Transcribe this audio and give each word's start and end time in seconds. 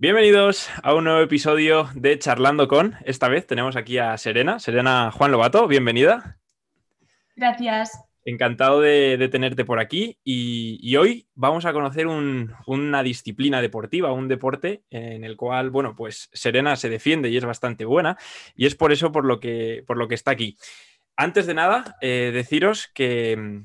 Bienvenidos 0.00 0.70
a 0.82 0.94
un 0.94 1.04
nuevo 1.04 1.20
episodio 1.20 1.90
de 1.94 2.18
Charlando 2.18 2.68
con. 2.68 2.94
Esta 3.04 3.28
vez 3.28 3.46
tenemos 3.46 3.76
aquí 3.76 3.98
a 3.98 4.16
Serena. 4.16 4.58
Serena 4.58 5.10
Juan 5.10 5.30
Lobato, 5.30 5.68
bienvenida. 5.68 6.38
Gracias. 7.36 8.02
Encantado 8.24 8.80
de, 8.80 9.28
tenerte 9.30 9.66
por 9.66 9.78
aquí 9.78 10.16
y, 10.24 10.96
hoy 10.96 11.26
vamos 11.34 11.66
a 11.66 11.74
conocer 11.74 12.06
una 12.06 13.02
disciplina 13.02 13.60
deportiva, 13.60 14.10
un 14.10 14.26
deporte 14.26 14.84
en 14.88 15.22
el 15.22 15.36
cual, 15.36 15.68
bueno, 15.68 15.94
pues 15.94 16.30
Serena 16.32 16.76
se 16.76 16.88
defiende 16.88 17.28
y 17.28 17.36
es 17.36 17.44
bastante 17.44 17.84
buena 17.84 18.16
y 18.56 18.64
es 18.64 18.74
por 18.74 18.92
eso 18.92 19.12
por 19.12 19.26
lo 19.26 19.38
que, 19.38 19.84
por 19.86 19.98
lo 19.98 20.08
que 20.08 20.14
está 20.14 20.30
aquí. 20.30 20.56
Antes 21.14 21.44
de 21.46 21.52
nada, 21.52 21.98
eh, 22.00 22.30
deciros 22.32 22.88
que, 22.94 23.64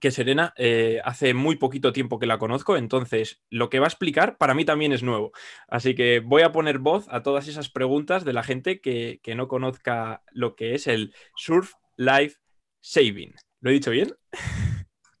que 0.00 0.10
Serena 0.10 0.54
eh, 0.56 1.00
hace 1.04 1.34
muy 1.34 1.56
poquito 1.56 1.92
tiempo 1.92 2.18
que 2.18 2.26
la 2.26 2.38
conozco, 2.38 2.76
entonces 2.76 3.42
lo 3.50 3.70
que 3.70 3.78
va 3.78 3.86
a 3.86 3.88
explicar 3.88 4.36
para 4.38 4.54
mí 4.54 4.64
también 4.64 4.92
es 4.92 5.02
nuevo. 5.02 5.32
Así 5.68 5.94
que 5.94 6.20
voy 6.20 6.42
a 6.42 6.52
poner 6.52 6.78
voz 6.78 7.06
a 7.10 7.22
todas 7.22 7.48
esas 7.48 7.68
preguntas 7.68 8.24
de 8.24 8.32
la 8.32 8.42
gente 8.42 8.80
que, 8.80 9.20
que 9.22 9.34
no 9.34 9.48
conozca 9.48 10.22
lo 10.32 10.56
que 10.56 10.74
es 10.74 10.86
el 10.86 11.14
Surf 11.36 11.74
Life 11.96 12.36
Saving. 12.80 13.34
¿Lo 13.60 13.70
he 13.70 13.74
dicho 13.74 13.90
bien? 13.90 14.14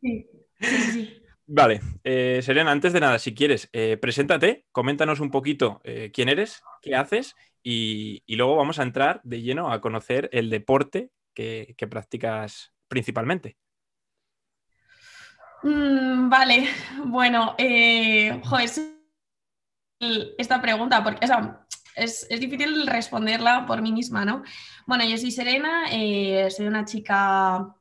Sí, 0.00 0.26
sí, 0.60 1.18
Vale, 1.50 1.80
eh, 2.04 2.40
Serena, 2.42 2.70
antes 2.72 2.92
de 2.92 3.00
nada, 3.00 3.18
si 3.18 3.34
quieres, 3.34 3.70
eh, 3.72 3.96
preséntate, 3.96 4.66
coméntanos 4.70 5.18
un 5.20 5.30
poquito 5.30 5.80
eh, 5.82 6.10
quién 6.12 6.28
eres, 6.28 6.62
qué 6.82 6.94
haces 6.94 7.36
y, 7.62 8.22
luego 8.28 8.54
vamos 8.54 8.78
a 8.78 8.82
entrar 8.82 9.22
de 9.24 9.40
lleno 9.40 9.72
a 9.72 9.80
conocer 9.80 10.28
el 10.32 10.50
deporte 10.50 11.10
que, 11.32 11.74
practicas 11.90 12.74
principalmente. 12.86 13.56
Mm, 15.62 16.28
vale, 16.28 16.68
bueno, 17.04 17.54
joder, 18.44 18.70
esta 20.38 20.60
pregunta, 20.60 21.02
porque 21.02 21.26
es, 21.96 22.26
es, 22.30 22.40
difícil 22.40 22.86
responderla 22.86 23.66
por 23.66 23.82
mí 23.82 23.92
misma, 23.92 24.24
¿no? 24.24 24.42
Bueno, 24.86 25.04
yo 25.04 25.18
soy 25.18 25.30
Serena, 25.30 25.88
soy 26.50 26.66
una 26.66 26.84
chica 26.84 27.74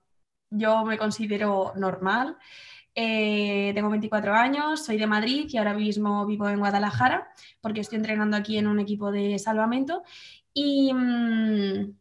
yo 0.49 0.85
me 0.85 0.97
considero 0.97 1.73
normal. 1.75 2.37
Eh, 2.95 3.71
tengo 3.75 3.89
24 3.89 4.33
años, 4.33 4.85
soy 4.85 4.97
de 4.97 5.05
Madrid 5.07 5.47
y 5.49 5.57
ahora 5.57 5.73
mismo 5.73 6.25
vivo 6.25 6.49
en 6.49 6.59
Guadalajara 6.59 7.27
porque 7.61 7.81
estoy 7.81 7.97
entrenando 7.97 8.35
aquí 8.37 8.57
en 8.57 8.67
un 8.67 8.79
equipo 8.79 9.11
de 9.11 9.37
salvamento. 9.39 10.03
Y, 10.53 10.93
mm, 10.93 11.93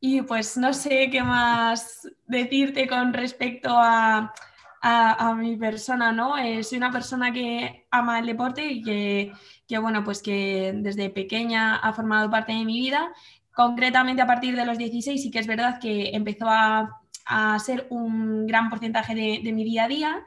y 0.00 0.22
pues 0.22 0.56
no 0.56 0.72
sé 0.74 1.08
qué 1.10 1.22
más 1.22 2.08
decirte 2.26 2.86
con 2.86 3.12
respecto 3.12 3.70
a, 3.72 4.34
a, 4.80 5.34
mi 5.34 5.56
persona, 5.56 6.12
¿no? 6.12 6.38
Eh, 6.38 6.62
soy 6.62 6.78
una 6.78 6.92
persona 6.92 7.32
que 7.32 7.86
ama 7.90 8.18
el 8.18 8.26
deporte 8.26 8.64
y 8.66 8.82
que, 8.82 9.32
que, 9.66 9.78
bueno, 9.78 10.04
pues 10.04 10.22
que 10.22 10.72
desde 10.76 11.10
pequeña 11.10 11.76
ha 11.76 11.92
formado 11.92 12.30
parte 12.30 12.52
de 12.52 12.64
mi 12.64 12.80
vida. 12.80 13.12
Concretamente 13.52 14.22
a 14.22 14.26
partir 14.26 14.56
de 14.56 14.64
los 14.64 14.78
16 14.78 15.20
sí 15.20 15.30
que 15.30 15.40
es 15.40 15.46
verdad 15.46 15.80
que 15.80 16.10
empezó 16.14 16.48
a 16.48 17.00
a 17.28 17.58
ser 17.58 17.86
un 17.90 18.46
gran 18.46 18.70
porcentaje 18.70 19.14
de, 19.14 19.52
mi 19.52 19.62
día 19.62 19.84
a 19.84 19.88
día. 19.88 20.26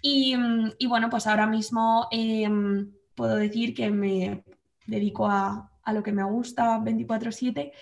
Y, 0.00 0.34
bueno, 0.86 1.10
pues 1.10 1.26
ahora 1.26 1.46
mismo 1.46 2.08
em, 2.10 2.92
puedo 3.14 3.36
decir 3.36 3.74
que 3.74 3.90
me 3.90 4.44
dedico 4.86 5.28
a, 5.28 5.70
lo 5.92 6.02
que 6.02 6.12
me 6.12 6.22
gusta 6.24 6.78
24/7 6.80 7.72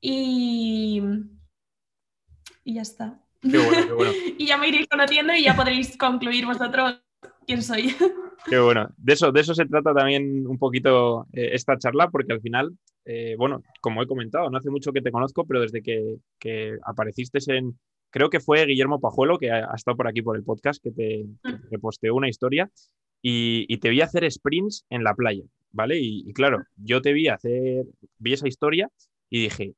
y, 0.00 1.02
y 2.64 2.74
ya 2.74 2.82
está. 2.82 3.23
y 4.38 4.46
ya 4.46 4.56
me 4.56 4.68
iréis 4.68 4.88
conociendo 4.88 5.34
y 5.34 5.44
ya 5.44 5.54
podréis 5.54 5.96
concluir 5.96 6.46
vosotros 6.46 7.00
quién 7.46 7.62
soy. 7.62 7.94
Qué 8.46 8.58
bueno. 8.58 8.88
De 8.96 9.14
eso, 9.14 9.32
de 9.32 9.40
eso 9.40 9.54
se 9.54 9.66
trata 9.66 9.94
también 9.94 10.46
un 10.46 10.58
poquito 10.58 11.26
eh, 11.32 11.50
esta 11.52 11.78
charla, 11.78 12.10
porque 12.10 12.32
al 12.32 12.40
final, 12.40 12.76
eh, 13.04 13.36
bueno, 13.38 13.62
como 13.80 14.02
he 14.02 14.06
comentado, 14.06 14.50
no 14.50 14.58
hace 14.58 14.70
mucho 14.70 14.92
que 14.92 15.00
te 15.00 15.10
conozco, 15.10 15.46
pero 15.46 15.60
desde 15.60 15.82
que, 15.82 16.16
que 16.38 16.76
apareciste 16.84 17.38
en, 17.56 17.78
creo 18.14 18.30
que 18.30 18.38
fue 18.38 18.64
Guillermo 18.64 19.00
Pajuelo, 19.00 19.38
que 19.38 19.50
ha, 19.50 19.74
estado 19.74 19.96
por 19.96 20.06
aquí 20.06 20.22
por 20.22 20.36
el 20.36 20.44
podcast, 20.44 20.80
que 20.80 20.92
te, 20.92 21.24
mm. 21.42 21.80
posteó 21.80 22.14
una 22.14 22.28
historia 22.28 22.70
y, 23.20 23.76
te 23.78 23.90
vi 23.90 24.02
hacer 24.02 24.30
sprints 24.30 24.86
en 24.88 25.02
la 25.02 25.16
playa, 25.16 25.42
¿vale? 25.72 25.98
Y, 25.98 26.32
claro, 26.32 26.62
yo 26.76 27.02
te 27.02 27.12
vi 27.12 27.26
hacer, 27.26 27.84
vi 28.18 28.34
esa 28.34 28.46
historia 28.46 28.88
y 29.30 29.42
dije, 29.42 29.74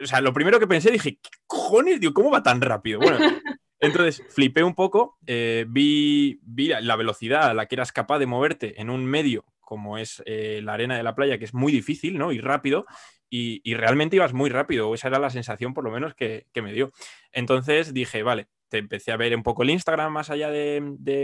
o 0.00 0.06
sea, 0.06 0.20
lo 0.20 0.32
primero 0.32 0.58
que 0.58 0.66
pensé, 0.66 0.90
dije, 0.90 1.18
¿qué 1.22 1.30
cojones, 1.46 2.00
digo, 2.00 2.14
cómo 2.14 2.30
va 2.30 2.42
tan 2.42 2.60
rápido? 2.60 3.00
Bueno, 3.00 3.18
entonces 3.80 4.22
flipé 4.30 4.62
un 4.62 4.74
poco, 4.74 5.18
eh, 5.26 5.66
vi, 5.68 6.40
vi, 6.42 6.68
la 6.68 6.96
velocidad 6.96 7.50
a 7.50 7.54
la 7.54 7.66
que 7.66 7.74
eras 7.74 7.92
capaz 7.92 8.18
de 8.18 8.26
moverte 8.26 8.80
en 8.80 8.90
un 8.90 9.04
medio 9.04 9.44
como 9.64 9.98
es 9.98 10.22
eh, 10.26 10.60
la 10.62 10.74
arena 10.74 10.96
de 10.96 11.02
la 11.02 11.14
playa, 11.14 11.38
que 11.38 11.44
es 11.44 11.54
muy 11.54 11.72
difícil, 11.72 12.18
¿no? 12.18 12.32
Y 12.32 12.38
rápido, 12.38 12.86
y, 13.30 13.74
realmente 13.74 14.14
ibas 14.14 14.32
muy 14.32 14.48
rápido, 14.48 14.94
esa 14.94 15.08
era 15.08 15.18
la 15.18 15.30
sensación 15.30 15.74
por 15.74 15.82
lo 15.82 15.90
menos 15.90 16.14
que, 16.14 16.46
me 16.62 16.72
dio. 16.72 16.92
Entonces 17.32 17.92
dije, 17.92 18.22
vale, 18.22 18.46
empecé 18.78 19.12
a 19.12 19.16
ver 19.16 19.34
un 19.34 19.42
poco 19.42 19.62
el 19.62 19.70
Instagram 19.70 20.12
más 20.12 20.30
allá 20.30 20.50
de, 20.50 20.80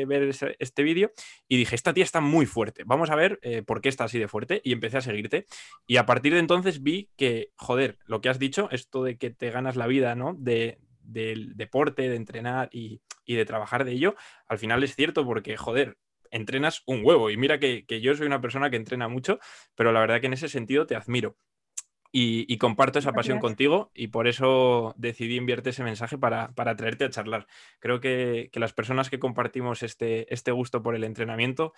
ver 0.06 0.30
este 0.58 0.82
vídeo 0.82 1.12
y 1.48 1.56
dije, 1.56 1.74
esta 1.74 1.92
tía 1.92 2.04
está 2.04 2.20
muy 2.20 2.46
fuerte, 2.46 2.82
vamos 2.84 3.10
a 3.10 3.16
ver 3.16 3.38
eh, 3.42 3.62
por 3.62 3.80
qué 3.80 3.88
está 3.88 4.04
así 4.04 4.18
de 4.18 4.28
fuerte 4.28 4.60
y 4.64 4.72
empecé 4.72 4.98
a 4.98 5.02
seguirte. 5.02 5.46
Y 5.86 5.96
a 5.96 6.06
partir 6.06 6.32
de 6.32 6.38
entonces 6.40 6.82
vi 6.82 7.10
que, 7.16 7.50
joder, 7.56 7.98
lo 8.06 8.20
que 8.20 8.28
has 8.28 8.38
dicho, 8.38 8.68
esto 8.70 9.04
de 9.04 9.18
que 9.18 9.30
te 9.30 9.50
ganas 9.50 9.76
la 9.76 9.86
vida, 9.86 10.14
¿no? 10.14 10.34
De, 10.38 10.78
del 11.02 11.56
deporte, 11.56 12.08
de 12.08 12.16
entrenar 12.16 12.68
y, 12.72 13.00
de 13.26 13.44
trabajar 13.44 13.84
de 13.84 13.92
ello, 13.92 14.16
al 14.48 14.58
final 14.58 14.82
es 14.82 14.96
cierto 14.96 15.24
porque, 15.24 15.56
joder, 15.56 15.96
entrenas 16.32 16.82
un 16.86 17.04
huevo. 17.04 17.30
Y 17.30 17.36
mira 17.36 17.60
que, 17.60 17.86
que 17.86 18.00
yo 18.00 18.14
soy 18.16 18.26
una 18.26 18.40
persona 18.40 18.70
que 18.70 18.76
entrena 18.76 19.06
mucho, 19.06 19.38
pero 19.76 19.92
la 19.92 20.00
verdad 20.00 20.20
que 20.20 20.26
en 20.26 20.32
ese 20.32 20.48
sentido 20.48 20.84
te 20.86 20.96
admiro 20.96 21.36
y, 22.12 22.58
comparto 22.58 22.98
esa 22.98 23.12
pasión 23.12 23.38
contigo 23.38 23.90
y 23.94 24.08
por 24.08 24.26
eso 24.26 24.94
decidí 24.96 25.36
enviarte 25.36 25.70
ese 25.70 25.84
mensaje 25.84 26.18
para, 26.18 26.52
traerte 26.54 27.04
a 27.04 27.10
charlar. 27.10 27.46
Creo 27.78 28.00
que, 28.00 28.50
las 28.54 28.72
personas 28.72 29.10
que 29.10 29.20
compartimos 29.20 29.82
este, 29.82 30.32
este 30.32 30.50
gusto 30.50 30.82
por 30.82 30.96
el 30.96 31.04
entrenamiento, 31.04 31.72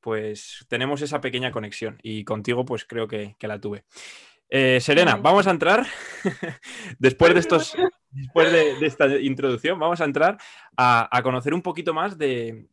pues 0.00 0.66
tenemos 0.68 1.02
esa 1.02 1.20
pequeña 1.20 1.52
conexión 1.52 1.98
y 2.02 2.24
contigo 2.24 2.64
pues 2.64 2.84
creo 2.84 3.06
que, 3.06 3.36
la 3.40 3.60
tuve. 3.60 3.84
Eh, 4.48 4.80
Serena, 4.80 5.16
vamos 5.16 5.46
a 5.46 5.50
entrar, 5.50 5.86
después 6.98 7.34
de 7.34 7.40
estos, 7.40 7.76
después 8.10 8.52
de, 8.52 8.86
esta 8.86 9.06
introducción, 9.18 9.78
vamos 9.78 10.00
a 10.00 10.04
entrar 10.04 10.38
a, 10.76 11.20
conocer 11.22 11.54
un 11.54 11.62
poquito 11.62 11.94
más 11.94 12.18
de, 12.18 12.68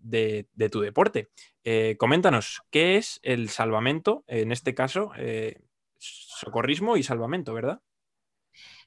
tu 0.71 0.81
deporte. 0.81 1.29
Eh, 1.63 1.95
coméntanos, 1.99 2.63
¿qué 2.71 2.97
es 2.97 3.19
el 3.23 3.49
salvamento? 3.49 4.23
En 4.27 4.51
este 4.51 4.73
caso, 4.73 5.11
eh, 5.17 5.61
socorrismo 6.39 6.97
y 6.97 7.03
salvamento, 7.03 7.53
¿verdad? 7.53 7.81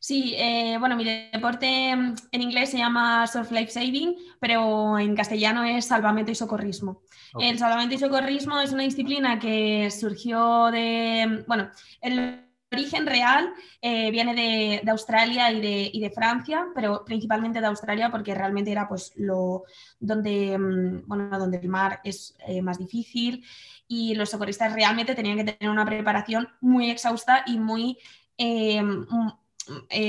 Sí, 0.00 0.34
eh, 0.36 0.76
bueno, 0.78 0.96
mi 0.96 1.04
deporte 1.04 1.94
mm, 1.96 2.14
en 2.32 2.42
inglés 2.42 2.70
se 2.70 2.78
llama 2.78 3.26
Surf 3.26 3.50
Life 3.50 3.70
Saving, 3.70 4.14
pero 4.40 4.98
en 4.98 5.16
castellano 5.16 5.64
es 5.64 5.86
salvamento 5.86 6.30
y 6.30 6.34
socorrismo. 6.34 7.02
El 7.40 7.58
salvamento 7.58 7.94
y 7.94 7.98
socorrismo 7.98 8.60
es 8.60 8.72
una 8.72 8.84
disciplina 8.84 9.38
que 9.38 9.90
surgió 9.90 10.70
de, 10.70 11.26
mm, 11.26 11.46
bueno, 11.46 11.70
el 12.00 12.45
origen 12.76 13.06
real 13.06 13.52
eh, 13.80 14.10
viene 14.10 14.34
de, 14.34 14.90
Australia 14.90 15.50
y 15.50 16.00
de, 16.00 16.10
Francia, 16.10 16.66
pero 16.74 17.04
principalmente 17.04 17.60
de 17.60 17.66
Australia 17.66 18.10
porque 18.10 18.34
realmente 18.34 18.70
era 18.70 18.86
pues 18.88 19.12
lo 19.16 19.64
donde, 19.98 20.56
mm, 20.58 21.06
bueno, 21.06 21.38
donde 21.38 21.58
el 21.58 21.68
mar 21.68 22.00
es 22.04 22.36
eh, 22.46 22.62
más 22.62 22.78
difícil 22.78 23.44
y 23.88 24.14
los 24.14 24.30
socorristas 24.30 24.72
realmente 24.72 25.14
tenían 25.14 25.36
que 25.36 25.52
tener 25.52 25.70
una 25.70 25.84
preparación 25.84 26.48
muy 26.60 26.90
exhausta 26.90 27.42
y 27.46 27.58
muy... 27.58 27.98
Eh, 28.38 28.82
mm, 28.82 29.32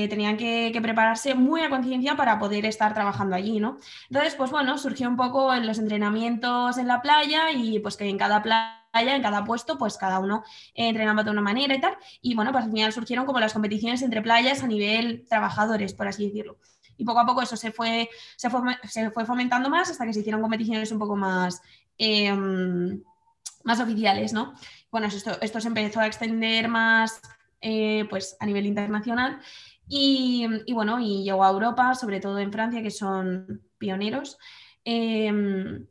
tenían 0.07 0.37
que, 0.37 0.69
que, 0.71 0.81
prepararse 0.81 1.33
muy 1.33 1.61
a 1.61 1.69
conciencia 1.71 2.15
para 2.15 2.37
poder 2.37 2.67
estar 2.67 2.93
trabajando 2.93 3.35
allí, 3.35 3.59
¿no? 3.59 3.79
Entonces, 4.07 4.35
pues 4.35 4.51
bueno, 4.51 4.77
surgió 4.77 5.09
un 5.09 5.17
poco 5.17 5.51
en 5.51 5.65
los 5.65 5.79
entrenamientos 5.79 6.77
en 6.77 6.87
la 6.87 7.01
playa 7.01 7.51
y 7.51 7.79
pues 7.79 7.97
que 7.97 8.07
en 8.07 8.19
cada 8.19 8.43
playa 8.43 8.86
en 9.01 9.21
cada 9.21 9.43
puesto, 9.43 9.77
pues 9.77 9.97
cada 9.97 10.19
uno 10.19 10.43
entrenaba 10.73 11.23
de 11.23 11.31
una 11.31 11.41
manera 11.41 11.75
y 11.75 11.81
tal. 11.81 11.97
Y 12.21 12.35
bueno, 12.35 12.51
pues 12.51 12.65
al 12.65 12.71
final 12.71 12.93
surgieron 12.93 13.25
como 13.25 13.39
las 13.39 13.53
competiciones 13.53 14.01
entre 14.01 14.21
playas 14.21 14.63
a 14.63 14.67
nivel 14.67 15.25
trabajadores, 15.27 15.93
por 15.93 16.07
así 16.07 16.27
decirlo. 16.27 16.57
Y 16.97 17.05
poco 17.05 17.19
a 17.19 17.25
poco 17.25 17.41
eso 17.41 17.55
se 17.55 17.71
fue, 17.71 18.09
se 18.35 18.49
fue, 18.49 19.25
fomentando 19.25 19.69
más 19.69 19.89
hasta 19.89 20.05
que 20.05 20.13
se 20.13 20.21
hicieron 20.21 20.41
competiciones 20.41 20.91
un 20.91 20.99
poco 20.99 21.15
más, 21.15 21.61
em, 21.97 23.03
más 23.63 23.79
oficiales, 23.79 24.33
¿no? 24.33 24.53
Bueno, 24.91 25.07
esto, 25.07 25.37
esto 25.41 25.61
se 25.61 25.67
empezó 25.67 25.99
a 25.99 26.07
extender 26.07 26.67
más 26.67 27.21
eh, 27.61 28.05
pues 28.09 28.37
a 28.39 28.45
nivel 28.45 28.65
internacional 28.67 29.39
y, 29.87 30.47
bueno, 30.73 30.99
y 30.99 31.23
llegó 31.23 31.43
a 31.43 31.49
Europa, 31.49 31.95
sobre 31.95 32.19
todo 32.19 32.39
en 32.39 32.51
Francia, 32.51 32.83
que 32.83 32.91
son 32.91 33.61
pioneros. 33.77 34.37
Em, 34.83 35.87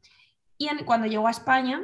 y 0.59 0.69
cuando 0.85 1.07
llegó 1.07 1.27
a 1.29 1.31
España, 1.31 1.83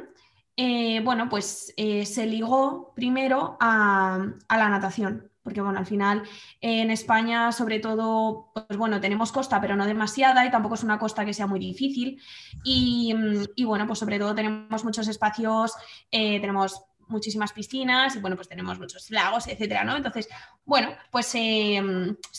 eh, 0.55 1.01
bueno, 1.03 1.29
pues 1.29 1.73
eh, 1.77 2.05
se 2.05 2.27
ligó 2.27 2.93
primero 2.95 3.57
a, 3.59 4.19
la 4.49 4.69
natación. 4.69 5.31
porque 5.41 5.61
bueno, 5.61 5.79
al 5.79 5.85
final 5.85 6.23
en 6.61 6.91
España 6.91 7.51
sobre 7.51 7.79
todo, 7.79 8.51
pues 8.53 8.77
bueno, 8.77 9.01
tenemos 9.01 9.31
costa, 9.31 9.59
pero 9.59 9.75
no 9.75 9.85
demasiada 9.85 10.45
y 10.45 10.51
tampoco 10.51 10.75
es 10.75 10.83
una 10.83 10.99
costa 10.99 11.25
que 11.25 11.33
sea 11.33 11.47
muy 11.47 11.59
difícil. 11.59 12.21
Y, 12.63 13.13
bueno, 13.65 13.87
pues 13.87 13.99
sobre 13.99 14.19
todo 14.19 14.35
tenemos 14.35 14.83
muchos 14.83 15.07
espacios, 15.07 15.73
eh, 16.11 16.39
tenemos 16.39 16.83
muchísimas 17.07 17.51
piscinas 17.51 18.15
y 18.15 18.19
bueno, 18.19 18.35
pues 18.35 18.47
tenemos 18.47 18.79
muchos 18.79 19.09
lagos, 19.11 19.47
etcétera, 19.47 19.83
¿no? 19.83 19.97
Entonces, 19.97 20.29
bueno, 20.65 20.89
pues 21.11 21.27
se 21.27 21.81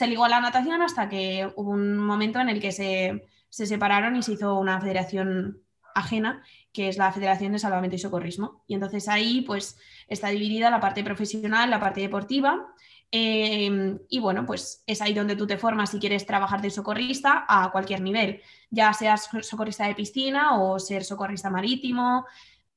ligó 0.06 0.25
a 0.25 0.28
la 0.28 0.40
natación 0.40 0.82
hasta 0.82 1.08
que 1.08 1.52
hubo 1.56 1.70
un 1.70 1.99
momento 1.99 2.40
en 2.40 2.49
el 2.49 2.60
que 2.60 2.72
se 2.72 3.20
separaron 3.50 4.17
y 4.17 4.22
se 4.22 4.32
hizo 4.32 4.58
una 4.58 4.81
federación 4.81 5.63
ajena, 5.94 6.43
que 6.73 6.88
es 6.88 6.99
la 6.99 7.12
Federación 7.12 7.52
de 7.52 7.58
Salvamento 7.58 7.96
y 7.96 7.99
Socorrismo. 8.00 8.64
Y 8.67 8.75
entonces 8.75 9.08
ahí 9.08 9.43
pues 9.43 9.79
está 10.08 10.29
dividida 10.29 10.70
la 10.70 10.81
parte 10.81 11.05
profesional, 11.05 11.70
la 11.70 11.81
parte 11.81 12.00
deportiva 12.00 12.75
Em, 13.17 14.00
y 14.08 14.19
bueno, 14.19 14.44
pues 14.44 14.82
es 14.88 15.00
ahí 15.00 15.14
donde 15.14 15.37
tú 15.37 15.46
te 15.46 15.56
formas 15.56 15.91
si 15.93 16.00
quieres 16.00 16.26
trabajar 16.26 16.61
de 16.61 16.70
socorrista 16.70 17.44
a 17.49 17.70
cualquier 17.70 18.00
nivel, 18.00 18.43
ya 18.70 18.93
seas 18.93 19.29
socorrista 19.43 19.87
de 19.87 19.94
piscina 19.94 20.61
o 20.61 20.81
ser 20.81 21.05
socorrista 21.05 21.49
marítimo 21.49 22.26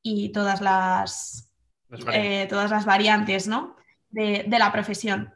y 0.03 0.31
todas 0.31 0.61
las, 0.61 1.51
eh, 2.13 2.45
todas 2.51 2.69
las 2.69 2.85
variantes 2.85 3.49
de, 4.09 4.45
la 4.47 4.71
profesión. 4.71 5.33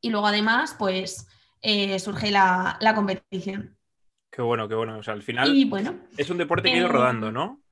Y 0.00 0.08
luego 0.08 0.28
además, 0.28 0.74
pues 0.78 1.26
eh, 1.60 1.98
surge 1.98 2.30
la, 2.30 2.78
competición. 2.94 3.77
Qué 4.30 4.42
bueno, 4.42 4.68
qué 4.68 4.74
bueno. 4.74 4.98
O 4.98 5.02
sea, 5.02 5.14
al 5.14 5.22
final 5.22 5.64
bueno, 5.66 5.98
es 6.16 6.30
un 6.30 6.38
deporte 6.38 6.68
que 6.68 6.74
ha 6.76 6.78
ido 6.78 6.88
rodando, 6.88 7.32
¿no? 7.32 7.62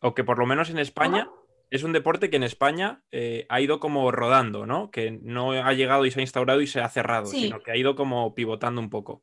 O 0.00 0.14
que 0.14 0.24
por 0.24 0.38
lo 0.38 0.46
menos 0.46 0.70
en 0.70 0.78
España 0.78 1.28
es 1.70 1.82
un 1.82 1.92
deporte 1.92 2.30
que 2.30 2.36
en 2.36 2.42
España 2.42 3.02
eh, 3.10 3.46
ha 3.48 3.60
ido 3.60 3.78
como 3.78 4.10
rodando, 4.10 4.66
¿no? 4.66 4.90
Que 4.90 5.10
no 5.22 5.52
ha 5.52 5.72
llegado 5.74 6.06
y 6.06 6.10
se 6.10 6.20
ha 6.20 6.22
instaurado 6.22 6.60
y 6.60 6.66
se 6.66 6.80
ha 6.80 6.88
cerrado, 6.88 7.26
sino 7.26 7.60
que 7.60 7.72
ha 7.72 7.76
ido 7.76 7.94
como 7.94 8.34
pivotando 8.34 8.80
un 8.80 8.90
poco. 8.90 9.22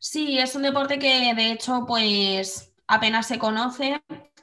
Sí, 0.00 0.38
es 0.38 0.56
un 0.56 0.62
deporte 0.62 0.98
que 0.98 1.32
de 1.34 1.52
hecho 1.52 1.84
pues 1.86 2.74
apenas 2.88 3.28
se 3.28 3.38
conoce. 3.38 4.02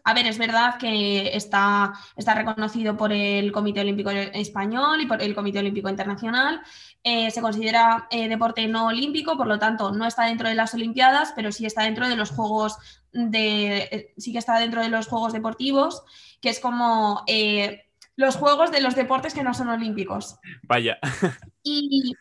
A 0.09 0.13
ver, 0.15 0.25
es 0.25 0.39
verdad 0.39 0.79
que 0.79 1.37
está, 1.37 1.93
está 2.17 2.33
reconocido 2.33 2.97
por 2.97 3.13
el 3.13 3.51
Comité 3.51 3.81
Olímpico 3.81 4.09
Español 4.09 4.99
y 5.01 5.05
por 5.05 5.21
el 5.21 5.35
Comité 5.35 5.59
Olímpico 5.59 5.87
Internacional. 5.87 6.61
Eh, 7.03 7.29
se 7.29 7.41
considera 7.41 8.07
eh, 8.09 8.27
deporte 8.27 8.67
no 8.67 8.87
olímpico, 8.87 9.37
por 9.37 9.45
lo 9.45 9.59
tanto 9.59 9.91
no 9.91 10.07
está 10.07 10.25
dentro 10.25 10.49
de 10.49 10.55
las 10.55 10.73
Olimpiadas, 10.73 11.31
pero 11.35 11.51
sí 11.51 11.67
está 11.67 11.83
dentro 11.83 12.09
de 12.09 12.15
los 12.15 12.31
Juegos 12.31 12.79
de, 13.11 13.77
eh, 13.91 14.13
sí 14.17 14.31
que 14.31 14.39
está 14.39 14.57
dentro 14.57 14.81
de 14.81 14.89
los 14.89 15.05
Juegos 15.05 15.31
Deportivos, 15.31 16.01
que 16.41 16.49
es 16.49 16.59
como 16.59 17.23
los 18.15 18.35
Juegos 18.35 18.71
de 18.71 18.81
los 18.81 18.95
deportes 18.95 19.35
que 19.35 19.43
no 19.43 19.53
son 19.53 19.69
olímpicos. 19.69 20.39
Vaya. 20.63 20.97
Y 21.61 22.15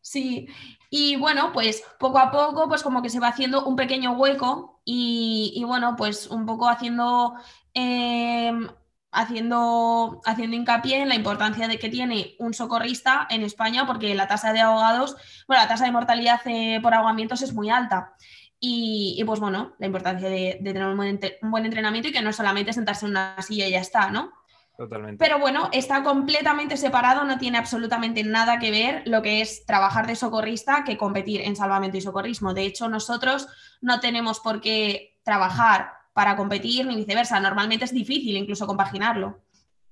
sí, 0.00 0.48
y 0.96 1.16
bueno, 1.16 1.50
pues 1.52 1.82
poco 1.98 2.20
a 2.20 2.30
poco, 2.30 2.68
pues 2.68 2.84
como 2.84 3.02
que 3.02 3.10
se 3.10 3.18
va 3.18 3.26
haciendo 3.26 3.64
un 3.64 3.74
pequeño 3.74 4.12
hueco 4.12 4.80
y, 4.84 5.60
bueno, 5.66 5.96
pues 5.96 6.28
un 6.28 6.46
poco 6.46 6.68
haciendo... 6.68 7.34
Em, 7.74 8.68
haciendo, 9.10 10.20
haciendo 10.24 10.56
hincapié 10.56 11.02
en 11.02 11.08
la 11.08 11.16
importancia 11.16 11.66
de 11.66 11.78
que 11.80 11.88
tiene 11.88 12.36
un 12.38 12.54
socorrista 12.54 13.26
en 13.28 13.42
España, 13.42 13.86
porque 13.86 14.14
la 14.14 14.28
tasa 14.28 14.52
de 14.52 14.60
ahogados, 14.60 15.16
bueno, 15.48 15.62
la 15.62 15.68
tasa 15.68 15.84
de 15.84 15.90
mortalidad 15.90 16.40
eh, 16.44 16.78
por 16.80 16.94
ahogamientos 16.94 17.42
es 17.42 17.52
muy 17.54 17.70
alta. 17.70 18.14
Y, 18.60 19.20
pues 19.26 19.40
bueno, 19.40 19.74
la 19.78 19.86
importancia 19.86 20.28
de, 20.28 20.60
tener 20.62 20.84
un 20.84 20.96
buen, 20.96 21.64
entrenamiento 21.64 22.08
y 22.08 22.12
que 22.12 22.22
no 22.22 22.32
solamente 22.32 22.72
sentarse 22.72 23.06
en 23.06 23.10
una 23.12 23.42
silla 23.42 23.66
y 23.66 23.72
ya 23.72 23.80
está, 23.80 24.10
¿no? 24.10 24.32
Totalmente. 24.76 25.24
Pero 25.24 25.38
bueno, 25.38 25.68
está 25.72 26.02
completamente 26.02 26.76
separado, 26.76 27.24
no 27.24 27.38
tiene 27.38 27.58
absolutamente 27.58 28.24
nada 28.24 28.58
que 28.58 28.72
ver 28.72 29.02
lo 29.06 29.22
que 29.22 29.40
es 29.40 29.64
trabajar 29.66 30.06
de 30.06 30.16
socorrista 30.16 30.82
que 30.84 30.96
competir 30.96 31.42
en 31.42 31.54
salvamento 31.54 31.96
y 31.96 32.00
socorrismo. 32.00 32.54
De 32.54 32.64
hecho, 32.64 32.88
nosotros 32.88 33.46
no 33.80 34.00
tenemos 34.00 34.40
por 34.40 34.60
qué 34.60 35.20
trabajar 35.22 35.92
para 36.12 36.36
competir 36.36 36.86
ni 36.86 36.96
viceversa. 36.96 37.38
Normalmente 37.38 37.84
es 37.84 37.94
difícil 37.94 38.36
incluso 38.36 38.66
compaginarlo. 38.66 39.44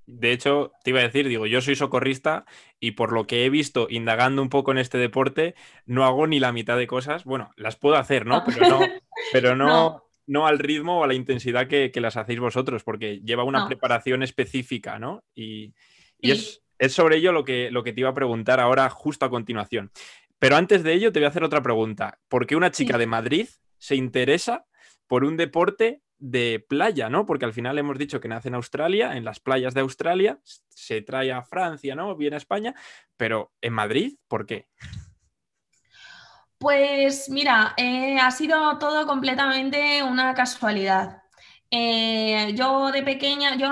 De 0.06 0.32
hecho, 0.32 0.72
te 0.82 0.90
iba 0.90 0.98
a 0.98 1.04
decir, 1.04 1.28
digo, 1.28 1.46
yo 1.46 1.60
soy 1.60 1.76
socorrista 1.76 2.44
y 2.80 2.92
por 2.92 3.12
lo 3.12 3.26
que 3.26 3.44
he 3.44 3.50
visto 3.50 3.86
indagando 3.88 4.42
un 4.42 4.48
poco 4.48 4.72
en 4.72 4.78
este 4.78 4.98
deporte, 4.98 5.54
no 5.86 6.04
hago 6.04 6.26
ni 6.26 6.40
la 6.40 6.52
mitad 6.52 6.76
de 6.76 6.88
cosas. 6.88 7.24
Bueno, 7.24 7.50
las 7.56 7.76
puedo 7.76 7.96
hacer, 7.96 8.26
¿no? 8.26 8.42
Pero 8.44 8.68
no, 8.68 8.80
pero 9.32 9.56
no, 9.56 9.66
no. 9.66 10.04
Al 10.46 10.58
ritmo 10.58 11.00
o 11.00 11.04
a 11.04 11.06
la 11.06 11.14
intensidad 11.14 11.66
que, 11.66 11.92
las 11.96 12.16
hacéis 12.16 12.40
vosotros, 12.40 12.84
porque 12.84 13.20
lleva 13.20 13.44
una 13.44 13.66
preparación 13.66 14.22
específica, 14.22 14.98
¿no? 14.98 15.24
Y, 15.34 15.74
es, 16.18 16.62
sobre 16.88 17.16
ello 17.16 17.32
lo 17.32 17.44
que, 17.44 17.70
lo 17.70 17.82
que 17.82 17.92
te 17.92 18.00
iba 18.00 18.10
a 18.10 18.14
preguntar 18.14 18.60
ahora, 18.60 18.88
justo 18.90 19.24
a 19.24 19.30
continuación. 19.30 19.90
Pero 20.38 20.56
antes 20.56 20.82
de 20.82 20.92
ello, 20.92 21.12
te 21.12 21.20
voy 21.20 21.26
a 21.26 21.28
hacer 21.28 21.44
otra 21.44 21.62
pregunta. 21.62 22.18
¿Por 22.28 22.46
qué 22.46 22.56
una 22.56 22.72
chica 22.72 22.98
de 22.98 23.06
Madrid 23.06 23.48
se 23.78 23.94
interesa 23.94 24.66
por 25.06 25.24
un 25.24 25.36
deporte 25.36 26.02
de 26.18 26.64
playa, 26.68 27.08
¿no? 27.08 27.26
Porque 27.26 27.44
al 27.44 27.52
final 27.52 27.78
hemos 27.78 27.98
dicho 27.98 28.20
que 28.20 28.28
nace 28.28 28.48
en 28.48 28.54
Australia, 28.54 29.16
en 29.16 29.24
las 29.24 29.40
playas 29.40 29.74
de 29.74 29.80
Australia, 29.80 30.40
se 30.68 31.02
trae 31.02 31.32
a 31.32 31.42
Francia, 31.42 31.94
¿no? 31.96 32.16
Viene 32.16 32.36
a 32.36 32.38
España, 32.38 32.74
pero 33.16 33.52
en 33.60 33.72
Madrid, 33.72 34.14
¿por 34.28 34.46
qué? 34.46 34.68
Pues 36.62 37.28
mira, 37.28 37.74
eh, 37.76 38.18
ha 38.20 38.30
sido 38.30 38.78
todo 38.78 39.06
completamente 39.06 40.02
una 40.04 40.32
casualidad. 40.34 41.22
Eh, 41.70 42.52
yo 42.54 42.92
de 42.92 43.02
pequeña, 43.02 43.56
yo, 43.56 43.68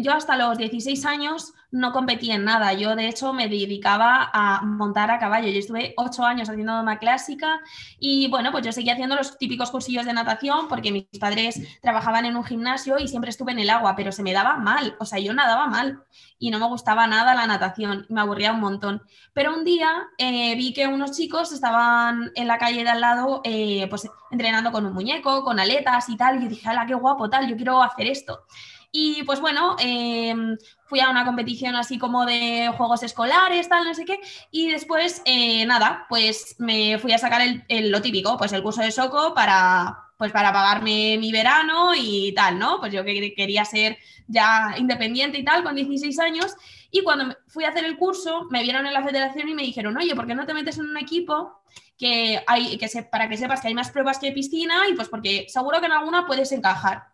yo 0.00 0.12
hasta 0.12 0.36
los 0.36 0.58
16 0.58 1.04
años 1.04 1.52
no 1.70 1.92
competí 1.92 2.30
en 2.30 2.44
nada. 2.44 2.72
Yo, 2.74 2.94
de 2.94 3.08
hecho, 3.08 3.32
me 3.32 3.48
dedicaba 3.48 4.30
a 4.32 4.62
montar 4.62 5.10
a 5.10 5.18
caballo. 5.18 5.48
Yo 5.48 5.58
estuve 5.58 5.94
ocho 5.96 6.24
años 6.24 6.48
haciendo 6.48 6.74
doma 6.74 6.98
clásica 6.98 7.60
y, 7.98 8.28
bueno, 8.28 8.52
pues 8.52 8.64
yo 8.64 8.72
seguía 8.72 8.92
haciendo 8.92 9.16
los 9.16 9.38
típicos 9.38 9.70
cursillos 9.70 10.04
de 10.04 10.12
natación 10.12 10.68
porque 10.68 10.92
mis 10.92 11.06
padres 11.18 11.60
trabajaban 11.80 12.26
en 12.26 12.36
un 12.36 12.44
gimnasio 12.44 12.98
y 12.98 13.08
siempre 13.08 13.30
estuve 13.30 13.52
en 13.52 13.58
el 13.58 13.70
agua, 13.70 13.96
pero 13.96 14.12
se 14.12 14.22
me 14.22 14.32
daba 14.32 14.56
mal. 14.56 14.96
O 15.00 15.06
sea, 15.06 15.18
yo 15.18 15.32
nadaba 15.32 15.66
mal 15.66 16.02
y 16.38 16.50
no 16.50 16.58
me 16.58 16.66
gustaba 16.66 17.06
nada 17.06 17.34
la 17.34 17.46
natación. 17.46 18.06
Me 18.10 18.20
aburría 18.20 18.52
un 18.52 18.60
montón. 18.60 19.02
Pero 19.32 19.54
un 19.54 19.64
día 19.64 20.08
eh, 20.18 20.54
vi 20.56 20.74
que 20.74 20.86
unos 20.86 21.12
chicos 21.12 21.52
estaban 21.52 22.32
en 22.34 22.48
la 22.48 22.58
calle 22.58 22.84
de 22.84 22.90
al 22.90 23.00
lado, 23.00 23.40
eh, 23.44 23.86
pues 23.88 24.08
entrenando 24.30 24.72
con 24.72 24.84
un 24.84 24.92
muñeco, 24.92 25.42
con 25.42 25.58
aletas 25.58 26.08
y 26.08 26.16
tal. 26.16 26.36
Y 26.36 26.42
yo 26.42 26.48
dije, 26.50 26.68
¡hala, 26.68 26.86
qué 26.86 26.94
guapo, 26.94 27.30
tal! 27.30 27.48
Yo 27.48 27.56
quiero 27.56 27.82
hacer 27.82 28.08
esto. 28.08 28.44
Y 28.94 29.22
pues 29.22 29.40
bueno, 29.40 29.74
em, 29.78 30.58
fui 30.84 31.00
a 31.00 31.08
una 31.08 31.24
competición 31.24 31.74
así 31.76 31.98
como 31.98 32.26
de 32.26 32.70
juegos 32.76 33.02
escolares, 33.02 33.66
tal, 33.68 33.84
no 33.84 33.94
sé 33.94 34.04
qué. 34.04 34.20
Y 34.50 34.70
después, 34.70 35.22
eh, 35.24 35.64
nada, 35.64 36.04
pues 36.10 36.56
me 36.58 36.98
fui 36.98 37.12
a 37.12 37.18
sacar 37.18 37.40
el, 37.68 37.90
lo 37.90 38.02
típico, 38.02 38.36
pues 38.36 38.52
el 38.52 38.62
curso 38.62 38.82
de 38.82 38.92
Soco 38.92 39.32
para, 39.34 39.96
pues 40.18 40.30
para 40.30 40.52
pagarme 40.52 41.16
mi 41.18 41.32
verano 41.32 41.94
y 41.96 42.34
tal, 42.34 42.58
¿no? 42.58 42.80
Pues 42.80 42.92
yo 42.92 43.02
quería 43.02 43.64
ser 43.64 43.96
ya 44.28 44.74
independiente 44.76 45.38
y 45.38 45.44
tal, 45.44 45.64
con 45.64 45.74
16 45.74 46.18
años. 46.20 46.54
Y 46.90 47.02
cuando 47.02 47.34
fui 47.46 47.64
a 47.64 47.70
hacer 47.70 47.86
el 47.86 47.96
curso, 47.96 48.46
me 48.50 48.62
vieron 48.62 48.86
en 48.86 48.92
la 48.92 49.02
federación 49.02 49.48
y 49.48 49.54
me 49.54 49.62
dijeron, 49.62 49.96
oye, 49.96 50.14
¿por 50.14 50.26
qué 50.26 50.34
no 50.34 50.44
te 50.44 50.52
metes 50.52 50.76
en 50.76 50.84
un 50.84 50.98
equipo 50.98 51.62
que 51.96 52.42
hay, 52.46 52.76
que 52.76 52.88
se, 52.88 53.04
para 53.04 53.28
que 53.30 53.38
sepas 53.38 53.62
que 53.62 53.68
hay 53.68 53.74
más 53.74 53.90
pruebas 53.90 54.18
que 54.18 54.32
piscina? 54.32 54.86
Y 54.90 54.94
pues 54.94 55.08
porque 55.08 55.46
seguro 55.48 55.80
que 55.80 55.86
en 55.86 55.92
alguna 55.92 56.26
puedes 56.26 56.52
encajar. 56.52 57.04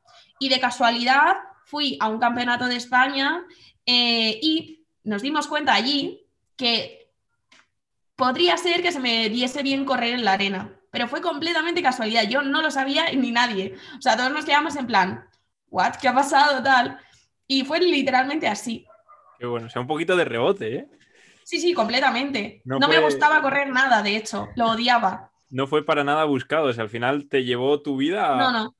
Y 0.40 0.48
de 0.48 0.58
casualidad, 0.58 1.36
fui 1.68 1.98
a 2.00 2.08
un 2.08 2.18
campeonato 2.18 2.66
de 2.66 2.76
España 2.76 3.44
eh, 3.84 4.38
y 4.42 4.86
nos 5.04 5.20
dimos 5.20 5.46
cuenta 5.46 5.74
allí 5.74 6.26
que 6.56 7.10
podría 8.16 8.56
ser 8.56 8.82
que 8.82 8.90
se 8.90 9.00
me 9.00 9.28
diese 9.28 9.62
bien 9.62 9.84
correr 9.84 10.14
en 10.14 10.24
la 10.24 10.32
arena, 10.32 10.72
pero 10.90 11.08
fue 11.08 11.20
completamente 11.20 11.82
casualidad. 11.82 12.24
Yo 12.28 12.42
no 12.42 12.62
lo 12.62 12.70
sabía 12.70 13.12
ni 13.12 13.30
nadie. 13.30 13.74
O 13.98 14.02
sea, 14.02 14.16
todos 14.16 14.32
nos 14.32 14.46
quedamos 14.46 14.76
en 14.76 14.86
plan, 14.86 15.28
¿what? 15.68 15.96
¿Qué 16.00 16.08
ha 16.08 16.14
pasado? 16.14 16.62
Tal. 16.62 16.98
Y 17.46 17.64
fue 17.64 17.80
literalmente 17.80 18.48
así. 18.48 18.86
Qué 19.38 19.46
bueno, 19.46 19.66
o 19.66 19.70
sea, 19.70 19.82
un 19.82 19.86
poquito 19.86 20.16
de 20.16 20.24
rebote, 20.24 20.74
¿eh? 20.74 20.88
Sí, 21.44 21.60
sí, 21.60 21.72
completamente. 21.74 22.60
No, 22.64 22.78
me 22.78 22.98
gustaba 22.98 23.40
correr 23.40 23.68
nada, 23.68 24.02
de 24.02 24.16
hecho, 24.16 24.48
lo 24.56 24.70
odiaba. 24.70 25.30
No 25.50 25.66
fue 25.66 25.84
para 25.84 26.04
nada 26.04 26.24
buscado, 26.24 26.66
o 26.66 26.72
sea, 26.72 26.84
al 26.84 26.90
final 26.90 27.28
te 27.28 27.44
llevó 27.44 27.80
tu 27.80 27.96
vida 27.96 28.36
No, 28.36 28.52
no. 28.52 28.74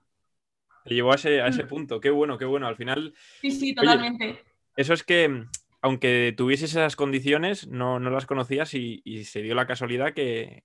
Te 0.88 0.94
llevó 0.94 1.12
a 1.12 1.16
ese, 1.16 1.42
a 1.42 1.48
ese 1.48 1.64
mm. 1.64 1.68
punto. 1.68 2.00
Qué 2.00 2.10
bueno, 2.10 2.38
qué 2.38 2.44
bueno. 2.44 2.66
Al 2.66 2.76
final. 2.76 3.14
Sí, 3.40 3.50
sí, 3.50 3.74
totalmente. 3.74 4.42
eso 4.76 4.94
es 4.94 5.04
que, 5.04 5.44
aunque 5.82 6.34
tuvieses 6.36 6.70
esas 6.70 6.96
condiciones, 6.96 7.68
no, 7.68 7.98
las 8.00 8.26
conocías 8.26 8.74
y, 8.74 9.02
se 9.24 9.42
dio 9.42 9.54
la 9.54 9.66
casualidad 9.66 10.14
que, 10.14 10.64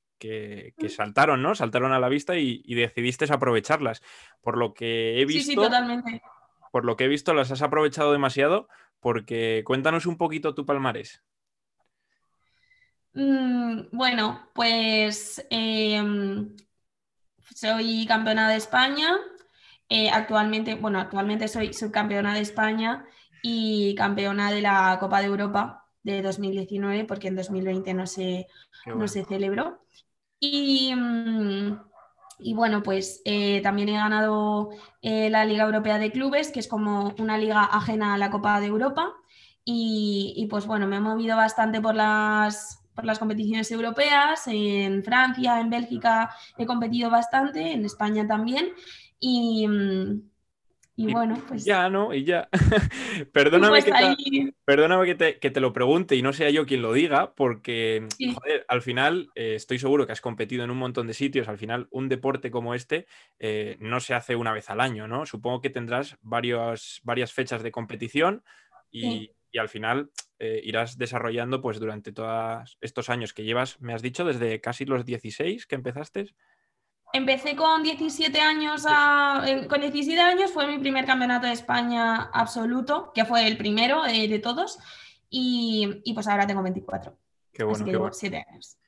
mm. 0.77 0.87
saltaron, 0.87 1.41
¿no? 1.41 1.55
Saltaron 1.55 1.91
a 1.91 1.99
la 1.99 2.09
vista 2.09 2.37
y, 2.37 2.73
decidiste 2.73 3.25
aprovecharlas. 3.31 4.01
Por 4.41 4.57
lo 4.57 4.73
que 4.73 5.21
he 5.21 5.25
visto. 5.25 5.43
Sí, 5.43 5.49
sí, 5.51 5.55
totalmente. 5.55 6.21
Por 6.71 6.85
lo 6.85 6.95
que 6.95 7.05
he 7.05 7.09
visto, 7.09 7.33
las 7.33 7.51
has 7.51 7.61
aprovechado 7.61 8.11
demasiado. 8.11 8.67
Porque 8.99 9.63
cuéntanos 9.65 10.05
un 10.05 10.17
poquito 10.17 10.55
tu 10.55 10.65
palmarés. 10.65 11.21
Mm, 13.13 13.89
bueno, 13.91 14.49
pues 14.53 15.45
em, 15.49 16.55
soy 17.53 18.05
campeona 18.07 18.49
de 18.49 18.55
España, 18.55 19.17
eh, 19.89 20.09
actualmente, 20.09 20.75
bueno, 20.75 20.99
actualmente 20.99 21.47
soy 21.47 21.73
subcampeona 21.73 22.33
de 22.33 22.41
España 22.41 23.05
y 23.41 23.95
campeona 23.95 24.51
de 24.51 24.61
la 24.61 24.97
Copa 24.99 25.19
de 25.19 25.27
Europa 25.27 25.85
de 26.03 26.21
2019, 26.21 27.05
porque 27.05 27.27
en 27.29 27.35
2020 27.35 27.93
no 27.93 28.07
se, 28.07 28.47
no 28.85 29.07
se 29.07 29.25
celebró. 29.25 29.85
Y, 30.39 30.93
mm, 30.95 31.79
y 32.39 32.53
bueno, 32.53 32.83
pues 32.83 33.21
eh, 33.25 33.61
también 33.61 33.89
he 33.89 33.93
ganado 33.93 34.69
eh, 35.01 35.29
la 35.29 35.45
Liga 35.45 35.63
Europea 35.65 35.97
de 35.97 36.11
Clubes, 36.11 36.51
que 36.51 36.59
es 36.59 36.67
como 36.67 37.13
una 37.19 37.37
liga 37.37 37.63
ajena 37.63 38.13
a 38.13 38.17
la 38.17 38.29
Copa 38.31 38.59
de 38.59 38.67
Europa. 38.67 39.13
Y, 39.65 40.47
pues 40.49 40.65
bueno, 40.65 40.87
me 40.87 40.97
he 40.97 40.99
movido 40.99 41.37
bastante 41.37 41.79
por 41.79 41.95
las, 41.95 42.83
por 42.95 43.05
las 43.05 43.17
competiciones 43.19 43.71
europeas. 43.71 44.43
En 44.47 45.03
Francia, 45.03 45.61
en 45.61 45.69
Bélgica 45.69 46.31
he 46.57 46.65
competido 46.65 47.09
bastante, 47.09 47.71
en 47.71 47.85
España 47.85 48.27
también. 48.27 48.73
Y, 49.25 49.65
mm, 49.69 50.21
y, 50.97 51.11
bueno, 51.11 51.41
pues. 51.47 51.63
Ya, 51.63 51.89
¿no? 51.89 52.13
Y 52.13 52.25
ya. 52.25 52.49
perdóname, 53.31 53.81
pues 53.81 53.85
que, 53.85 53.91
te, 53.91 54.53
perdóname 54.65 55.15
que, 55.39 55.49
te, 55.49 55.59
lo 55.61 55.71
pregunte 55.71 56.17
y 56.17 56.21
no 56.21 56.33
sea 56.33 56.49
yo 56.49 56.65
quien 56.65 56.81
lo 56.81 56.91
diga, 56.91 57.33
porque 57.33 58.05
joder, 58.35 58.65
al 58.67 58.81
final 58.81 59.29
eh, 59.33 59.55
estoy 59.55 59.79
seguro 59.79 60.05
que 60.05 60.11
has 60.11 60.21
competido 60.21 60.63
en 60.63 60.71
un 60.71 60.77
montón 60.77 61.07
de 61.07 61.13
sitios. 61.13 61.47
Al 61.47 61.57
final, 61.57 61.87
un 61.89 62.09
deporte 62.09 62.51
como 62.51 62.75
este 62.75 63.07
eh, 63.39 63.77
no 63.79 64.01
se 64.01 64.13
hace 64.13 64.35
una 64.35 64.51
vez 64.51 64.69
al 64.69 64.81
año, 64.81 65.07
¿no? 65.07 65.25
Supongo 65.25 65.61
que 65.61 65.69
tendrás 65.69 66.17
varios, 66.21 66.99
varias 67.03 67.31
fechas 67.31 67.63
de 67.63 67.71
competición 67.71 68.43
y, 68.91 69.31
y 69.53 69.59
al 69.59 69.69
final 69.69 70.11
eh, 70.39 70.59
irás 70.63 70.97
desarrollando, 70.97 71.61
pues 71.61 71.79
durante 71.79 72.11
todos 72.11 72.77
estos 72.81 73.09
años 73.09 73.33
que 73.33 73.45
llevas, 73.45 73.79
me 73.79 73.93
has 73.93 74.01
dicho, 74.01 74.25
desde 74.25 74.59
casi 74.59 74.83
los 74.83 75.05
16 75.05 75.67
que 75.67 75.75
empezaste. 75.75 76.33
Empecé 77.15 77.55
con 77.55 77.83
17 77.83 78.41
años, 78.41 78.85
con 79.69 79.81
17 79.81 80.19
años 80.19 80.51
fue 80.51 80.65
mi 80.65 80.79
primer 80.79 81.05
campeonato 81.05 81.45
de 81.45 81.53
España 81.53 82.23
absoluto, 82.33 83.11
que 83.13 83.23
fue 83.23 83.45
el 83.47 83.55
primero 83.55 84.01
de 84.01 84.39
todos, 84.39 84.79
y, 85.29 86.11
pues 86.13 86.27
ahora 86.27 86.47
tengo 86.47 86.63
24. 86.63 87.15
Qué 87.53 87.63
bueno, 87.63 87.85
qué 87.85 87.97
bueno. 87.97 88.13
7 88.13 88.45
años. 88.49 88.79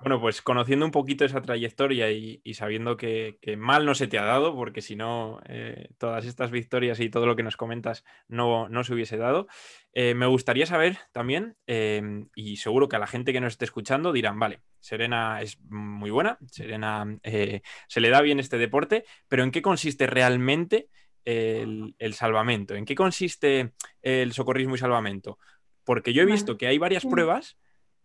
Bueno, 0.00 0.20
pues 0.20 0.42
conociendo 0.42 0.84
un 0.84 0.92
poquito 0.92 1.24
esa 1.24 1.40
trayectoria 1.40 2.10
y, 2.10 2.42
sabiendo 2.52 2.98
que, 2.98 3.38
mal 3.56 3.86
no 3.86 3.94
se 3.94 4.08
te 4.08 4.18
ha 4.18 4.24
dado, 4.24 4.54
porque 4.54 4.82
si 4.82 4.94
no, 4.94 5.40
eh, 5.46 5.88
todas 5.96 6.26
estas 6.26 6.50
victorias 6.50 7.00
y 7.00 7.08
todo 7.08 7.24
lo 7.24 7.34
que 7.34 7.42
nos 7.42 7.56
comentas 7.56 8.04
no, 8.28 8.68
no 8.68 8.84
se 8.84 8.92
hubiese 8.92 9.16
dado, 9.16 9.46
eh, 9.94 10.14
me 10.14 10.26
gustaría 10.26 10.66
saber 10.66 10.98
también, 11.12 11.56
y 11.66 12.56
seguro 12.58 12.90
que 12.90 12.96
a 12.96 13.00
la 13.00 13.06
gente 13.06 13.32
que 13.32 13.40
nos 13.40 13.54
esté 13.54 13.64
escuchando 13.64 14.12
dirán, 14.12 14.38
vale, 14.38 14.60
Serena 14.80 15.42
es 15.42 15.60
muy 15.68 16.10
buena, 16.10 16.38
Serena 16.50 17.06
eh, 17.22 17.62
se 17.88 18.00
le 18.00 18.10
da 18.10 18.20
bien 18.20 18.40
este 18.40 18.58
deporte, 18.58 19.04
pero 19.28 19.44
¿en 19.44 19.50
qué 19.50 19.62
consiste 19.62 20.06
realmente 20.06 20.88
el, 21.24 21.94
salvamento? 22.14 22.74
¿En 22.74 22.84
qué 22.84 22.94
consiste 22.94 23.72
el 24.02 24.32
socorrismo 24.32 24.74
y 24.74 24.78
salvamento? 24.78 25.38
Porque 25.84 26.12
yo 26.12 26.22
he 26.22 26.26
visto 26.26 26.56
que 26.56 26.66
hay 26.66 26.78
varias 26.78 27.04
pruebas 27.04 27.56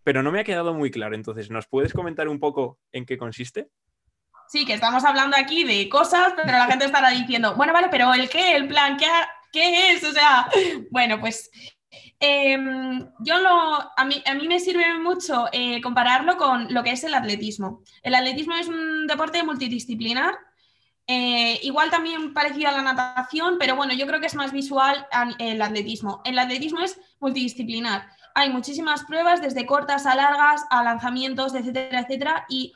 pero 0.06 0.22
no 0.22 0.32
me 0.32 0.40
ha 0.40 0.44
quedado 0.44 0.76
muy 0.76 0.92
claro. 0.92 1.16
Entonces, 1.16 1.50
¿nos 1.50 1.66
puedes 1.66 1.92
comentar 1.92 2.28
un 2.30 2.40
poco 2.40 2.80
en 2.92 3.08
qué 3.08 3.18
consiste? 3.18 3.70
Sí, 4.48 4.64
que 4.64 4.76
estamos 4.76 5.04
hablando 5.04 5.36
aquí 5.36 5.64
de 5.64 5.90
cosas, 5.90 6.34
pero 6.36 6.52
la 6.52 6.68
gente 6.68 6.86
estará 6.86 7.10
diciendo, 7.10 7.56
bueno, 7.56 7.74
vale, 7.74 7.88
pero 7.90 8.14
¿el 8.14 8.30
qué? 8.30 8.56
¿El 8.56 8.68
plan? 8.68 8.98
¿Qué, 8.98 9.08
qué 9.52 9.94
es? 9.94 10.04
O 10.04 10.12
sea, 10.12 10.48
bueno, 10.92 11.20
pues 11.20 11.50
em, 12.20 13.08
yo 13.20 13.40
lo, 13.40 13.50
a 13.98 14.06
mí, 14.06 14.22
a 14.26 14.34
mí 14.34 14.48
me 14.48 14.60
sirve 14.60 14.98
mucho 15.00 15.46
eh, 15.52 15.82
compararlo 15.82 16.38
con 16.38 16.74
lo 16.74 16.84
que 16.84 16.92
es 16.92 17.04
el 17.04 17.14
atletismo. 17.14 17.82
El 18.04 18.16
atletismo 18.16 18.56
es 18.56 18.68
un 18.68 19.08
deporte 19.08 19.44
multidisciplinar, 19.44 20.36
eh, 21.08 21.60
igual 21.64 21.92
también 21.92 22.34
parecido 22.34 22.70
a 22.70 22.74
la 22.74 22.82
natación, 22.82 23.58
pero 23.60 23.76
bueno, 23.76 23.94
yo 23.94 24.08
creo 24.08 24.20
que 24.20 24.26
es 24.28 24.36
más 24.36 24.52
visual 24.52 25.08
el 25.40 25.62
atletismo. 25.62 26.22
El 26.26 26.40
atletismo 26.40 26.82
es 26.82 27.00
multidisciplinar 27.20 28.10
hay 28.36 28.50
muchísimas 28.50 29.06
pruebas, 29.06 29.42
desde 29.42 29.66
cortas 29.66 30.06
a 30.06 30.14
largas, 30.14 30.66
a 30.70 30.84
lanzamientos, 30.84 31.56
etcétera, 31.56 32.02
etcétera, 32.02 32.46
y 32.50 32.74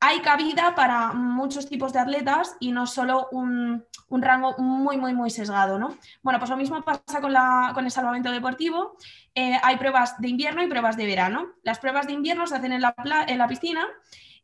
hay 0.00 0.20
cabida 0.20 0.74
para 0.74 1.12
muchos 1.12 1.68
tipos 1.68 1.92
de 1.92 1.98
atletas 1.98 2.56
y 2.58 2.72
no 2.72 2.86
solo 2.86 3.28
un, 3.32 3.84
rango 4.10 4.56
muy, 4.58 4.96
muy, 4.96 5.12
muy 5.12 5.30
sesgado, 5.30 5.78
¿no? 5.78 5.96
Bueno, 6.22 6.38
pues 6.38 6.50
lo 6.50 6.56
mismo 6.56 6.82
pasa 6.82 7.20
con, 7.20 7.84
el 7.84 7.90
salvamento 7.90 8.32
deportivo. 8.32 8.96
Eh, 9.34 9.58
hay 9.62 9.76
pruebas 9.76 10.18
de 10.18 10.28
invierno 10.28 10.62
y 10.62 10.68
pruebas 10.68 10.96
de 10.96 11.06
verano. 11.06 11.48
Las 11.62 11.78
pruebas 11.78 12.06
de 12.06 12.14
invierno 12.14 12.46
se 12.46 12.56
hacen 12.56 12.72
en 12.72 12.80
la, 12.80 12.94
en 13.28 13.38
la 13.38 13.46
piscina 13.46 13.86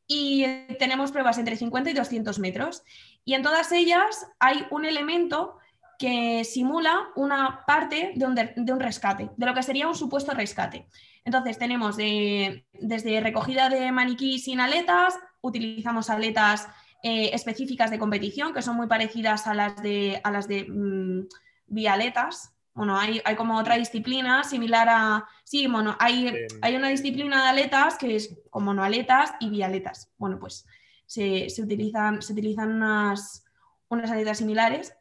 y 0.06 0.44
tenemos 0.78 1.10
pruebas 1.10 1.38
entre 1.38 1.56
50 1.56 1.90
y 1.90 1.94
200 1.94 2.38
metros. 2.38 2.82
Y 3.25 3.34
en 3.34 3.42
todas 3.42 3.72
ellas 3.72 4.26
hay 4.38 4.66
un 4.70 4.84
elemento 4.84 5.58
que 5.98 6.44
simula 6.44 7.08
una 7.16 7.64
parte 7.66 8.12
de 8.14 8.26
un, 8.26 8.80
rescate, 8.80 9.30
de 9.36 9.46
lo 9.46 9.54
que 9.54 9.62
sería 9.62 9.88
un 9.88 9.94
supuesto 9.94 10.32
rescate. 10.32 10.86
Entonces 11.25 11.58
tenemos 11.58 11.96
desde 11.96 13.20
recogida 13.20 13.68
de 13.68 13.90
maniquí 13.90 14.38
sin 14.38 14.60
aletas, 14.60 15.14
utilizamos 15.48 16.10
aletas 16.10 16.68
eh, 17.02 17.30
específicas 17.32 17.90
de 17.90 17.98
competición 17.98 18.52
que 18.52 18.62
son 18.62 18.76
muy 18.76 18.86
parecidas 18.86 19.46
a 19.46 19.54
las 19.54 19.82
de, 19.82 20.20
a 20.24 20.30
las 20.30 20.48
de 20.48 20.64
mm, 20.68 21.28
vialetas. 21.66 22.52
Bueno, 22.74 22.98
hay, 22.98 23.22
como 23.36 23.56
otra 23.56 23.76
disciplina 23.76 24.44
similar 24.44 24.88
a... 24.90 25.26
Sí, 25.44 25.66
bueno, 25.66 25.96
hay, 25.98 26.46
hay 26.60 26.76
una 26.76 26.88
disciplina 26.88 27.44
de 27.44 27.48
aletas 27.48 27.96
que 27.96 28.16
es 28.16 28.38
como 28.50 28.66
monoaletas 28.66 29.32
y 29.40 29.48
vialetas. 29.48 30.12
Bueno, 30.18 30.38
pues 30.38 30.66
se, 31.06 31.48
utilizan, 31.58 32.20
se 32.20 32.34
utilizan 32.34 32.74
unas, 32.74 33.46
unas 33.88 34.10
aletas 34.10 34.38
similares 34.38 34.92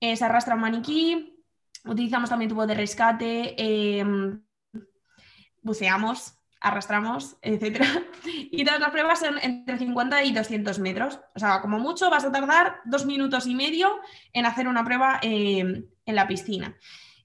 eh, 0.00 0.16
se 0.16 0.24
arrastra 0.24 0.54
un 0.54 0.60
maniquí, 0.60 1.44
utilizamos 1.84 2.30
también 2.30 2.50
tubo 2.50 2.66
de 2.66 2.74
rescate, 2.74 3.54
em, 3.58 4.40
buceamos, 5.60 6.37
arrastramos, 6.60 7.36
etc. 7.42 7.82
Y 8.50 8.64
todas 8.64 8.80
las 8.80 8.90
pruebas 8.90 9.20
son 9.20 9.38
entre 9.38 9.78
50 9.78 10.24
y 10.24 10.32
200 10.32 10.78
metros. 10.78 11.20
O 11.34 11.38
sea, 11.38 11.60
como 11.60 11.78
mucho 11.78 12.10
vas 12.10 12.24
a 12.24 12.32
tardar 12.32 12.76
dos 12.84 13.06
minutos 13.06 13.46
y 13.46 13.54
medio 13.54 13.90
en 14.32 14.46
hacer 14.46 14.68
una 14.68 14.84
prueba 14.84 15.20
em, 15.22 15.84
en 16.06 16.14
la 16.14 16.26
piscina. 16.26 16.76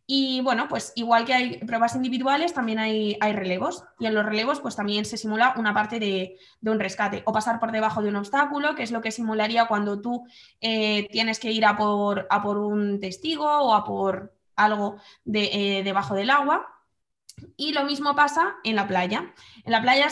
Y 0.05 0.41
bueno, 0.41 0.67
pues 0.67 0.91
igual 0.95 1.23
que 1.23 1.33
hay 1.33 1.57
pruebas 1.59 1.95
individuales, 1.95 2.53
también 2.53 2.77
hay, 2.77 3.17
hay 3.21 3.33
relevos. 3.33 3.85
Y 3.99 4.05
en 4.05 4.13
los 4.13 4.25
relevos, 4.25 4.59
pues 4.59 4.75
también 4.75 5.05
se 5.05 5.17
simula 5.17 5.53
una 5.57 5.73
parte 5.73 5.99
de, 5.99 6.37
un 6.61 6.79
rescate 6.79 7.23
o 7.25 7.31
pasar 7.31 7.59
por 7.59 7.71
debajo 7.71 8.01
de 8.01 8.09
un 8.09 8.17
obstáculo, 8.17 8.75
que 8.75 8.83
es 8.83 8.91
lo 8.91 9.01
que 9.01 9.11
simularía 9.11 9.65
cuando 9.65 10.01
tú 10.01 10.25
eh, 10.59 11.07
tienes 11.09 11.39
que 11.39 11.51
ir 11.51 11.65
a 11.65 11.77
por, 11.77 12.27
a 12.29 12.41
por, 12.41 12.57
un 12.57 12.99
testigo 12.99 13.45
o 13.45 13.73
a 13.73 13.85
por 13.85 14.33
algo 14.57 14.97
de, 15.23 15.79
eh, 15.79 15.83
debajo 15.83 16.15
del 16.15 16.29
agua. 16.29 16.72
Y 17.55 17.73
lo 17.73 17.85
mismo 17.85 18.15
pasa 18.15 18.55
en 18.63 18.75
la 18.75 18.87
playa. 18.87 19.33
En 19.65 19.71
la 19.71 19.81
playa 19.81 20.07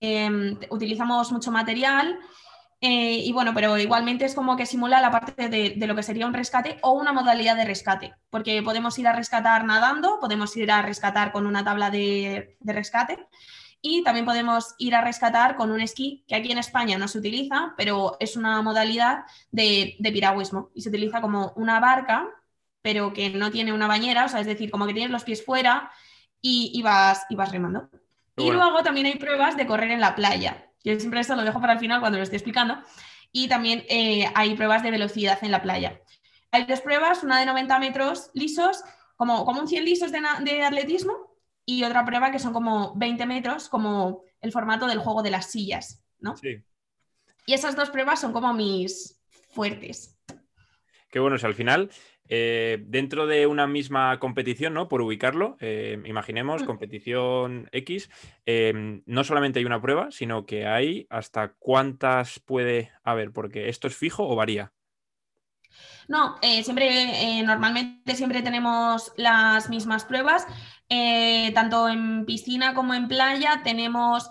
em, 0.00 0.58
utilizamos 0.70 1.32
mucho 1.32 1.50
material 1.50 2.18
eh, 2.80 3.24
y 3.24 3.32
bueno, 3.32 3.52
pero 3.54 3.76
igualmente 3.76 4.24
es 4.24 4.34
como 4.34 4.56
que 4.56 4.64
simula 4.66 5.00
la 5.00 5.10
parte 5.10 5.48
de, 5.48 5.74
lo 5.86 5.96
que 5.96 6.02
sería 6.04 6.26
un 6.26 6.34
rescate 6.34 6.78
o 6.82 6.92
una 6.92 7.12
modalidad 7.12 7.56
de 7.56 7.64
rescate, 7.64 8.14
porque 8.30 8.62
podemos 8.62 8.96
ir 8.98 9.08
a 9.08 9.12
rescatar 9.12 9.64
nadando, 9.64 10.20
podemos 10.20 10.56
ir 10.56 10.70
a 10.70 10.82
rescatar 10.82 11.32
con 11.32 11.46
una 11.46 11.64
tabla 11.64 11.90
de, 11.90 12.56
rescate 12.60 13.26
y 13.80 14.04
también 14.04 14.26
podemos 14.26 14.74
ir 14.78 14.94
a 14.94 15.00
rescatar 15.00 15.56
con 15.56 15.72
un 15.72 15.80
esquí, 15.80 16.24
que 16.28 16.36
aquí 16.36 16.52
en 16.52 16.58
España 16.58 16.98
no 16.98 17.08
se 17.08 17.18
utiliza, 17.18 17.74
pero 17.76 18.16
es 18.20 18.36
una 18.36 18.62
modalidad 18.62 19.24
de, 19.50 19.96
piragüismo 20.00 20.70
y 20.74 20.82
se 20.82 20.88
utiliza 20.90 21.20
como 21.20 21.52
una 21.56 21.80
barca, 21.80 22.28
pero 22.82 23.12
que 23.12 23.30
no 23.30 23.50
tiene 23.50 23.72
una 23.72 23.86
bañera, 23.86 24.24
o 24.26 24.28
sea, 24.28 24.40
es 24.40 24.46
decir, 24.46 24.70
como 24.70 24.86
que 24.86 24.94
tienes 24.94 25.10
los 25.10 25.24
pies 25.24 25.44
fuera 25.44 25.90
y, 26.40 26.80
vas, 26.82 27.26
y 27.28 27.34
vas 27.34 27.50
remando. 27.50 27.90
Y 28.36 28.50
luego 28.50 28.82
también 28.82 29.06
hay 29.06 29.16
pruebas 29.16 29.56
de 29.56 29.66
correr 29.66 29.90
en 29.90 30.00
la 30.00 30.14
playa. 30.14 30.70
Yo 30.84 30.98
siempre 30.98 31.20
esto 31.20 31.34
lo 31.34 31.44
dejo 31.44 31.60
para 31.60 31.72
el 31.72 31.78
final 31.80 32.00
cuando 32.00 32.18
lo 32.18 32.24
estoy 32.24 32.36
explicando. 32.36 32.78
Y 33.32 33.48
también 33.48 33.84
eh, 33.88 34.30
hay 34.34 34.54
pruebas 34.54 34.82
de 34.82 34.90
velocidad 34.90 35.38
en 35.42 35.50
la 35.50 35.60
playa. 35.60 36.00
Hay 36.50 36.64
dos 36.64 36.80
pruebas, 36.80 37.22
una 37.24 37.38
de 37.40 37.46
90 37.46 37.78
metros 37.78 38.30
lisos, 38.32 38.82
como, 39.16 39.44
como 39.44 39.60
un 39.60 39.68
100 39.68 39.84
lisos 39.84 40.12
de, 40.12 40.62
atletismo, 40.62 41.36
y 41.66 41.84
otra 41.84 42.04
prueba 42.04 42.30
que 42.30 42.38
son 42.38 42.52
como 42.52 42.94
20 42.96 43.26
metros, 43.26 43.68
como 43.68 44.22
el 44.40 44.52
formato 44.52 44.86
del 44.86 45.00
juego 45.00 45.22
de 45.22 45.30
las 45.30 45.50
sillas, 45.50 46.02
¿no? 46.20 46.36
Sí. 46.36 46.62
Y 47.44 47.52
esas 47.52 47.76
dos 47.76 47.90
pruebas 47.90 48.20
son 48.20 48.32
como 48.32 48.54
mis 48.54 49.20
fuertes. 49.50 50.16
Qué 51.10 51.18
bueno, 51.18 51.36
o 51.42 51.46
al 51.46 51.54
final 51.54 51.90
eh, 52.28 52.82
dentro 52.86 53.26
de 53.26 53.46
una 53.46 53.66
misma 53.66 54.18
competición, 54.18 54.74
¿no? 54.74 54.88
Por 54.88 55.00
ubicarlo, 55.00 55.56
eh, 55.60 56.00
imaginemos, 56.04 56.62
competición 56.62 57.68
X, 57.72 58.10
eh, 58.46 59.02
no 59.06 59.24
solamente 59.24 59.58
hay 59.58 59.64
una 59.64 59.80
prueba, 59.80 60.10
sino 60.10 60.44
que 60.44 60.66
hay 60.66 61.06
hasta 61.10 61.54
cuántas 61.58 62.38
puede 62.40 62.92
haber, 63.02 63.32
porque 63.32 63.68
esto 63.68 63.88
es 63.88 63.96
fijo 63.96 64.28
o 64.28 64.36
varía. 64.36 64.72
No, 66.08 66.36
siempre, 66.62 67.42
normalmente 67.44 68.14
siempre 68.14 68.42
tenemos 68.42 69.12
las 69.16 69.68
mismas 69.68 70.04
pruebas. 70.04 70.46
tanto 71.54 71.88
en 71.88 72.24
piscina 72.24 72.74
como 72.74 72.94
en 72.94 73.08
playa 73.08 73.60
tenemos 73.62 74.30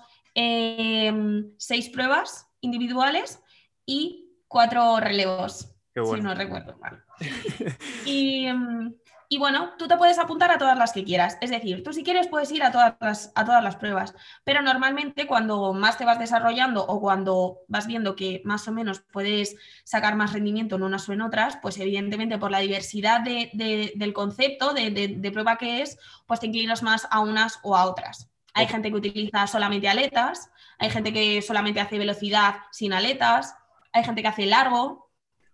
seis 1.57 1.89
pruebas 1.89 2.47
individuales 2.61 3.39
y 3.85 4.27
cuatro 4.47 4.99
relevos. 4.99 5.76
Si 6.05 6.21
no 6.21 6.33
recuerdo 6.33 6.75
y, 8.05 8.47
mm, 8.51 8.93
y, 9.29 9.37
bueno, 9.39 9.73
tú 9.77 9.87
te 9.87 9.97
puedes 9.97 10.19
apuntar 10.19 10.51
a 10.51 10.57
todas 10.57 10.77
las 10.77 10.93
que 10.93 11.03
quieras. 11.03 11.37
Es 11.41 11.49
decir, 11.49 11.83
tú 11.83 11.91
si 11.91 12.03
quieres 12.03 12.27
puedes 12.27 12.51
ir 12.51 12.63
a 12.63 12.71
todas, 12.71 12.95
las, 13.01 13.31
a 13.35 13.43
todas 13.43 13.63
las 13.63 13.75
pruebas. 13.75 14.13
Pero 14.43 14.61
normalmente 14.61 15.27
cuando 15.27 15.73
más 15.73 15.97
te 15.97 16.05
vas 16.05 16.19
desarrollando 16.19 16.85
o 16.85 17.01
cuando 17.01 17.59
vas 17.67 17.87
viendo 17.87 18.15
que 18.15 18.41
más 18.45 18.67
o 18.67 18.71
menos 18.71 19.01
puedes 19.11 19.55
sacar 19.83 20.15
más 20.15 20.33
rendimiento 20.33 20.75
en 20.75 20.83
unas 20.83 21.09
o 21.09 21.13
en 21.13 21.21
otras, 21.21 21.57
pues 21.61 21.77
evidentemente 21.79 22.37
por 22.37 22.51
la 22.51 22.59
diversidad 22.59 23.21
del 23.21 24.13
concepto 24.13 24.73
de, 24.73 24.91
de, 24.91 25.31
prueba 25.31 25.57
que 25.57 25.81
es, 25.81 25.97
pues 26.25 26.39
te 26.39 26.47
inclinas 26.47 26.83
más 26.83 27.07
a 27.11 27.19
unas 27.19 27.59
o 27.63 27.75
a 27.75 27.85
otras. 27.85 28.29
Hay 28.53 28.67
gente 28.67 28.89
que 28.89 28.97
utiliza 28.97 29.45
solamente 29.45 29.87
aletas, 29.87 30.49
hay 30.79 30.89
gente 30.89 31.13
que 31.13 31.41
solamente 31.41 31.79
hace 31.79 31.99
velocidad 31.99 32.55
sin 32.71 32.93
aletas, 32.93 33.55
hay 33.91 34.03
gente 34.03 34.21
que 34.21 34.27
hace 34.27 34.45
largo. 34.45 35.06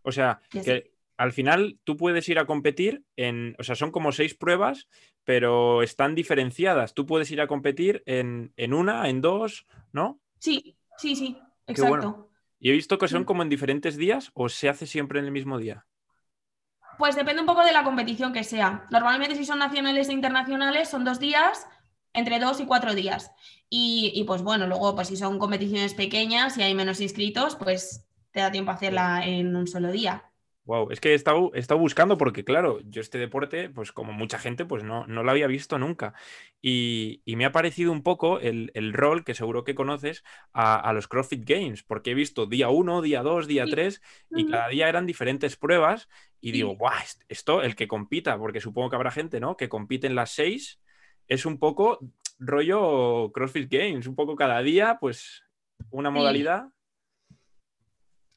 O 0.03 0.11
sea, 0.11 0.41
que 0.49 0.93
al 1.17 1.31
final 1.31 1.79
tú 1.83 1.97
puedes 1.97 2.27
ir 2.29 2.39
a 2.39 2.45
competir 2.45 3.03
en, 3.15 3.55
o 3.59 3.63
sea, 3.63 3.75
son 3.75 3.91
como 3.91 4.11
seis 4.11 4.33
pruebas, 4.35 4.87
pero 5.23 5.83
están 5.83 6.15
diferenciadas. 6.15 6.93
Tú 6.93 7.05
puedes 7.05 7.31
ir 7.31 7.41
a 7.41 7.47
competir 7.47 8.03
en, 8.05 8.51
una, 8.73 9.09
en 9.09 9.21
dos, 9.21 9.65
¿no? 9.91 10.19
Sí, 10.39 10.77
sí, 10.97 11.15
sí, 11.15 11.37
exacto. 11.67 12.29
Y 12.59 12.69
he 12.69 12.73
visto 12.73 12.97
que 12.97 13.07
son 13.07 13.25
como 13.25 13.43
en 13.43 13.49
diferentes 13.49 13.97
días 13.97 14.31
o 14.33 14.49
se 14.49 14.69
hace 14.69 14.85
siempre 14.85 15.19
en 15.19 15.25
el 15.25 15.31
mismo 15.31 15.57
día. 15.57 15.85
Pues 16.97 17.15
depende 17.15 17.41
un 17.41 17.47
poco 17.47 17.65
de 17.65 17.73
la 17.73 17.83
competición 17.83 18.33
que 18.33 18.43
sea. 18.43 18.85
Normalmente 18.91 19.35
si 19.35 19.45
son 19.45 19.59
nacionales 19.59 20.09
e 20.09 20.13
internacionales 20.13 20.89
son 20.89 21.03
dos 21.03 21.19
días, 21.19 21.67
entre 22.13 22.39
dos 22.39 22.59
y 22.59 22.65
cuatro 22.65 22.93
días. 22.93 23.31
Y, 23.69 24.11
y, 24.15 24.23
pues 24.23 24.43
bueno, 24.43 24.67
luego 24.67 24.95
pues 24.95 25.07
si 25.07 25.17
son 25.17 25.39
competiciones 25.39 25.93
pequeñas 25.93 26.57
y 26.57 26.61
hay 26.61 26.75
menos 26.75 27.01
inscritos, 27.01 27.55
pues 27.55 28.07
te 28.33 28.41
da 28.41 28.51
tiempo 28.51 28.71
a 28.71 28.73
hacerla 28.73 29.25
en 29.25 29.55
un 29.55 29.67
solo 29.67 29.91
día. 29.91 30.29
Wow, 30.65 30.91
es 30.91 31.01
que 31.01 31.11
he 31.11 31.13
estado, 31.13 31.51
buscando 31.77 32.17
porque, 32.17 32.45
claro, 32.45 32.79
yo 32.85 33.01
este 33.01 33.17
deporte, 33.17 33.69
pues 33.69 33.91
como 33.91 34.13
mucha 34.13 34.39
gente, 34.39 34.63
pues 34.63 34.81
no, 34.83 35.05
no 35.07 35.21
lo 35.21 35.29
había 35.29 35.45
visto 35.45 35.77
nunca. 35.77 36.13
Y, 36.61 37.21
me 37.25 37.43
ha 37.43 37.51
parecido 37.51 37.91
un 37.91 38.01
poco 38.01 38.39
el, 38.39 38.93
rol 38.93 39.25
que 39.25 39.35
seguro 39.35 39.65
que 39.65 39.75
conoces 39.75 40.23
a, 40.53 40.91
los 40.93 41.09
CrossFit 41.09 41.43
Games, 41.45 41.83
porque 41.83 42.11
he 42.11 42.13
visto 42.13 42.45
día 42.45 42.69
1, 42.69 43.01
día 43.01 43.23
2, 43.23 43.47
día 43.47 43.65
3 43.69 44.01
y 44.31 44.49
cada 44.49 44.69
día 44.69 44.87
eran 44.87 45.05
diferentes 45.05 45.57
pruebas. 45.57 46.07
Y 46.39 46.53
digo, 46.53 46.75
guau, 46.77 46.93
esto, 47.27 47.61
el 47.61 47.75
que 47.75 47.89
compita, 47.89 48.37
porque 48.37 48.61
supongo 48.61 48.89
que 48.89 48.95
habrá 48.95 49.11
gente, 49.11 49.41
¿no? 49.41 49.57
Que 49.57 49.67
compite 49.67 50.07
en 50.07 50.15
las 50.15 50.31
6, 50.31 50.79
es 51.27 51.45
un 51.45 51.59
poco 51.59 51.99
rollo 52.39 53.31
CrossFit 53.33 53.69
Games, 53.69 54.07
un 54.07 54.15
poco 54.15 54.37
cada 54.37 54.61
día, 54.61 54.97
pues 54.99 55.43
una 55.89 56.09
modalidad. 56.09 56.72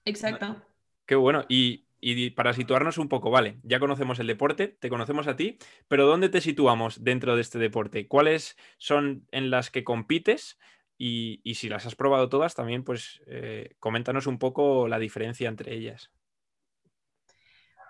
Exacto. 0.07 0.57
Qué 1.05 1.15
bueno. 1.15 1.45
Y, 1.49 1.85
para 2.31 2.53
situarnos 2.53 2.99
un 2.99 3.09
poco, 3.09 3.31
vale, 3.31 3.59
ya 3.63 3.81
conocemos 3.81 4.19
el 4.21 4.29
deporte, 4.29 4.69
te 4.69 4.89
conocemos 4.89 5.27
a 5.27 5.37
ti, 5.37 5.59
pero 5.89 6.07
¿dónde 6.07 6.29
te 6.29 6.41
situamos 6.41 7.03
dentro 7.03 7.35
de 7.35 7.43
este 7.43 7.59
deporte? 7.59 8.07
¿Cuáles 8.07 8.57
son 8.79 9.27
en 9.33 9.51
las 9.51 9.71
que 9.71 9.85
compites? 9.85 10.59
Y, 10.99 11.41
si 11.55 11.69
las 11.69 11.85
has 11.85 11.97
probado 11.97 12.29
todas, 12.29 12.55
también 12.55 12.85
pues 12.85 13.21
eh, 13.27 13.75
coméntanos 13.81 14.27
un 14.27 14.39
poco 14.39 14.89
la 14.89 14.99
diferencia 14.99 15.49
entre 15.49 15.75
ellas. 15.75 16.11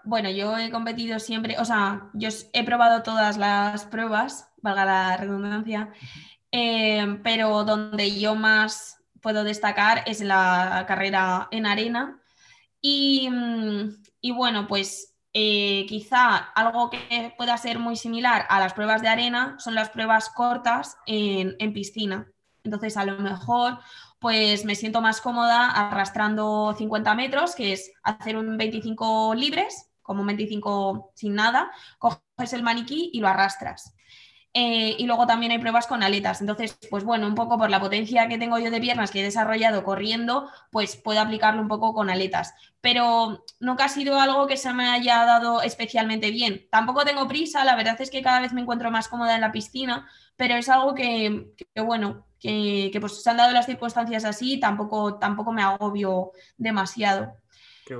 Bueno, 0.04 0.30
yo 0.30 0.56
he 0.56 0.70
competido 0.70 1.18
siempre, 1.18 1.58
o 1.58 1.64
sea, 1.64 2.10
yo 2.14 2.28
he 2.52 2.64
probado 2.64 3.02
todas 3.02 3.36
las 3.36 3.84
pruebas, 3.84 4.52
valga 4.62 4.84
la 4.84 5.16
redundancia, 5.16 5.92
eh, 6.52 7.18
pero 7.22 7.64
donde 7.64 8.18
yo 8.18 8.34
más 8.34 8.96
puedo 9.20 9.44
destacar 9.44 10.02
es 10.06 10.20
la 10.20 10.84
carrera 10.86 11.48
en 11.50 11.66
arena. 11.66 12.20
Y, 12.80 13.28
mm, 13.30 14.34
bueno, 14.34 14.66
pues 14.66 15.14
eh, 15.32 15.86
quizá 15.88 16.36
algo 16.36 16.90
que 16.90 17.34
pueda 17.36 17.56
ser 17.58 17.78
muy 17.78 17.96
similar 17.96 18.46
a 18.48 18.60
las 18.60 18.74
pruebas 18.74 19.02
de 19.02 19.08
arena 19.08 19.56
son 19.58 19.74
las 19.74 19.90
pruebas 19.90 20.30
cortas 20.30 20.96
en, 21.06 21.72
piscina. 21.72 22.26
Entonces, 22.64 22.96
a 22.96 23.04
lo 23.04 23.18
mejor, 23.18 23.78
pues 24.18 24.64
me 24.64 24.74
siento 24.74 25.00
más 25.00 25.20
cómoda 25.20 25.70
arrastrando 25.70 26.74
50 26.76 27.14
metros, 27.14 27.54
que 27.54 27.72
es 27.72 27.92
hacer 28.02 28.36
un 28.36 28.56
25 28.56 29.34
libres, 29.34 29.90
como 30.02 30.22
un 30.22 30.26
25 30.28 31.12
sin 31.14 31.34
nada, 31.34 31.70
coges 31.98 32.52
el 32.52 32.62
maniquí 32.62 33.10
y 33.12 33.20
lo 33.20 33.28
arrastras. 33.28 33.94
Eh, 34.58 34.96
y 34.98 35.04
luego 35.04 35.26
también 35.26 35.52
hay 35.52 35.58
pruebas 35.58 35.86
con 35.86 36.02
aletas. 36.02 36.40
Entonces, 36.40 36.78
pues 36.88 37.04
bueno, 37.04 37.26
un 37.26 37.34
poco 37.34 37.58
por 37.58 37.68
la 37.68 37.78
potencia 37.78 38.26
que 38.26 38.38
tengo 38.38 38.58
yo 38.58 38.70
de 38.70 38.80
piernas 38.80 39.10
que 39.10 39.20
he 39.20 39.22
desarrollado 39.22 39.84
corriendo, 39.84 40.48
pues 40.70 40.96
puedo 40.96 41.20
aplicarlo 41.20 41.60
un 41.60 41.68
poco 41.68 41.92
con 41.92 42.08
aletas. 42.08 42.54
Pero 42.80 43.44
nunca 43.60 43.84
ha 43.84 43.88
sido 43.90 44.18
algo 44.18 44.46
que 44.46 44.56
se 44.56 44.72
me 44.72 44.88
haya 44.88 45.26
dado 45.26 45.60
especialmente 45.60 46.30
bien. 46.30 46.66
Tampoco 46.70 47.04
tengo 47.04 47.28
prisa, 47.28 47.66
la 47.66 47.76
verdad 47.76 48.00
es 48.00 48.10
que 48.10 48.22
cada 48.22 48.40
vez 48.40 48.54
me 48.54 48.62
encuentro 48.62 48.90
más 48.90 49.08
cómoda 49.08 49.34
en 49.34 49.42
la 49.42 49.52
piscina, 49.52 50.08
pero 50.36 50.54
es 50.54 50.70
algo 50.70 50.94
que, 50.94 51.52
bueno, 51.76 52.24
que, 52.40 52.96
pues 52.98 53.22
se 53.22 53.28
han 53.28 53.36
dado 53.36 53.52
las 53.52 53.66
circunstancias 53.66 54.24
así, 54.24 54.58
tampoco, 54.58 55.18
tampoco 55.18 55.52
me 55.52 55.62
agobio 55.62 56.32
demasiado. 56.56 57.34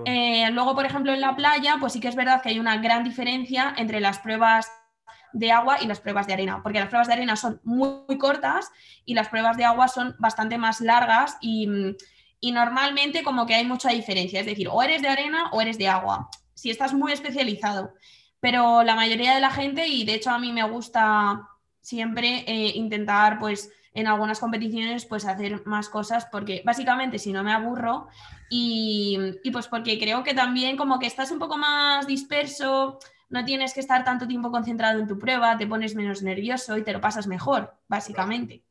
Eh, 0.06 0.50
luego, 0.52 0.74
por 0.74 0.86
ejemplo, 0.86 1.12
en 1.12 1.20
la 1.20 1.36
playa, 1.36 1.76
pues 1.78 1.92
sí 1.92 2.00
que 2.00 2.08
es 2.08 2.16
verdad 2.16 2.40
que 2.40 2.48
hay 2.48 2.58
una 2.58 2.78
gran 2.78 3.04
diferencia 3.04 3.74
entre 3.76 4.00
las 4.00 4.20
pruebas 4.20 4.70
de 5.36 5.52
agua 5.52 5.76
y 5.82 5.86
las 5.86 6.00
pruebas 6.00 6.26
de 6.26 6.32
arena, 6.32 6.62
porque 6.62 6.80
las 6.80 6.88
pruebas 6.88 7.08
de 7.08 7.12
arena 7.12 7.36
son 7.36 7.60
muy, 7.62 8.16
cortas 8.18 8.70
y 9.04 9.12
las 9.12 9.28
pruebas 9.28 9.58
de 9.58 9.64
agua 9.64 9.86
son 9.88 10.16
bastante 10.18 10.56
más 10.56 10.80
largas 10.80 11.36
y, 11.40 11.68
normalmente 12.42 13.22
como 13.22 13.44
que 13.44 13.54
hay 13.54 13.66
mucha 13.66 13.90
diferencia, 13.90 14.40
es 14.40 14.46
decir, 14.46 14.68
o 14.70 14.80
eres 14.82 15.02
de 15.02 15.08
arena 15.08 15.50
o 15.52 15.60
eres 15.60 15.78
de 15.78 15.88
agua, 15.88 16.30
si 16.54 16.70
estás 16.70 16.94
muy 16.94 17.12
especializado, 17.12 17.92
pero 18.40 18.82
la 18.82 18.94
mayoría 18.94 19.34
de 19.34 19.40
la 19.40 19.50
gente, 19.50 19.88
y 19.88 20.04
de 20.04 20.14
hecho 20.14 20.30
a 20.30 20.38
mí 20.38 20.52
me 20.52 20.62
gusta 20.62 21.48
siempre 21.80 22.44
eh, 22.46 22.72
intentar 22.76 23.38
pues 23.38 23.70
en 23.92 24.06
algunas 24.06 24.38
competiciones 24.38 25.06
pues 25.06 25.24
hacer 25.24 25.66
más 25.66 25.88
cosas 25.88 26.26
porque 26.30 26.62
básicamente 26.64 27.18
si 27.18 27.32
no 27.32 27.42
me 27.42 27.52
aburro 27.52 28.08
y, 28.48 29.18
y, 29.42 29.50
pues 29.50 29.66
porque 29.66 29.98
creo 29.98 30.22
que 30.22 30.34
también 30.34 30.76
como 30.76 30.98
que 30.98 31.06
estás 31.06 31.30
un 31.30 31.38
poco 31.38 31.56
más 31.56 32.06
disperso, 32.06 32.98
no 33.28 33.44
tienes 33.44 33.74
que 33.74 33.80
estar 33.80 34.04
tanto 34.04 34.26
tiempo 34.26 34.50
concentrado 34.50 35.00
en 35.00 35.08
tu 35.08 35.18
prueba, 35.18 35.58
te 35.58 35.66
pones 35.66 35.94
menos 35.94 36.22
nervioso 36.22 36.76
y 36.76 36.82
te 36.82 36.92
lo 36.92 37.00
pasas 37.00 37.26
mejor, 37.26 37.74
básicamente. 37.88 38.62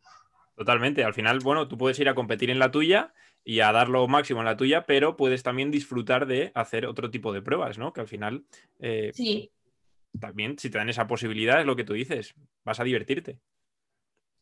Totalmente. 0.56 1.04
Al 1.04 1.14
final, 1.14 1.40
bueno, 1.40 1.68
tú 1.68 1.78
puedes 1.78 2.00
ir 2.00 2.08
a 2.08 2.16
competir 2.16 2.50
en 2.50 2.60
la 2.60 2.72
tuya 2.72 3.14
y 3.44 3.60
a 3.60 3.72
dar 3.72 3.90
lo 3.90 4.08
máximo 4.08 4.40
en 4.40 4.46
la 4.46 4.58
tuya, 4.58 4.86
pero 4.86 5.18
puedes 5.18 5.44
también 5.44 5.70
disfrutar 5.70 6.26
de 6.26 6.52
hacer 6.56 6.86
otro 6.86 7.12
tipo 7.12 7.34
de 7.34 7.42
pruebas, 7.42 7.78
¿no? 7.78 7.92
Que 7.94 8.02
al 8.02 8.08
final. 8.08 8.46
Eh, 8.80 9.12
sí. 9.14 9.52
También, 10.20 10.58
si 10.58 10.70
te 10.70 10.78
dan 10.78 10.90
esa 10.90 11.08
posibilidad, 11.08 11.60
es 11.60 11.66
lo 11.66 11.76
que 11.76 11.84
tú 11.84 11.94
dices, 11.94 12.36
vas 12.64 12.80
a 12.80 12.86
divertirte. 12.86 13.40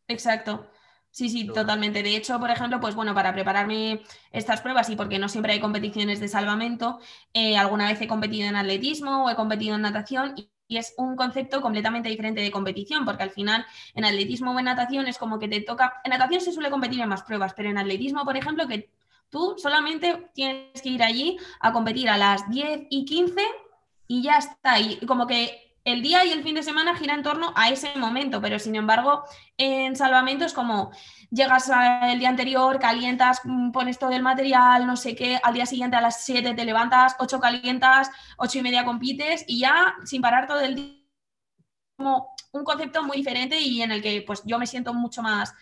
Exacto. 0.08 0.70
Sí, 1.14 1.30
sí, 1.30 1.46
totalmente. 1.46 2.02
De 2.02 2.16
hecho, 2.16 2.40
por 2.40 2.50
ejemplo, 2.50 2.80
pues 2.80 2.96
bueno, 2.96 3.14
para 3.14 3.34
prepararme 3.34 4.02
estas 4.32 4.62
pruebas 4.62 4.90
y 4.90 4.96
porque 4.96 5.20
no 5.20 5.30
siempre 5.30 5.54
hay 5.54 5.60
competiciones 5.60 6.20
de 6.20 6.28
salvamento, 6.28 7.00
eh, 7.34 7.56
alguna 7.56 7.88
vez 7.88 8.02
he 8.02 8.08
competido 8.08 8.50
en 8.50 8.56
atletismo 8.56 9.26
o 9.26 9.30
he 9.30 9.36
competido 9.36 9.76
en 9.76 9.84
natación 9.84 10.34
y, 10.36 10.50
es 10.70 10.96
un 10.98 11.16
concepto 11.16 11.62
completamente 11.62 12.10
diferente 12.10 12.42
de 12.42 12.50
competición, 12.50 13.06
porque 13.06 13.22
al 13.22 13.30
final 13.30 13.64
en 13.94 14.06
atletismo 14.06 14.54
o 14.54 14.58
en 14.58 14.66
natación 14.66 15.06
es 15.06 15.20
como 15.20 15.38
que 15.38 15.48
te 15.48 15.62
toca, 15.62 16.02
en 16.04 16.10
natación 16.10 16.42
se 16.42 16.52
suele 16.52 16.72
competir 16.72 17.00
en 17.00 17.10
más 17.10 17.22
pruebas, 17.22 17.54
pero 17.54 17.70
en 17.70 17.78
atletismo, 17.78 18.26
por 18.26 18.36
ejemplo, 18.36 18.68
que 18.68 18.90
tú 19.30 19.54
solamente 19.58 20.32
tienes 20.34 20.82
que 20.82 20.90
ir 20.90 21.04
allí 21.04 21.38
a 21.60 21.74
competir 21.74 22.10
a 22.10 22.18
las 22.18 22.50
10 22.50 22.88
y 22.90 23.06
15 23.06 23.40
y 24.08 24.24
ya 24.24 24.38
está. 24.38 24.80
Y 24.80 24.98
como 25.06 25.28
que 25.28 25.73
el 25.86 26.02
día 26.02 26.24
y 26.26 26.32
el 26.32 26.44
fin 26.44 26.56
de 26.56 26.64
semana 26.64 26.96
gira 26.96 27.14
en 27.14 27.24
torno 27.24 27.54
a 27.56 27.70
ese 27.70 27.96
momento, 27.98 28.42
pero 28.42 28.58
sin 28.60 28.76
embargo, 28.76 29.24
en 29.58 29.96
salvamento 29.96 30.46
es 30.46 30.54
como 30.54 30.92
llegas 31.30 31.70
el 32.04 32.20
día 32.20 32.30
anterior, 32.30 32.80
calientas, 32.80 33.42
mm, 33.44 33.72
pones 33.72 34.00
todo 34.00 34.12
el 34.12 34.24
material, 34.24 34.88
no 34.88 34.96
sé 34.96 35.16
qué, 35.16 35.40
al 35.44 35.54
día 35.54 35.66
siguiente 35.66 35.98
a 35.98 36.02
las 36.02 36.24
7 36.24 36.54
te 36.54 36.66
levantas, 36.66 37.16
8 37.20 37.40
calientas, 37.40 38.10
8 38.38 38.60
y 38.60 38.62
media 38.62 38.86
compites 38.86 39.44
y 39.48 39.60
ya 39.60 39.96
sin 40.06 40.22
parar 40.22 40.48
todo 40.48 40.62
el 40.62 40.76
día. 40.76 41.00
Como 41.98 42.34
un 42.54 42.64
concepto 42.64 43.04
muy 43.04 43.18
diferente 43.18 43.60
y 43.60 43.82
en 43.82 43.92
el 43.92 44.02
que 44.02 44.24
pues 44.26 44.42
yo 44.46 44.58
me 44.60 44.68
siento 44.68 44.94
mucho 44.94 45.22
más, 45.22 45.54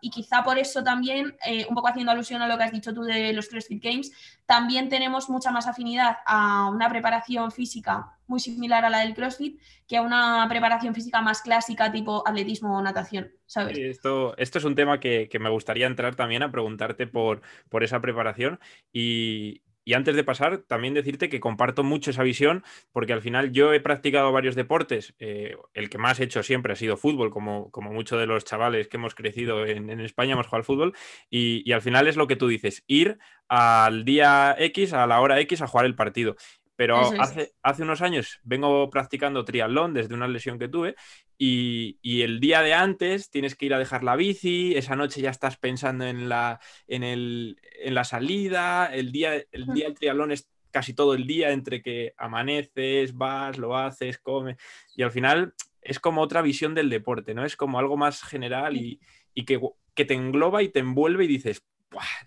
y 0.00 0.10
quizá 0.10 0.42
por 0.42 0.58
eso 0.58 0.82
también, 0.82 1.36
eh, 1.46 1.66
un 1.68 1.74
poco 1.74 1.88
haciendo 1.88 2.12
alusión 2.12 2.40
a 2.42 2.48
lo 2.48 2.56
que 2.56 2.64
has 2.64 2.72
dicho 2.72 2.94
tú 2.94 3.02
de 3.02 3.32
los 3.32 3.48
CrossFit 3.48 3.82
Games, 3.82 4.12
también 4.46 4.88
tenemos 4.88 5.28
mucha 5.28 5.50
más 5.50 5.66
afinidad 5.66 6.18
a 6.24 6.68
una 6.70 6.88
preparación 6.88 7.50
física 7.52 8.12
muy 8.26 8.40
similar 8.40 8.84
a 8.84 8.90
la 8.90 9.00
del 9.00 9.14
CrossFit 9.14 9.60
que 9.86 9.96
a 9.98 10.02
una 10.02 10.46
preparación 10.48 10.94
física 10.94 11.20
más 11.20 11.42
clásica 11.42 11.92
tipo 11.92 12.26
atletismo 12.26 12.76
o 12.76 12.82
natación, 12.82 13.30
¿sabes? 13.46 13.78
esto, 13.78 14.36
esto 14.36 14.58
es 14.58 14.64
un 14.64 14.74
tema 14.74 14.98
que, 14.98 15.28
me 15.38 15.50
gustaría 15.50 15.86
entrar 15.86 16.16
también 16.16 16.42
a 16.42 16.50
preguntarte 16.50 17.06
por, 17.06 17.42
por 17.68 17.84
esa 17.84 18.00
preparación 18.00 18.58
y, 18.92 19.62
y 19.86 19.94
antes 19.94 20.16
de 20.16 20.24
pasar, 20.24 20.58
también 20.58 20.94
decirte 20.94 21.28
que 21.28 21.38
comparto 21.38 21.84
mucho 21.84 22.10
esa 22.10 22.24
visión, 22.24 22.64
porque 22.90 23.12
al 23.12 23.22
final 23.22 23.52
yo 23.52 23.72
he 23.72 23.78
practicado 23.78 24.32
varios 24.32 24.56
deportes. 24.56 25.14
Eh, 25.20 25.56
el 25.74 25.88
que 25.88 25.96
más 25.96 26.18
he 26.18 26.24
hecho 26.24 26.42
siempre 26.42 26.72
ha 26.72 26.76
sido 26.76 26.96
fútbol, 26.96 27.30
como, 27.30 27.70
como 27.70 27.92
muchos 27.92 28.18
de 28.18 28.26
los 28.26 28.44
chavales 28.44 28.88
que 28.88 28.96
hemos 28.96 29.14
crecido 29.14 29.64
en, 29.64 29.88
España 30.00 30.32
hemos 30.32 30.46
jugado 30.46 30.58
al 30.58 30.64
fútbol. 30.64 30.92
Y, 31.30 31.70
al 31.70 31.82
final 31.82 32.08
es 32.08 32.16
lo 32.16 32.26
que 32.26 32.34
tú 32.34 32.48
dices, 32.48 32.82
ir 32.88 33.18
al 33.48 34.04
día 34.04 34.56
X, 34.58 34.92
a 34.92 35.06
la 35.06 35.20
hora 35.20 35.38
X, 35.38 35.62
a 35.62 35.68
jugar 35.68 35.86
el 35.86 35.94
partido. 35.94 36.34
Pero 36.76 36.98
hace, 36.98 37.54
hace, 37.62 37.82
unos 37.82 38.02
años 38.02 38.38
vengo 38.42 38.90
practicando 38.90 39.44
triatlón 39.44 39.94
desde 39.94 40.14
una 40.14 40.28
lesión 40.28 40.58
que 40.58 40.68
tuve 40.68 40.94
y, 41.38 41.98
el 42.22 42.38
día 42.38 42.62
de 42.62 42.74
antes 42.74 43.30
tienes 43.30 43.54
que 43.54 43.66
ir 43.66 43.74
a 43.74 43.78
dejar 43.78 44.04
la 44.04 44.16
bici, 44.16 44.74
esa 44.76 44.94
noche 44.94 45.20
ya 45.20 45.30
estás 45.30 45.56
pensando 45.56 46.04
en 46.04 46.28
la, 46.28 46.60
en 46.86 47.02
el, 47.02 47.58
en 47.80 47.94
la 47.94 48.04
salida, 48.04 48.86
el 48.86 49.10
día, 49.10 49.34
el 49.52 49.66
día 49.66 49.86
del 49.86 49.94
triatlón 49.94 50.32
es 50.32 50.48
casi 50.70 50.92
todo 50.92 51.14
el 51.14 51.26
día 51.26 51.52
entre 51.52 51.82
que 51.82 52.12
amaneces, 52.18 53.16
vas, 53.16 53.56
lo 53.56 53.76
haces, 53.76 54.18
comes 54.18 54.56
y 54.94 55.02
al 55.02 55.10
final 55.10 55.54
es 55.80 56.00
como 56.00 56.20
otra 56.20 56.42
visión 56.42 56.74
del 56.74 56.90
deporte, 56.90 57.32
¿no? 57.32 57.44
Es 57.44 57.56
como 57.56 57.78
algo 57.78 57.96
más 57.96 58.22
general 58.22 58.76
y, 58.76 58.98
que, 59.44 59.60
que 59.94 60.04
te 60.04 60.14
engloba 60.14 60.62
y 60.62 60.68
te 60.68 60.80
envuelve 60.80 61.24
y 61.24 61.28
dices, 61.28 61.64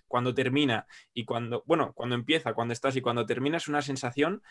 cuando 0.07 0.33
termina 0.33 0.87
y 1.13 1.25
cuando, 1.25 1.63
bueno, 1.65 1.93
cuando 1.93 2.15
empieza, 2.15 2.53
cuando 2.53 2.73
estás 2.73 2.95
y 2.95 3.01
cuando 3.01 3.25
termina 3.25 3.57
es 3.57 3.67
una 3.67 3.81
sensación 3.81 4.41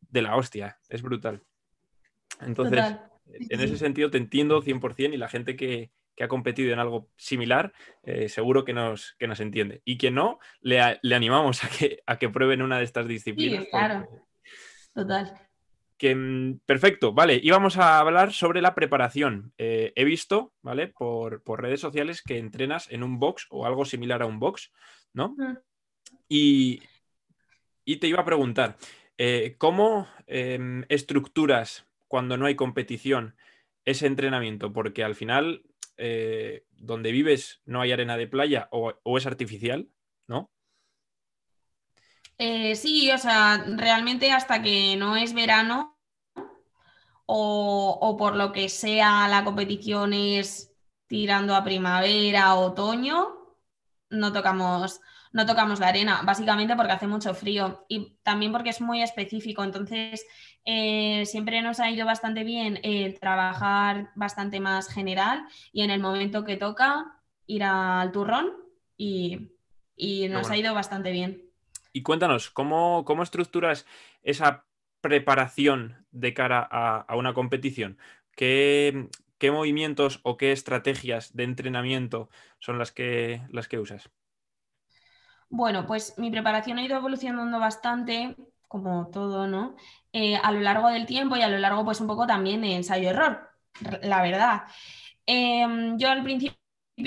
de 0.00 0.22
la 0.22 0.36
hostia, 0.36 0.78
es 0.88 1.02
brutal. 1.02 1.42
Entonces, 2.40 2.96
en 3.26 3.60
ese 3.60 3.78
sentido 3.78 4.10
te 4.10 4.18
entiendo 4.18 4.62
100% 4.62 5.14
y 5.14 5.16
la 5.16 5.28
gente 5.28 5.56
que, 5.56 5.90
ha 6.18 6.28
competido 6.28 6.72
en 6.72 6.78
algo 6.78 7.10
similar, 7.16 7.74
eh, 8.02 8.30
seguro 8.30 8.64
que 8.64 8.72
nos, 8.72 9.14
que 9.18 9.28
nos 9.28 9.38
entiende. 9.40 9.82
Y 9.84 9.98
que 9.98 10.10
no, 10.10 10.38
le, 10.62 10.80
animamos 10.80 11.62
a 11.62 11.68
que, 11.68 12.02
a 12.06 12.18
que 12.18 12.30
prueben 12.30 12.62
una 12.62 12.78
de 12.78 12.84
estas 12.84 13.06
disciplinas. 13.06 13.64
Sí, 13.64 13.70
claro. 13.70 14.08
Total. 14.94 15.45
Que, 15.98 16.14
mm, 16.14 16.60
perfecto, 16.66 17.12
vale, 17.12 17.40
íbamos 17.42 17.78
a 17.78 17.98
hablar 17.98 18.32
sobre 18.32 18.60
la 18.60 18.74
preparación. 18.74 19.52
Eh, 19.56 19.92
he 19.96 20.04
visto, 20.04 20.52
¿vale? 20.62 20.88
Por, 20.88 21.42
redes 21.60 21.80
sociales 21.80 22.22
que 22.22 22.38
entrenas 22.38 22.90
en 22.90 23.02
un 23.02 23.18
box 23.18 23.46
o 23.50 23.66
algo 23.66 23.84
similar 23.84 24.22
a 24.22 24.26
un 24.26 24.38
box, 24.38 24.72
¿no? 25.12 25.34
Y, 26.28 26.82
te 28.00 28.08
iba 28.08 28.20
a 28.20 28.24
preguntar, 28.24 28.76
eh, 29.16 29.54
¿cómo 29.58 30.08
em, 30.26 30.84
estructuras 30.88 31.86
cuando 32.08 32.36
no 32.36 32.46
hay 32.46 32.56
competición 32.56 33.36
ese 33.84 34.06
entrenamiento? 34.06 34.72
Porque 34.72 35.02
al 35.04 35.14
final, 35.14 35.62
eh, 35.96 36.64
donde 36.72 37.12
vives 37.12 37.62
no 37.64 37.80
hay 37.80 37.92
arena 37.92 38.16
de 38.18 38.26
playa 38.26 38.68
o, 38.70 38.92
o 39.02 39.18
es 39.18 39.26
artificial. 39.26 39.88
Eh, 42.38 42.76
sí, 42.76 43.10
o 43.10 43.18
sea, 43.18 43.64
realmente 43.66 44.30
hasta 44.32 44.62
que 44.62 44.96
no 44.96 45.16
es 45.16 45.32
verano 45.32 45.96
o, 47.26 48.16
por 48.18 48.36
lo 48.36 48.52
que 48.52 48.68
sea 48.68 49.28
la 49.28 49.44
competición 49.44 50.12
es 50.12 50.72
tirando 51.06 51.54
a 51.54 51.64
primavera, 51.64 52.54
otoño, 52.54 53.28
no 54.10 54.32
tocamos, 54.32 55.00
no 55.32 55.46
tocamos 55.46 55.80
la 55.80 55.88
arena, 55.88 56.22
básicamente 56.24 56.76
porque 56.76 56.92
hace 56.92 57.06
mucho 57.06 57.34
frío 57.34 57.84
y 57.88 58.16
también 58.22 58.52
porque 58.52 58.70
es 58.70 58.80
muy 58.80 59.02
específico. 59.02 59.64
Entonces, 59.64 60.24
eh, 60.64 61.24
siempre 61.26 61.62
nos 61.62 61.80
ha 61.80 61.90
ido 61.90 62.06
bastante 62.06 62.44
bien 62.44 62.80
eh, 62.82 63.16
trabajar 63.20 64.10
bastante 64.14 64.60
más 64.60 64.88
general 64.88 65.46
y 65.72 65.82
en 65.82 65.90
el 65.90 66.00
momento 66.00 66.44
que 66.44 66.56
toca 66.56 67.20
ir 67.46 67.64
al 67.64 68.12
turrón 68.12 68.52
y, 68.96 69.52
nos 70.28 70.50
ha 70.50 70.56
ido 70.56 70.74
bastante 70.74 71.10
bien. 71.10 71.45
Y 71.96 72.02
cuéntanos, 72.02 72.50
¿cómo, 72.50 73.22
estructuras 73.22 73.86
esa 74.22 74.66
preparación 75.00 76.04
de 76.10 76.34
cara 76.34 76.60
a, 76.70 77.16
una 77.16 77.32
competición? 77.32 77.96
¿Qué, 78.32 79.08
movimientos 79.50 80.20
o 80.22 80.36
qué 80.36 80.52
estrategias 80.52 81.34
de 81.34 81.44
entrenamiento 81.44 82.28
son 82.58 82.78
las 82.78 82.92
que, 82.92 83.40
las 83.48 83.66
que 83.66 83.78
usas? 83.78 84.10
Bueno, 85.48 85.86
pues 85.86 86.18
mi 86.18 86.30
preparación 86.30 86.76
ha 86.76 86.84
ido 86.84 86.98
evolucionando 86.98 87.58
bastante, 87.58 88.36
como 88.68 89.08
todo, 89.08 89.46
¿no? 89.46 89.74
Eh, 90.12 90.36
a 90.36 90.52
lo 90.52 90.60
largo 90.60 90.90
del 90.90 91.06
tiempo 91.06 91.38
y 91.38 91.40
a 91.40 91.48
lo 91.48 91.56
largo, 91.56 91.82
pues 91.82 92.02
un 92.02 92.08
poco 92.08 92.26
también 92.26 92.60
de 92.60 92.76
ensayo-error, 92.76 93.48
la 94.02 94.20
verdad. 94.20 94.64
Em, 95.24 95.96
yo 95.96 96.10
al 96.10 96.22
principio 96.22 96.58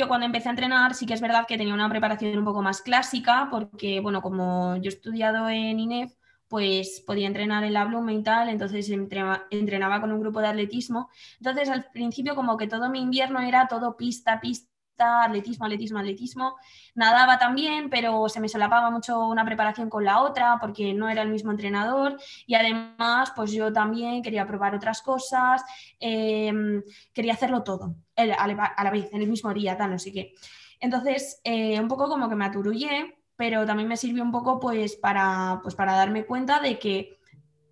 cuando 0.08 0.26
empecé 0.26 0.50
a 0.50 0.52
entrenar 0.52 0.94
sí 0.94 1.06
que 1.06 1.14
es 1.14 1.22
verdad 1.22 1.46
que 1.48 1.58
tenía 1.58 1.74
una 1.74 1.90
preparación 1.90 2.38
un 2.38 2.46
poco 2.46 2.62
más 2.62 2.82
clásica 2.82 3.48
porque, 3.52 4.00
bueno, 4.00 4.22
como 4.22 4.76
yo 4.78 4.84
he 4.86 4.88
estudiado 4.90 5.50
en 5.50 5.80
INEF, 5.80 6.14
pues 6.48 7.04
podía 7.06 7.28
entrenar 7.28 7.64
en 7.64 7.74
la 7.74 7.86
Blume 7.86 8.14
y 8.14 8.24
tal, 8.24 8.50
entonces 8.50 8.90
entrenaba, 8.90 10.02
con 10.02 10.12
un 10.12 10.20
grupo 10.20 10.42
de 10.42 10.48
atletismo. 10.48 11.10
Entonces 11.40 11.70
al 11.70 11.86
principio 11.92 12.36
como 12.36 12.58
que 12.58 12.68
todo 12.68 12.90
mi 12.90 13.02
invierno 13.02 13.40
era 13.40 13.68
todo 13.68 13.98
pista, 13.98 14.40
pista 14.40 14.69
atletismo, 15.00 15.66
atletismo, 15.66 16.00
atletismo. 16.00 16.56
Nadaba 16.96 17.38
también, 17.38 17.90
pero 17.90 18.30
se 18.30 18.40
me 18.40 18.50
solapaba 18.50 18.90
mucho 18.90 19.26
una 19.28 19.46
preparación 19.46 19.90
con 19.90 20.04
la 20.06 20.22
otra 20.22 20.58
porque 20.60 20.94
no 20.94 21.10
era 21.10 21.22
el 21.22 21.30
mismo 21.30 21.52
entrenador 21.52 22.18
y 22.46 22.56
además 22.56 23.32
pues 23.36 23.52
yo 23.52 23.72
también 23.72 24.22
quería 24.22 24.48
probar 24.48 24.76
otras 24.76 25.02
cosas, 25.02 25.64
em, 26.00 26.84
quería 27.14 27.34
hacerlo 27.34 27.64
todo 27.64 27.96
a 28.16 28.84
la 28.84 28.92
vez, 28.92 29.10
en 29.14 29.22
el 29.22 29.30
mismo 29.30 29.54
día, 29.54 29.78
tal, 29.78 29.92
no 29.92 30.00
sé 30.00 30.12
qué. 30.12 30.34
Entonces, 30.80 31.42
eh, 31.44 31.80
un 31.80 31.88
poco 31.88 32.10
como 32.10 32.30
que 32.30 32.36
me 32.36 32.46
aturullé, 32.46 33.18
pero 33.36 33.66
también 33.66 33.88
me 33.88 33.98
sirvió 33.98 34.24
un 34.24 34.32
poco 34.32 34.60
pues 34.60 34.96
para, 34.96 35.60
pues 35.64 35.76
para 35.76 35.94
darme 35.94 36.26
cuenta 36.26 36.60
de 36.60 36.80
que 36.80 37.19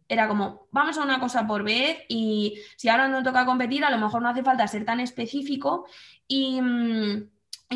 era 0.10 0.28
como, 0.28 0.68
vamos 0.72 0.98
a 0.98 1.04
una 1.04 1.20
cosa 1.20 1.46
por 1.46 1.64
vez 1.64 2.00
y 2.08 2.60
si 2.78 2.90
ahora 2.90 3.08
no 3.08 3.24
toca 3.24 3.46
competir, 3.46 3.84
a 3.84 3.92
lo 3.92 3.98
mejor 3.98 4.22
no 4.22 4.30
hace 4.30 4.44
falta 4.44 4.68
ser 4.68 4.86
tan 4.86 5.00
específico. 5.00 5.86
Y, 6.28 6.62
mm, 6.62 7.30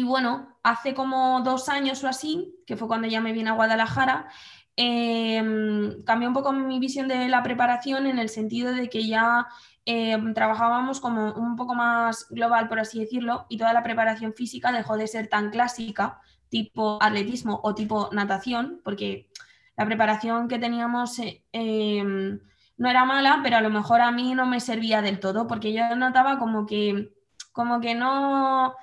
bueno, 0.03 0.57
hace 0.63 0.93
como 0.93 1.41
dos 1.41 1.67
años 1.69 2.03
o 2.03 2.07
así, 2.07 2.55
que 2.65 2.77
fue 2.77 2.87
cuando 2.87 3.07
ya 3.07 3.21
me 3.21 3.33
vine 3.33 3.49
a 3.49 3.53
Guadalajara, 3.53 4.29
em, 4.77 6.03
cambió 6.03 6.29
un 6.29 6.33
poco 6.33 6.53
mi 6.53 6.79
visión 6.79 7.07
de 7.07 7.27
la 7.27 7.43
preparación 7.43 8.07
en 8.07 8.17
el 8.19 8.29
sentido 8.29 8.73
de 8.73 8.89
que 8.89 9.07
ya 9.07 9.47
em, 9.85 10.33
trabajábamos 10.35 10.99
como 11.01 11.33
un 11.33 11.55
poco 11.55 11.73
más 11.73 12.27
global, 12.29 12.69
por 12.69 12.79
así 12.79 12.99
decirlo, 12.99 13.47
y 13.49 13.57
toda 13.57 13.73
la 13.73 13.81
preparación 13.83 14.33
física 14.33 14.71
dejó 14.71 14.95
de 14.95 15.07
ser 15.07 15.27
tan 15.27 15.49
clásica, 15.49 16.19
tipo 16.49 16.99
atletismo 17.01 17.59
o 17.63 17.73
tipo 17.73 18.09
natación, 18.11 18.79
porque 18.83 19.27
la 19.81 19.87
preparación 19.87 20.47
que 20.47 20.59
teníamos 20.59 21.17
eh, 21.19 21.43
em, 21.53 22.39
no 22.77 22.89
era 22.89 23.03
mala, 23.03 23.39
pero 23.43 23.57
a 23.57 23.61
lo 23.61 23.71
mejor 23.71 24.01
a 24.01 24.11
mí 24.11 24.35
no 24.35 24.45
me 24.45 24.59
servía 24.59 25.01
del 25.01 25.19
todo, 25.19 25.47
porque 25.47 25.73
yo 25.73 25.95
notaba 25.95 26.37
como 26.37 26.67
que, 26.67 27.13
como 27.51 27.81
que 27.81 27.95
no, 27.95 28.75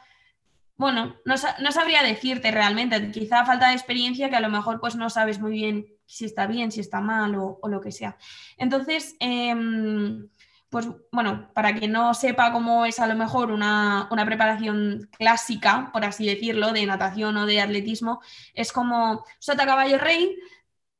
bueno, 0.76 1.14
no, 1.24 1.36
sabría 1.36 2.02
decirte 2.02 2.50
realmente, 2.50 3.12
quizá 3.12 3.44
falta 3.44 3.68
de 3.68 3.74
experiencia 3.74 4.28
que 4.28 4.36
a 4.36 4.40
lo 4.40 4.50
mejor 4.50 4.80
pues 4.80 4.96
no 4.96 5.08
sabes 5.08 5.38
muy 5.38 5.52
bien 5.52 5.86
si 6.04 6.24
está 6.24 6.46
bien, 6.48 6.72
si 6.72 6.80
está 6.80 7.00
mal 7.00 7.36
o, 7.36 7.60
lo 7.68 7.80
que 7.80 7.92
sea. 7.92 8.16
Entonces, 8.56 9.14
em, 9.20 10.28
pues 10.70 10.86
bueno, 11.10 11.50
para 11.54 11.74
que 11.74 11.88
no 11.88 12.12
sepa 12.12 12.52
cómo 12.52 12.84
es 12.84 13.00
a 13.00 13.06
lo 13.06 13.14
mejor 13.14 13.50
una, 13.50 14.08
preparación 14.26 15.08
clásica, 15.16 15.90
por 15.92 16.04
así 16.04 16.26
decirlo, 16.26 16.72
de 16.72 16.84
natación 16.86 17.36
o 17.38 17.46
de 17.46 17.60
atletismo, 17.60 18.20
es 18.54 18.72
como 18.72 19.24
sota 19.38 19.64
caballo 19.64 19.98
rey, 19.98 20.36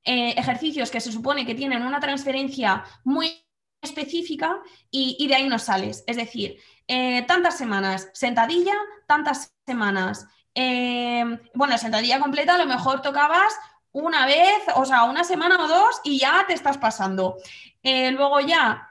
eh, 0.05 0.35
ejercicios 0.37 0.91
que 0.91 1.01
se 1.01 1.13
supone 1.13 1.45
que 1.45 1.55
tienen 1.55 1.83
una 1.83 2.01
transferencia 2.01 2.85
muy 3.05 3.45
específica 3.83 4.61
y, 4.91 5.27
de 5.29 5.35
ahí 5.35 5.49
no 5.49 5.59
sales. 5.59 6.05
Es 6.07 6.17
decir, 6.17 6.59
eh, 6.87 7.23
tantas 7.23 7.59
semanas 7.59 8.11
sentadilla, 8.15 8.75
tantas 9.07 9.55
semanas. 9.67 10.27
Eh, 10.55 11.25
bueno, 11.55 11.79
sentadilla 11.79 12.21
completa 12.21 12.55
a 12.55 12.59
lo 12.59 12.67
mejor 12.67 13.03
tocabas 13.03 13.55
una 13.93 14.27
vez, 14.27 14.63
o 14.75 14.85
sea, 14.85 15.05
una 15.05 15.25
semana 15.25 15.63
o 15.65 15.69
dos 15.69 16.01
y 16.05 16.19
ya 16.19 16.45
te 16.47 16.55
estás 16.55 16.79
pasando. 16.79 17.37
luego 17.83 18.41
ya, 18.41 18.91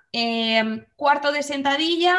cuarto 0.95 1.31
de 1.31 1.43
sentadilla, 1.43 2.17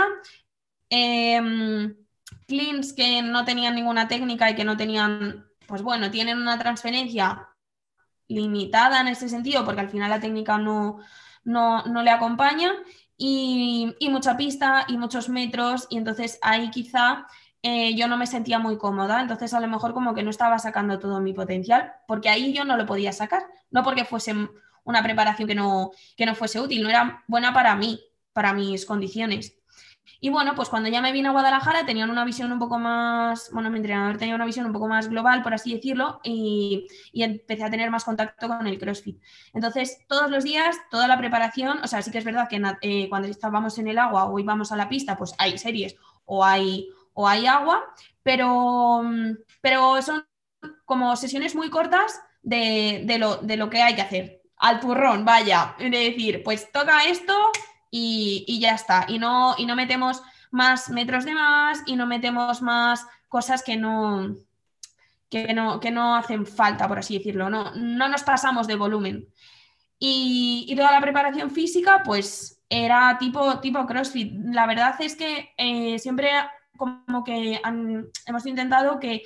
cleans 2.48 2.92
que 2.94 3.22
no 3.22 3.44
tenían 3.44 3.74
ninguna 3.74 4.08
técnica 4.08 4.50
y 4.50 4.54
que 4.54 4.64
no 4.64 4.76
tenían, 4.76 5.46
pues 5.66 5.82
bueno, 5.82 6.10
tienen 6.10 6.38
una 6.38 6.58
transferencia 6.58 7.47
limitada 8.28 9.00
en 9.00 9.08
ese 9.08 9.28
sentido, 9.28 9.64
porque 9.64 9.80
al 9.80 9.90
final 9.90 10.10
la 10.10 10.20
técnica 10.20 10.58
no, 10.58 10.98
no, 11.44 11.82
le 12.02 12.10
acompaña, 12.10 12.72
y, 13.16 13.96
mucha 14.10 14.36
pista 14.36 14.84
y 14.88 14.96
muchos 14.96 15.28
metros, 15.28 15.86
y 15.90 15.96
entonces 15.98 16.38
ahí 16.42 16.70
quizá 16.70 17.26
eh, 17.62 17.94
yo 17.96 18.06
no 18.06 18.16
me 18.16 18.26
sentía 18.26 18.58
muy 18.58 18.78
cómoda, 18.78 19.20
entonces 19.20 19.52
a 19.54 19.60
lo 19.60 19.66
mejor 19.66 19.92
como 19.94 20.14
que 20.14 20.22
no 20.22 20.30
estaba 20.30 20.58
sacando 20.58 20.98
todo 20.98 21.20
mi 21.20 21.32
potencial, 21.32 21.92
porque 22.06 22.28
ahí 22.28 22.52
yo 22.52 22.64
no 22.64 22.76
lo 22.76 22.86
podía 22.86 23.12
sacar, 23.12 23.42
no 23.70 23.82
porque 23.82 24.04
fuese 24.04 24.34
una 24.84 25.02
preparación 25.02 25.48
que 25.48 25.54
no, 25.54 25.90
que 26.16 26.26
no 26.26 26.34
fuese 26.34 26.60
útil, 26.60 26.82
no 26.82 26.88
era 26.88 27.24
buena 27.26 27.52
para 27.52 27.74
mí, 27.76 28.00
para 28.32 28.52
mis 28.52 28.86
condiciones. 28.86 29.57
Y 30.20 30.30
bueno, 30.30 30.54
pues 30.54 30.68
cuando 30.68 30.88
ya 30.88 31.00
me 31.00 31.12
vine 31.12 31.28
a 31.28 31.32
Guadalajara 31.32 31.86
tenían 31.86 32.10
una 32.10 32.24
visión 32.24 32.50
un 32.50 32.58
poco 32.58 32.78
más, 32.78 33.50
bueno, 33.52 33.70
mi 33.70 33.76
entrenador 33.76 34.18
tenía 34.18 34.34
una 34.34 34.46
visión 34.46 34.66
un 34.66 34.72
poco 34.72 34.88
más 34.88 35.08
global, 35.08 35.42
por 35.42 35.54
así 35.54 35.74
decirlo, 35.74 36.20
y, 36.24 36.86
empecé 37.14 37.64
a 37.64 37.70
tener 37.70 37.90
más 37.90 38.04
contacto 38.04 38.48
con 38.48 38.66
el 38.66 38.78
CrossFit. 38.78 39.20
Entonces, 39.52 39.98
todos 40.08 40.30
los 40.30 40.44
días, 40.44 40.76
toda 40.90 41.06
la 41.06 41.18
preparación, 41.18 41.78
o 41.82 41.86
sea, 41.86 42.02
sí 42.02 42.10
que 42.10 42.18
es 42.18 42.24
verdad 42.24 42.48
que 42.48 42.60
eh, 42.82 43.08
cuando 43.08 43.28
estábamos 43.28 43.78
en 43.78 43.88
el 43.88 43.98
agua 43.98 44.24
o 44.24 44.38
íbamos 44.38 44.72
a 44.72 44.76
la 44.76 44.88
pista, 44.88 45.16
pues 45.16 45.34
hay 45.38 45.56
series 45.58 45.96
o 46.24 46.44
hay, 46.44 46.88
o 47.14 47.28
hay 47.28 47.46
agua, 47.46 47.84
pero, 48.22 49.02
pero 49.60 50.02
son 50.02 50.26
como 50.84 51.16
sesiones 51.16 51.54
muy 51.54 51.70
cortas 51.70 52.20
de, 52.42 53.16
lo, 53.18 53.36
de 53.36 53.56
lo 53.56 53.70
que 53.70 53.82
hay 53.82 53.94
que 53.94 54.02
hacer. 54.02 54.42
Al 54.56 54.80
turrón, 54.80 55.24
vaya. 55.24 55.76
De 55.78 55.90
decir, 55.90 56.42
pues 56.42 56.72
toca 56.72 57.04
esto 57.04 57.34
y, 57.90 58.58
ya 58.60 58.72
está. 58.72 59.06
Y 59.08 59.18
no, 59.18 59.54
y 59.58 59.66
no 59.66 59.76
metemos 59.76 60.22
más 60.50 60.90
metros 60.90 61.24
de 61.24 61.34
más 61.34 61.82
y 61.86 61.96
no 61.96 62.06
metemos 62.06 62.62
más 62.62 63.06
cosas 63.28 63.62
que 63.62 63.76
no, 63.76 64.34
que 65.28 65.52
no, 65.54 65.80
que 65.80 65.90
no 65.90 66.16
hacen 66.16 66.46
falta, 66.46 66.88
por 66.88 66.98
así 66.98 67.18
decirlo. 67.18 67.50
No, 67.50 67.74
no 67.74 68.08
nos 68.08 68.22
pasamos 68.22 68.66
de 68.66 68.76
volumen. 68.76 69.28
Y, 69.98 70.72
toda 70.76 70.92
la 70.92 71.00
preparación 71.00 71.50
física, 71.50 72.02
pues 72.04 72.62
era 72.68 73.16
tipo, 73.18 73.58
tipo 73.60 73.86
CrossFit. 73.86 74.32
La 74.52 74.66
verdad 74.66 74.94
es 75.00 75.16
que 75.16 75.52
eh, 75.56 75.98
siempre 75.98 76.30
como 76.76 77.24
que 77.24 77.60
hemos 78.26 78.46
intentado 78.46 78.98
que, 79.00 79.22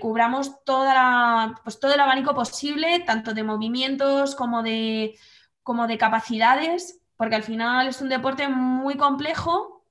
cubramos 0.00 0.62
toda 0.64 1.54
pues 1.64 1.80
todo 1.80 1.94
el 1.94 2.00
abanico 2.00 2.34
posible, 2.34 3.00
tanto 3.00 3.32
de 3.32 3.42
movimientos 3.42 4.34
como 4.34 4.62
de, 4.62 5.14
como 5.62 5.86
de 5.86 5.96
capacidades, 5.96 7.00
porque 7.16 7.36
al 7.36 7.42
final 7.42 7.88
es 7.88 8.00
un 8.00 8.08
deporte 8.08 8.48
muy 8.48 8.96
complejo 8.96 9.84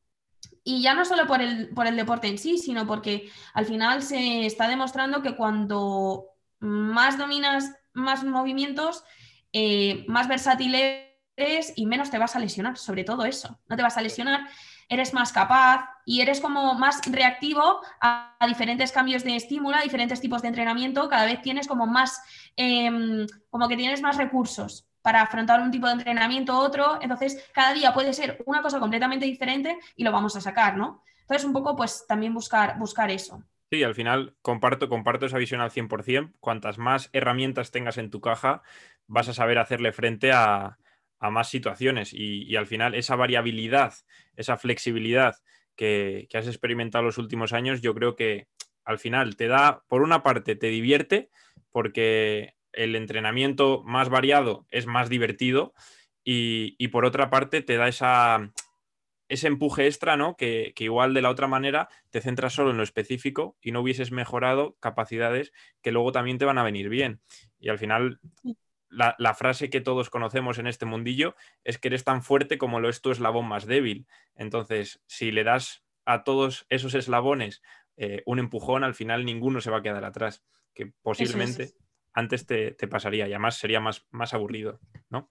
y 0.63 0.81
ya 0.81 0.93
no 0.93 1.05
solo 1.05 1.27
por 1.27 1.41
el, 1.41 1.69
por 1.69 1.87
el 1.87 1.95
deporte 1.95 2.27
en 2.27 2.37
sí, 2.37 2.57
sino 2.57 2.87
porque 2.87 3.29
al 3.53 3.65
final 3.65 4.01
se 4.01 4.45
está 4.45 4.67
demostrando 4.67 5.21
que 5.21 5.35
cuando 5.35 6.25
más 6.59 7.17
dominas 7.17 7.71
más 7.93 8.23
movimientos, 8.23 9.03
eh, 9.53 10.05
más 10.07 10.27
versátil 10.27 10.75
eres 11.37 11.73
y 11.75 11.85
menos 11.85 12.11
te 12.11 12.19
vas 12.19 12.35
a 12.35 12.39
lesionar, 12.39 12.77
sobre 12.77 13.03
todo 13.03 13.25
eso. 13.25 13.59
No 13.67 13.75
te 13.75 13.83
vas 13.83 13.97
a 13.97 14.01
lesionar, 14.01 14.47
eres 14.89 15.13
más 15.13 15.31
capaz 15.31 15.87
y 16.05 16.21
eres 16.21 16.41
como 16.41 16.75
más 16.75 17.01
reactivo 17.09 17.81
a, 18.01 18.37
diferentes 18.47 18.91
cambios 18.91 19.23
de 19.23 19.35
estímulo, 19.35 19.77
a 19.77 19.81
diferentes 19.81 20.21
tipos 20.21 20.41
de 20.41 20.49
entrenamiento. 20.49 21.09
Cada 21.09 21.25
vez 21.25 21.41
tienes 21.41 21.67
como 21.67 21.87
más, 21.87 22.21
em, 22.55 23.25
como 23.49 23.67
que 23.67 23.77
tienes 23.77 24.01
más 24.01 24.17
recursos 24.17 24.87
para 25.05 25.21
afrontar 25.21 25.61
un 25.61 25.69
tipo 25.69 25.85
de 25.85 25.93
entrenamiento 25.93 26.57
otro. 26.57 26.97
Entonces, 26.99 27.47
cada 27.53 27.73
día 27.75 27.93
puede 27.93 28.11
ser 28.11 28.41
una 28.47 28.63
cosa 28.63 28.79
completamente 28.79 29.27
diferente 29.27 29.77
y 29.95 30.03
lo 30.03 30.11
vamos 30.11 30.35
a 30.35 30.41
sacar, 30.41 30.77
¿no? 30.77 31.03
Entonces, 31.21 31.45
un 31.45 31.53
poco, 31.53 31.75
pues 31.75 32.07
también 32.07 32.33
buscar, 32.33 32.79
buscar 32.79 33.11
eso. 33.11 33.43
Sí, 33.69 33.83
al 33.83 33.93
final 33.93 34.35
comparto, 34.41 34.89
comparto 34.89 35.27
esa 35.27 35.37
visión 35.37 35.61
al 35.61 35.69
100%. 35.69 36.33
Cuantas 36.39 36.79
más 36.79 37.11
herramientas 37.13 37.69
tengas 37.69 37.99
en 37.99 38.09
tu 38.09 38.19
caja, 38.19 38.63
vas 39.05 39.29
a 39.29 39.35
saber 39.35 39.59
hacerle 39.59 39.91
frente 39.91 40.31
a, 40.31 40.79
más 41.19 41.49
situaciones 41.49 42.11
y, 42.11 42.55
al 42.55 42.67
final 42.67 42.95
esa 42.95 43.15
variabilidad, 43.15 43.93
esa 44.35 44.57
flexibilidad 44.57 45.35
que, 45.75 46.27
has 46.33 46.47
experimentado 46.47 47.03
los 47.03 47.19
últimos 47.19 47.53
años, 47.53 47.81
yo 47.81 47.93
creo 47.93 48.15
que 48.15 48.47
al 48.83 48.97
final 48.97 49.35
te 49.35 49.47
da, 49.47 49.83
por 49.87 50.01
una 50.01 50.23
parte, 50.23 50.55
te 50.55 50.67
divierte 50.67 51.29
porque 51.71 52.54
el 52.75 52.95
entrenamiento 52.95 53.83
más 53.83 54.09
variado 54.09 54.65
es 54.69 54.85
más 54.85 55.09
divertido 55.09 55.73
y, 56.23 56.75
y 56.77 56.89
por 56.89 57.05
otra 57.05 57.29
parte 57.29 57.61
te 57.61 57.77
da 57.77 57.87
esa, 57.87 58.51
ese 59.27 59.47
empuje 59.47 59.87
extra, 59.87 60.17
¿no? 60.17 60.35
Que, 60.35 60.73
igual 60.77 61.13
de 61.13 61.21
la 61.21 61.29
otra 61.29 61.47
manera 61.47 61.89
te 62.11 62.21
centras 62.21 62.53
solo 62.53 62.71
en 62.71 62.77
lo 62.77 62.83
específico 62.83 63.57
y 63.61 63.71
no 63.71 63.81
hubieses 63.81 64.11
mejorado 64.11 64.75
capacidades 64.79 65.51
que 65.81 65.91
luego 65.91 66.11
también 66.11 66.37
te 66.37 66.45
van 66.45 66.57
a 66.57 66.63
venir 66.63 66.89
bien. 66.89 67.21
Y 67.59 67.69
al 67.69 67.79
final, 67.79 68.19
la, 68.89 69.33
frase 69.33 69.69
que 69.69 69.81
todos 69.81 70.09
conocemos 70.09 70.59
en 70.59 70.67
este 70.67 70.85
mundillo 70.85 71.35
es 71.63 71.77
que 71.77 71.87
eres 71.87 72.03
tan 72.03 72.21
fuerte 72.21 72.57
como 72.57 72.79
lo 72.79 72.89
es 72.89 73.01
tu 73.01 73.11
eslabón 73.11 73.47
más 73.47 73.65
débil. 73.65 74.07
Entonces, 74.35 75.01
si 75.07 75.31
le 75.31 75.43
das 75.43 75.83
a 76.05 76.23
todos 76.23 76.67
esos 76.69 76.93
eslabones 76.93 77.63
eh, 77.97 78.21
un 78.25 78.39
empujón, 78.39 78.83
al 78.83 78.93
final 78.93 79.25
ninguno 79.25 79.61
se 79.61 79.71
va 79.71 79.77
a 79.77 79.81
quedar 79.81 80.05
atrás, 80.05 80.43
que 80.73 80.93
posiblemente 81.01 81.71
antes 82.15 82.45
te, 82.45 82.71
te, 82.71 82.87
pasaría 82.87 83.27
y 83.27 83.33
además 83.33 83.57
sería 83.57 83.79
más, 83.79 84.05
más 84.09 84.33
aburrido, 84.33 84.79
¿no? 85.09 85.29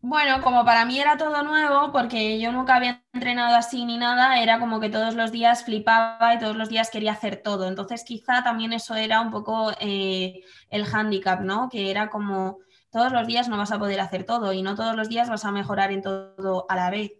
Bueno, 0.00 0.42
como 0.42 0.64
para 0.64 0.84
mí 0.84 0.98
era 0.98 1.16
todo 1.16 1.44
nuevo, 1.44 1.92
porque 1.92 2.40
yo 2.40 2.50
nunca 2.50 2.74
había 2.74 3.04
entrenado 3.12 3.54
así 3.54 3.84
ni 3.84 3.98
nada, 3.98 4.42
era 4.42 4.58
como 4.58 4.80
que 4.80 4.90
todos 4.90 5.14
los 5.14 5.30
días 5.30 5.64
flipaba 5.64 6.34
y 6.34 6.40
todos 6.40 6.56
los 6.56 6.68
días 6.68 6.90
quería 6.90 7.12
hacer 7.12 7.36
todo. 7.36 7.68
Entonces 7.68 8.02
quizá 8.02 8.42
también 8.42 8.72
eso 8.72 8.96
era 8.96 9.20
un 9.20 9.30
poco 9.30 9.70
eh, 9.78 10.40
el 10.70 10.86
hándicap, 10.86 11.42
¿no? 11.42 11.68
Que 11.68 11.92
era 11.92 12.10
como 12.10 12.58
todos 12.90 13.12
los 13.12 13.28
días 13.28 13.48
no 13.48 13.58
vas 13.58 13.70
a 13.70 13.78
poder 13.78 14.00
hacer 14.00 14.24
todo 14.24 14.52
y 14.52 14.62
no 14.62 14.74
todos 14.74 14.96
los 14.96 15.08
días 15.08 15.30
vas 15.30 15.44
a 15.44 15.52
mejorar 15.52 15.92
en 15.92 16.02
todo 16.02 16.66
a 16.68 16.74
la 16.74 16.90
vez, 16.90 17.12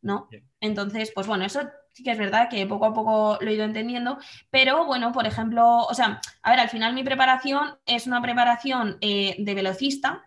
¿no? 0.00 0.28
Entonces, 0.58 1.12
pues 1.14 1.26
bueno, 1.26 1.44
eso 1.44 1.68
sí 1.92 2.02
que 2.02 2.12
es 2.12 2.18
verdad 2.18 2.48
que 2.48 2.66
poco 2.66 2.86
a 2.86 2.94
poco 2.94 3.38
lo 3.40 3.50
he 3.50 3.54
ido 3.54 3.64
entendiendo, 3.64 4.18
pero 4.50 4.86
bueno, 4.86 5.12
por 5.12 5.26
ejemplo, 5.26 5.78
o 5.78 5.94
sea, 5.94 6.20
a 6.42 6.50
ver, 6.50 6.60
al 6.60 6.68
final 6.68 6.94
mi 6.94 7.04
preparación 7.04 7.78
es 7.86 8.06
una 8.06 8.22
preparación 8.22 8.98
eh, 9.00 9.36
de 9.38 9.54
velocista 9.54 10.24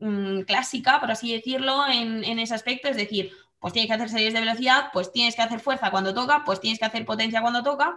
Mm, 0.00 0.42
clásica, 0.42 1.00
por 1.00 1.10
así 1.10 1.32
decirlo, 1.32 1.86
en, 1.88 2.38
ese 2.38 2.54
aspecto. 2.54 2.88
Es 2.88 2.96
decir, 2.96 3.32
pues 3.58 3.72
tienes 3.72 3.88
que 3.88 3.94
hacer 3.94 4.08
series 4.08 4.32
de 4.34 4.40
velocidad, 4.40 4.90
pues 4.92 5.12
tienes 5.12 5.34
que 5.34 5.42
hacer 5.42 5.60
fuerza 5.60 5.90
cuando 5.90 6.14
toca, 6.14 6.44
pues 6.44 6.60
tienes 6.60 6.78
que 6.78 6.84
hacer 6.84 7.04
potencia 7.04 7.40
cuando 7.42 7.62
toca. 7.62 7.96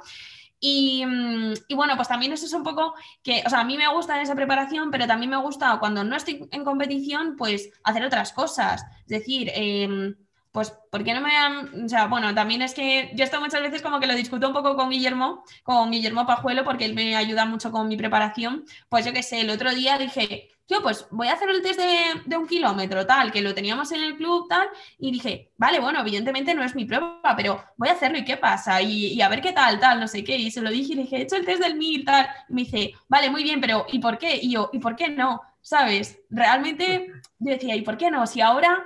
Y, 0.60 1.06
mm, 1.06 1.54
bueno, 1.76 1.96
pues 1.96 2.08
también 2.08 2.34
eso 2.34 2.46
es 2.46 2.54
un 2.54 2.64
poco 2.64 2.96
que, 3.24 3.44
o 3.46 3.50
sea, 3.50 3.62
a 3.62 3.64
mí 3.64 3.78
me 3.78 3.88
gusta 3.94 4.22
esa 4.22 4.36
preparación, 4.36 4.92
pero 4.92 5.08
también 5.08 5.32
me 5.32 5.38
gusta 5.38 5.78
cuando 5.80 6.04
no 6.04 6.16
estoy 6.16 6.48
en 6.52 6.64
competición, 6.64 7.36
pues 7.36 7.70
hacer 7.84 8.04
otras 8.06 8.34
cosas. 8.34 8.84
Es 9.02 9.08
decir, 9.08 9.52
em, 9.54 10.16
pues, 10.52 10.72
¿por 10.92 11.04
qué 11.04 11.14
no 11.14 11.22
me 11.22 11.36
han...? 11.36 11.86
O 11.86 11.90
sea, 11.90 12.08
bueno, 12.08 12.34
también 12.36 12.62
es 12.62 12.74
que 12.74 13.12
yo 13.16 13.24
esto 13.24 13.40
muchas 13.40 13.62
veces 13.62 13.82
como 13.82 14.00
que 14.00 14.08
lo 14.08 14.16
discuto 14.16 14.48
un 14.48 14.54
poco 14.54 14.76
con 14.76 14.90
Guillermo, 14.90 15.44
con 15.64 15.92
Guillermo 15.92 16.26
Pajuelo, 16.26 16.64
porque 16.64 16.86
él 16.86 16.94
me 16.94 17.16
ayuda 17.16 17.46
mucho 17.46 17.72
con 17.72 17.88
mi 17.88 17.98
preparación. 17.98 18.66
Pues 18.90 19.06
yo 19.06 19.14
qué 19.14 19.24
sé, 19.24 19.42
el 19.42 19.50
otro 19.50 19.74
día 19.74 19.98
dije, 19.98 20.50
yo 20.72 20.82
pues 20.82 21.06
voy 21.12 21.28
a 21.28 21.34
hacer 21.34 21.50
el 21.50 21.62
test 21.62 21.80
de, 22.26 22.38
un 22.38 22.48
kilómetro, 22.48 23.06
tal, 23.06 23.32
que 23.32 23.42
lo 23.42 23.54
teníamos 23.54 23.92
en 23.92 24.04
el 24.04 24.16
club, 24.16 24.48
tal, 24.48 24.70
y 24.98 25.12
dije, 25.12 25.52
vale, 25.58 25.80
bueno, 25.82 26.00
evidentemente 26.00 26.54
no 26.56 26.64
es 26.64 26.76
mi 26.76 26.86
prueba, 26.86 27.20
pero 27.36 27.62
voy 27.76 27.90
a 27.90 27.94
hacerlo 27.94 28.18
y 28.18 28.24
qué 28.24 28.38
pasa, 28.38 28.82
y, 28.82 29.22
a 29.22 29.28
ver 29.28 29.42
qué 29.42 29.52
tal, 29.52 29.80
tal, 29.80 30.00
no 30.00 30.08
sé 30.08 30.24
qué, 30.24 30.38
y 30.38 30.50
se 30.50 30.62
lo 30.62 30.70
dije 30.70 30.94
y 30.94 30.96
le 30.96 31.02
dije, 31.04 31.18
he 31.18 31.22
hecho 31.24 31.36
el 31.36 31.46
test 31.46 31.62
del 31.62 31.76
mil, 31.76 32.06
tal, 32.06 32.26
y 32.48 32.54
me 32.54 32.62
dice, 32.62 32.94
vale, 33.10 33.30
muy 33.30 33.44
bien, 33.44 33.60
pero 33.60 33.86
¿y 33.92 34.00
por 34.00 34.18
qué? 34.18 34.40
Y 34.42 34.52
yo, 34.52 34.70
¿y 34.72 34.80
por 34.80 34.96
qué 34.96 35.10
no? 35.10 35.42
¿Sabes? 35.62 36.20
Realmente 36.30 37.12
yo 37.40 37.52
decía, 37.52 37.76
¿y 37.76 37.82
por 37.82 37.98
qué 37.98 38.10
no? 38.10 38.26
Si 38.26 38.40
ahora 38.40 38.86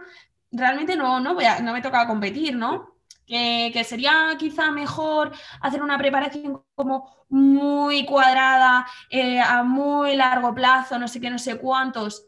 realmente 0.56 0.96
no, 0.96 1.20
no, 1.20 1.34
voy 1.34 1.46
a, 1.46 1.60
no 1.60 1.74
me 1.74 1.82
toca 1.82 2.08
competir, 2.08 2.56
¿no? 2.56 2.96
que, 3.26 3.84
sería 3.84 4.36
quizá 4.38 4.72
mejor 4.72 5.32
hacer 5.62 5.82
una 5.82 5.98
preparación 5.98 6.62
como 6.76 7.26
muy 7.30 8.06
cuadrada, 8.06 8.86
eh, 9.10 9.40
a 9.40 9.64
muy 9.64 10.16
largo 10.16 10.54
plazo, 10.54 11.00
no 11.00 11.08
sé 11.08 11.20
qué, 11.20 11.30
no 11.30 11.40
sé 11.40 11.58
cuántos. 11.58 12.28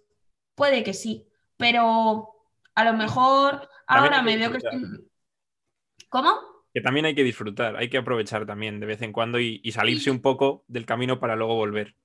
Puede 0.55 0.83
que 0.83 0.93
sí, 0.93 1.27
pero 1.55 2.29
a 2.73 2.83
lo 2.83 2.93
mejor 2.93 3.69
ahora 3.85 4.21
me 4.21 4.37
veo 4.37 4.51
que... 4.51 4.59
¿Cómo? 6.09 6.31
Que 6.73 6.81
también 6.81 7.05
hay 7.05 7.15
que 7.15 7.23
disfrutar, 7.23 7.75
hay 7.75 7.89
que 7.89 7.97
aprovechar 7.97 8.45
también 8.45 8.79
de 8.79 8.85
vez 8.85 9.01
en 9.01 9.11
cuando 9.11 9.39
y, 9.39 9.59
y 9.63 9.71
salirse 9.71 10.09
un 10.09 10.21
poco 10.21 10.63
del 10.67 10.85
camino 10.85 11.19
para 11.19 11.35
luego 11.35 11.55
volver. 11.55 11.95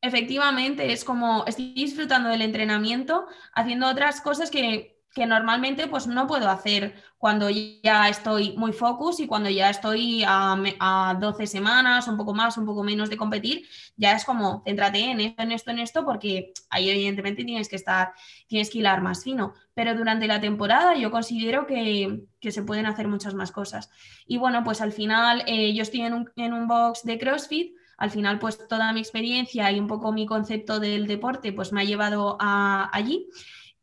Efectivamente, 0.00 0.92
es 0.92 1.04
como 1.04 1.44
estoy 1.46 1.72
disfrutando 1.74 2.28
del 2.28 2.42
entrenamiento, 2.42 3.26
haciendo 3.52 3.88
otras 3.88 4.20
cosas 4.20 4.50
que 4.50 4.95
que 5.16 5.24
normalmente 5.24 5.86
pues 5.86 6.06
no 6.06 6.26
puedo 6.26 6.50
hacer 6.50 6.94
cuando 7.16 7.48
ya 7.48 8.10
estoy 8.10 8.52
muy 8.58 8.74
focus 8.74 9.18
y 9.18 9.26
cuando 9.26 9.48
ya 9.48 9.70
estoy 9.70 10.22
a, 10.28 11.16
12 11.18 11.46
semanas, 11.46 12.06
un 12.06 12.18
poco 12.18 12.34
más, 12.34 12.58
un 12.58 12.66
poco 12.66 12.84
menos 12.84 13.08
de 13.08 13.16
competir, 13.16 13.66
ya 13.96 14.12
es 14.12 14.26
como, 14.26 14.62
céntrate 14.66 15.10
en 15.10 15.20
esto, 15.20 15.42
en 15.42 15.52
esto, 15.52 15.70
en 15.70 15.78
esto, 15.78 16.04
porque 16.04 16.52
ahí 16.68 16.90
evidentemente 16.90 17.44
tienes 17.44 17.70
que 17.70 17.76
estar, 17.76 18.12
tienes 18.46 18.68
que 18.68 18.80
hilar 18.80 19.00
más 19.00 19.24
fino. 19.24 19.54
Pero 19.72 19.94
durante 19.94 20.26
la 20.26 20.38
temporada 20.38 20.94
yo 20.96 21.10
considero 21.10 21.66
que, 21.66 22.26
se 22.42 22.62
pueden 22.62 22.84
hacer 22.84 23.08
muchas 23.08 23.32
más 23.32 23.52
cosas. 23.52 23.88
Y 24.26 24.36
bueno, 24.36 24.64
pues 24.64 24.82
al 24.82 24.92
final 24.92 25.44
eh, 25.46 25.72
yo 25.72 25.80
estoy 25.80 26.02
en 26.02 26.12
un, 26.12 26.30
en 26.36 26.52
un 26.52 26.68
box 26.68 27.04
de 27.04 27.18
CrossFit, 27.18 27.74
al 27.96 28.10
final 28.10 28.38
pues 28.38 28.68
toda 28.68 28.92
mi 28.92 29.00
experiencia 29.00 29.72
y 29.72 29.80
un 29.80 29.86
poco 29.86 30.12
mi 30.12 30.26
concepto 30.26 30.78
del 30.78 31.06
deporte 31.06 31.54
pues 31.54 31.72
me 31.72 31.80
ha 31.80 31.84
llevado 31.84 32.36
a, 32.38 32.90
allí. 32.92 33.30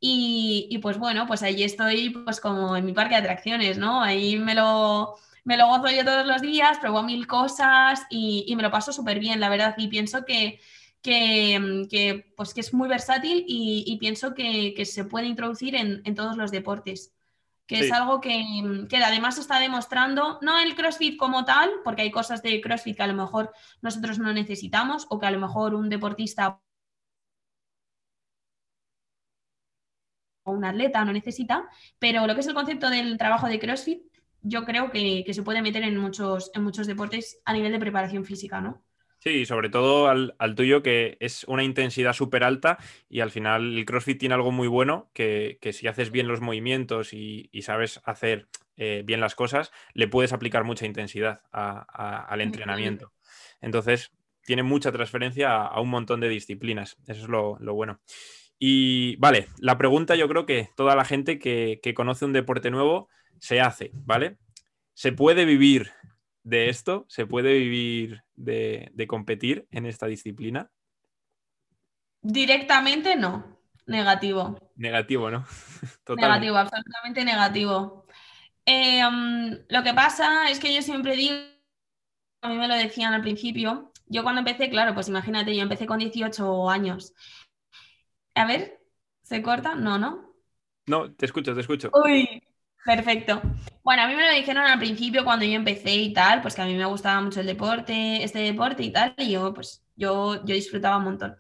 Y, 0.06 0.80
pues 0.80 0.98
bueno, 0.98 1.26
pues 1.28 1.44
ahí 1.44 1.64
estoy 1.64 2.10
pues 2.10 2.42
como 2.42 2.76
en 2.76 2.84
mi 2.84 2.92
parque 2.92 3.16
de 3.16 3.22
atracciones, 3.22 3.78
¿no? 3.78 4.04
Ahí 4.04 4.38
me 4.38 4.54
lo, 4.54 5.16
me 5.46 5.56
lo 5.56 5.68
gozo 5.68 5.90
yo 5.92 6.04
todos 6.04 6.28
los 6.28 6.42
días, 6.42 6.78
pruebo 6.80 7.04
mil 7.04 7.26
cosas 7.26 8.06
y, 8.10 8.54
me 8.58 8.64
lo 8.64 8.70
paso 8.70 8.92
súper 8.92 9.20
bien, 9.20 9.40
la 9.40 9.48
verdad. 9.48 9.76
Y 9.78 9.88
pienso 9.88 10.26
que, 10.26 10.60
que, 11.02 12.34
pues 12.36 12.54
que 12.54 12.60
es 12.60 12.74
muy 12.74 12.90
versátil 12.90 13.46
y, 13.48 13.96
pienso 13.98 14.34
que, 14.34 14.84
se 14.86 15.06
puede 15.06 15.28
introducir 15.28 15.74
en, 15.74 16.16
todos 16.16 16.36
los 16.36 16.52
deportes. 16.52 17.14
Que 17.66 17.80
es 17.80 17.92
algo 17.94 18.20
que, 18.20 18.86
que, 18.90 18.98
además 18.98 19.38
está 19.38 19.58
demostrando, 19.58 20.38
no 20.42 20.60
el 20.60 20.76
CrossFit 20.76 21.18
como 21.18 21.46
tal, 21.46 21.72
porque 21.86 22.02
hay 22.02 22.12
cosas 22.12 22.44
de 22.44 22.60
CrossFit 22.60 22.98
que 22.98 23.04
a 23.04 23.08
lo 23.08 23.14
mejor 23.14 23.54
nosotros 23.82 24.20
no 24.20 24.34
necesitamos 24.34 25.08
o 25.10 25.18
que 25.18 25.28
a 25.28 25.32
lo 25.32 25.40
mejor 25.40 25.76
un 25.76 25.88
deportista 25.88 26.60
un 30.46 30.66
atleta 30.66 31.04
no 31.06 31.14
necesita, 31.14 31.70
pero 32.00 32.28
lo 32.28 32.34
que 32.34 32.42
es 32.42 32.48
el 32.48 32.54
concepto 32.54 32.90
del 32.90 33.18
trabajo 33.18 33.48
de 33.48 33.60
CrossFit, 33.60 34.02
yo 34.42 34.66
creo 34.66 34.92
que, 34.92 35.26
se 35.32 35.44
puede 35.44 35.62
meter 35.62 35.84
en 35.84 35.98
muchos, 35.98 36.52
en 36.54 36.64
muchos 36.64 36.88
deportes 36.88 37.42
a 37.46 37.54
nivel 37.54 37.72
de 37.72 37.80
preparación 37.80 38.26
física, 38.26 38.62
¿no? 38.62 38.84
Sí, 39.20 39.46
sobre 39.46 39.70
todo 39.70 40.10
al, 40.10 40.56
tuyo, 40.56 40.84
que 40.84 41.16
es 41.22 41.46
una 41.46 41.64
intensidad 41.64 42.12
súper 42.12 42.44
alta 42.44 42.78
y 43.08 43.22
al 43.22 43.32
final 43.32 43.78
el 43.78 43.86
CrossFit 43.86 44.20
tiene 44.20 44.36
algo 44.36 44.52
muy 44.52 44.68
bueno, 44.68 45.10
que, 45.14 45.58
si 45.72 45.88
haces 45.88 46.12
bien 46.12 46.28
los 46.28 46.42
movimientos 46.42 47.14
y, 47.14 47.50
sabes 47.62 48.02
hacer 48.04 48.48
eh, 48.76 49.02
bien 49.06 49.22
las 49.22 49.36
cosas, 49.36 49.72
le 49.94 50.10
puedes 50.10 50.34
aplicar 50.34 50.66
mucha 50.66 50.86
intensidad 50.86 51.42
al 51.54 52.42
entrenamiento. 52.42 53.14
Entonces, 53.62 54.12
tiene 54.46 54.64
mucha 54.64 54.92
transferencia 54.92 55.56
a, 55.56 55.80
un 55.80 55.90
montón 55.90 56.20
de 56.20 56.30
disciplinas. 56.30 56.98
Eso 57.08 57.24
es 57.24 57.30
lo, 57.30 57.58
bueno. 57.74 58.00
Y 58.66 59.18
vale, 59.18 59.50
la 59.58 59.78
pregunta 59.78 60.16
yo 60.16 60.30
creo 60.30 60.46
que 60.46 60.70
toda 60.78 60.96
la 60.96 61.04
gente 61.04 61.38
que, 61.38 61.82
que 61.84 61.94
conoce 61.94 62.24
un 62.24 62.32
deporte 62.32 62.72
nuevo 62.72 63.10
se 63.38 63.60
hace, 63.60 63.92
¿vale? 63.94 64.38
¿Se 64.94 65.12
puede 65.12 65.44
vivir 65.44 65.92
de 66.44 66.70
esto? 66.70 67.06
¿Se 67.10 67.26
puede 67.26 67.60
vivir 67.60 68.24
de, 68.36 69.06
competir 69.06 69.68
en 69.70 69.86
esta 69.86 70.06
disciplina? 70.06 70.72
Directamente 72.22 73.18
no. 73.18 73.60
Negativo. 73.86 74.72
Negativo, 74.78 75.30
¿no? 75.30 75.46
Negativo, 76.16 76.56
absolutamente 76.56 77.26
negativo. 77.26 78.08
Eh, 78.66 79.06
um, 79.06 79.58
lo 79.68 79.84
que 79.84 79.94
pasa 79.94 80.50
es 80.50 80.62
que 80.62 80.74
yo 80.74 80.82
siempre 80.82 81.18
digo, 81.18 81.36
a 82.42 82.48
mí 82.48 82.56
me 82.56 82.70
lo 82.70 82.76
decían 82.76 83.14
al 83.14 83.24
principio, 83.24 83.92
yo 84.08 84.24
cuando 84.24 84.40
empecé, 84.40 84.70
claro, 84.70 84.94
pues 84.94 85.10
imagínate, 85.10 85.54
yo 85.54 85.64
empecé 85.64 85.86
con 85.86 86.00
18 86.00 86.70
años. 86.70 87.14
A 88.36 88.46
ver, 88.46 88.80
¿se 89.24 89.42
corta? 89.42 89.74
No, 89.76 89.98
¿no? 89.98 90.36
No, 90.88 91.14
te 91.14 91.26
escucho, 91.26 91.54
te 91.54 91.62
escucho. 91.62 91.98
Uy, 92.04 92.42
Perfecto. 92.86 93.42
Bueno, 93.84 94.04
a 94.04 94.08
mí 94.08 94.16
me 94.16 94.26
lo 94.30 94.36
dijeron 94.36 94.64
al 94.66 94.80
principio 94.80 95.24
cuando 95.24 95.46
yo 95.46 95.54
empecé 95.54 95.96
y 95.96 96.14
tal, 96.14 96.42
pues 96.42 96.56
que 96.56 96.62
a 96.62 96.66
mí 96.66 96.76
me 96.76 96.86
gustaba 96.86 97.22
mucho 97.22 97.40
el 97.42 97.48
deporte, 97.48 98.24
este 98.24 98.40
deporte 98.40 98.84
y 98.84 98.92
tal, 98.92 99.14
y 99.18 99.32
yo 99.32 99.54
pues 99.54 99.83
yo, 99.96 100.44
yo 100.46 100.56
disfrutaba 100.56 100.98
un 100.98 101.04
montón. 101.04 101.36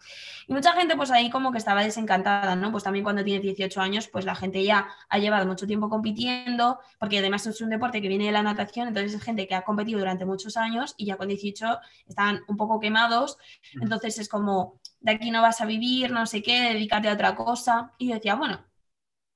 Y 0.47 0.53
mucha 0.53 0.73
gente 0.73 0.95
pues 0.95 1.11
ahí 1.11 1.29
como 1.29 1.51
que 1.51 1.57
estaba 1.57 1.83
desencantada, 1.83 2.55
¿no? 2.55 2.71
Pues 2.71 2.83
también 2.83 3.03
cuando 3.03 3.23
tienes 3.23 3.43
18 3.43 3.81
años, 3.81 4.07
pues 4.07 4.25
la 4.25 4.35
gente 4.35 4.63
ya 4.63 4.87
ha 5.09 5.17
llevado 5.17 5.45
mucho 5.45 5.67
tiempo 5.67 5.89
compitiendo, 5.89 6.79
porque 6.99 7.19
además 7.19 7.45
es 7.47 7.61
un 7.61 7.69
deporte 7.69 8.01
que 8.01 8.07
viene 8.07 8.25
de 8.25 8.31
la 8.31 8.43
natación, 8.43 8.87
entonces 8.87 9.13
es 9.13 9.23
gente 9.23 9.47
que 9.47 9.55
ha 9.55 9.63
competido 9.63 9.99
durante 9.99 10.25
muchos 10.25 10.57
años 10.57 10.93
y 10.97 11.05
ya 11.05 11.17
con 11.17 11.27
18 11.27 11.79
están 12.07 12.41
un 12.47 12.57
poco 12.57 12.79
quemados, 12.79 13.37
entonces 13.81 14.19
es 14.19 14.29
como, 14.29 14.79
de 14.99 15.11
aquí 15.13 15.31
no 15.31 15.41
vas 15.41 15.61
a 15.61 15.65
vivir, 15.65 16.11
no 16.11 16.25
sé 16.25 16.41
qué, 16.41 16.73
dedícate 16.73 17.09
a 17.09 17.13
otra 17.13 17.35
cosa. 17.35 17.91
Y 17.97 18.09
yo 18.09 18.15
decía, 18.15 18.35
bueno, 18.35 18.63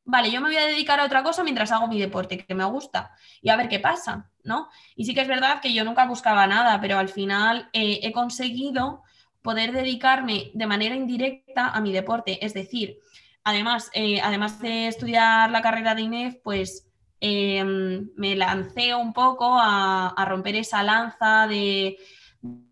vale, 0.07 0.31
yo 0.31 0.39
me 0.41 0.47
voy 0.47 0.57
a 0.57 0.65
dedicar 0.65 0.99
a 0.99 1.05
otra 1.05 1.21
cosa 1.21 1.43
mientras 1.43 1.71
hago 1.71 1.87
mi 1.87 1.99
deporte, 1.99 2.37
que 2.37 2.55
me 2.55 2.63
gusta, 2.63 3.11
y 3.41 3.49
a 3.49 3.57
ver 3.57 3.67
qué 3.67 3.79
pasa, 3.79 4.31
¿no? 4.43 4.69
Y 4.95 5.05
sí 5.05 5.13
que 5.13 5.21
es 5.21 5.27
verdad 5.27 5.59
que 5.61 5.73
yo 5.73 5.83
nunca 5.83 6.07
buscaba 6.07 6.47
nada, 6.47 6.79
pero 6.79 6.97
al 6.97 7.09
final 7.09 7.69
eh, 7.73 7.99
he 8.01 8.11
conseguido 8.13 9.03
poder 9.41 9.73
dedicarme 9.73 10.51
de 10.53 10.65
manera 10.65 10.95
indirecta 10.95 11.67
a 11.67 11.81
mi 11.81 11.91
deporte, 11.91 12.43
es 12.43 12.53
decir, 12.53 12.99
además, 13.43 13.91
eh, 13.93 14.21
además 14.21 14.59
de 14.59 14.87
estudiar 14.87 15.51
la 15.51 15.61
carrera 15.61 15.93
de 15.93 16.03
INEF, 16.03 16.35
pues 16.41 16.87
em, 17.19 18.09
me 18.15 18.35
lancé 18.35 18.95
un 18.95 19.11
poco 19.11 19.57
a, 19.59 20.13
romper 20.25 20.55
esa 20.55 20.83
lanza 20.83 21.47
de, 21.47 21.97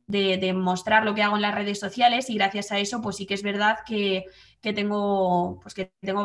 de, 0.08 0.54
mostrar 0.54 1.04
lo 1.04 1.14
que 1.16 1.24
hago 1.24 1.36
en 1.36 1.42
las 1.42 1.56
redes 1.56 1.80
sociales 1.80 2.30
y 2.30 2.36
gracias 2.36 2.72
a 2.72 2.80
eso, 2.80 3.02
pues 3.02 3.18
sí 3.18 3.26
que 3.26 3.34
es 3.34 3.44
verdad 3.44 3.80
que, 3.86 4.26
que 4.62 4.74
tengo, 4.74 5.60
pues 5.62 5.74
que 5.74 5.92
tengo 6.02 6.24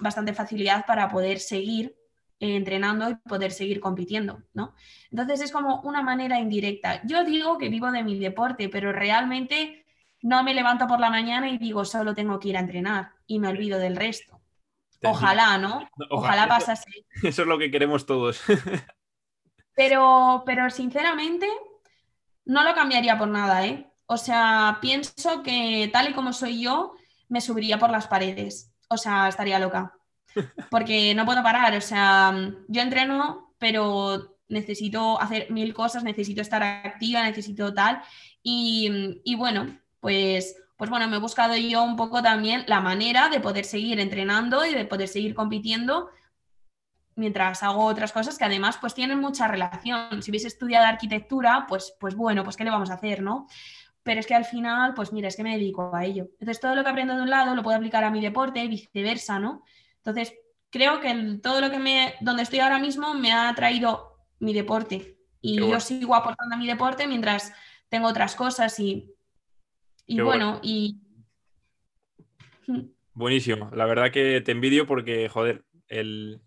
bastante 0.00 0.34
facilidad 0.34 0.86
para 0.86 1.08
poder 1.08 1.38
seguir 1.38 1.96
eh, 2.40 2.56
entrenando 2.56 3.08
y 3.08 3.14
poder 3.14 3.52
seguir 3.52 3.78
compitiendo, 3.78 4.42
¿no? 4.52 4.74
Entonces 5.12 5.40
es 5.40 5.52
como 5.52 5.80
una 5.82 6.02
manera 6.02 6.40
indirecta. 6.40 7.00
Yo 7.04 7.24
digo 7.24 7.56
que 7.56 7.68
vivo 7.68 7.92
de 7.92 8.02
mi 8.02 8.18
deporte, 8.18 8.68
pero 8.68 8.92
realmente 8.92 9.86
no 10.22 10.42
me 10.42 10.52
levanto 10.54 10.88
por 10.88 10.98
la 10.98 11.08
mañana 11.08 11.48
y 11.48 11.58
digo 11.58 11.84
solo 11.84 12.14
tengo 12.14 12.40
que 12.40 12.48
ir 12.48 12.56
a 12.56 12.60
entrenar 12.60 13.12
y 13.26 13.38
me 13.38 13.48
olvido 13.48 13.78
del 13.78 13.94
resto. 13.94 14.40
Ojalá, 15.04 15.58
¿no? 15.58 15.88
Ojalá, 16.10 16.48
pasase. 16.48 17.06
Eso 17.22 17.42
es 17.42 17.48
lo 17.48 17.58
que 17.58 17.70
queremos 17.70 18.06
todos. 18.06 18.40
pero, 19.76 20.42
pero 20.44 20.68
sinceramente 20.70 21.48
no 22.44 22.64
lo 22.64 22.74
cambiaría 22.74 23.18
por 23.18 23.28
nada, 23.28 23.66
¿eh? 23.66 23.88
O 24.06 24.16
sea, 24.16 24.78
pienso 24.80 25.42
que 25.44 25.88
tal 25.92 26.10
y 26.10 26.12
como 26.12 26.32
soy 26.32 26.62
yo, 26.62 26.94
me 27.28 27.40
subiría 27.40 27.78
por 27.78 27.90
las 27.90 28.08
paredes 28.08 28.71
o 28.92 28.98
sea, 28.98 29.28
estaría 29.28 29.58
loca. 29.58 29.94
Porque 30.70 31.14
no 31.14 31.26
puedo 31.26 31.42
parar, 31.42 31.74
o 31.76 31.80
sea, 31.80 32.34
yo 32.68 32.80
entreno, 32.80 33.54
pero 33.58 34.36
necesito 34.48 35.20
hacer 35.20 35.50
mil 35.50 35.74
cosas, 35.74 36.04
necesito 36.04 36.40
estar 36.40 36.62
activa, 36.62 37.22
necesito 37.22 37.74
tal. 37.74 38.02
Y, 38.42 39.34
bueno, 39.36 39.78
pues, 40.00 40.56
pues 40.76 40.90
bueno, 40.90 41.08
me 41.08 41.16
he 41.16 41.20
buscado 41.20 41.56
yo 41.56 41.82
un 41.82 41.96
poco 41.96 42.22
también 42.22 42.64
la 42.66 42.80
manera 42.80 43.28
de 43.28 43.40
poder 43.40 43.64
seguir 43.64 44.00
entrenando 44.00 44.64
y 44.64 44.74
de 44.74 44.84
poder 44.84 45.08
seguir 45.08 45.34
compitiendo 45.34 46.10
mientras 47.14 47.62
hago 47.62 47.84
otras 47.84 48.10
cosas 48.10 48.38
que 48.38 48.44
además 48.44 48.78
pues 48.80 48.94
tienen 48.94 49.20
mucha 49.20 49.46
relación. 49.46 50.22
Si 50.22 50.30
hubiese 50.30 50.48
estudiado 50.48 50.86
arquitectura, 50.86 51.66
pues, 51.68 51.94
pues 52.00 52.14
bueno, 52.14 52.42
pues 52.42 52.56
¿qué 52.56 52.64
le 52.64 52.70
vamos 52.70 52.90
a 52.90 52.94
hacer, 52.94 53.22
no? 53.22 53.46
Pero 54.02 54.20
es 54.20 54.26
que 54.26 54.34
al 54.34 54.44
final, 54.44 54.94
pues 54.94 55.12
mira, 55.12 55.28
es 55.28 55.36
que 55.36 55.42
me 55.42 55.56
dedico 55.56 55.94
a 55.94 56.04
ello. 56.04 56.28
Entonces, 56.32 56.60
todo 56.60 56.74
lo 56.74 56.82
que 56.82 56.90
aprendo 56.90 57.14
de 57.14 57.22
un 57.22 57.30
lado 57.30 57.54
lo 57.54 57.62
puedo 57.62 57.76
aplicar 57.76 58.04
a 58.04 58.10
mi 58.10 58.20
deporte 58.20 58.62
y 58.62 58.68
viceversa, 58.68 59.38
¿no? 59.38 59.62
Entonces, 59.96 60.34
creo 60.70 61.00
que 61.00 61.38
todo 61.42 61.60
lo 61.60 61.70
que 61.70 61.78
me, 61.78 62.14
donde 62.20 62.42
estoy 62.42 62.58
ahora 62.60 62.78
mismo 62.78 63.14
me 63.14 63.32
ha 63.32 63.54
traído 63.54 64.16
mi 64.40 64.52
deporte 64.52 65.18
y 65.40 65.56
yo 65.56 65.78
sigo 65.80 66.14
aportando 66.14 66.54
a 66.54 66.58
mi 66.58 66.66
deporte 66.66 67.06
mientras 67.06 67.52
tengo 67.88 68.08
otras 68.08 68.34
cosas 68.34 68.78
y, 68.80 69.12
y 70.06 70.20
bueno, 70.20 70.60
y... 70.62 70.98
Buenísimo, 73.14 73.70
la 73.74 73.84
verdad 73.84 74.10
que 74.10 74.40
te 74.40 74.52
envidio 74.52 74.86
porque, 74.86 75.28
joder, 75.28 75.64
el, 75.88 76.40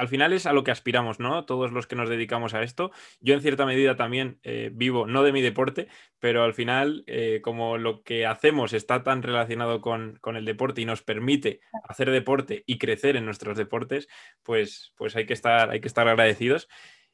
al 0.00 0.08
final 0.08 0.32
es 0.32 0.46
a 0.46 0.54
lo 0.54 0.64
que 0.64 0.70
aspiramos, 0.70 1.20
¿no? 1.20 1.44
Todos 1.44 1.72
los 1.72 1.86
que 1.86 1.94
nos 1.94 2.08
dedicamos 2.08 2.54
a 2.54 2.62
esto. 2.62 2.90
Yo 3.20 3.34
en 3.34 3.42
cierta 3.42 3.66
medida 3.66 3.96
también 3.96 4.40
eh, 4.42 4.70
vivo, 4.72 5.06
no 5.06 5.22
de 5.22 5.32
mi 5.32 5.42
deporte, 5.42 5.88
pero 6.18 6.42
al 6.42 6.54
final, 6.54 7.04
eh, 7.06 7.40
como 7.42 7.76
lo 7.76 8.02
que 8.02 8.24
hacemos 8.24 8.72
está 8.72 9.02
tan 9.02 9.22
relacionado 9.22 9.82
con, 9.82 10.18
el 10.24 10.44
deporte 10.46 10.80
y 10.80 10.86
nos 10.86 11.02
permite 11.02 11.60
hacer 11.84 12.10
deporte 12.10 12.64
y 12.66 12.78
crecer 12.78 13.14
en 13.16 13.26
nuestros 13.26 13.58
deportes, 13.58 14.08
pues, 14.42 14.94
pues 14.96 15.14
hay, 15.16 15.26
que 15.26 15.34
estar, 15.34 15.68
hay 15.68 15.82
que 15.82 15.88
estar 15.88 16.08
agradecidos. 16.08 16.66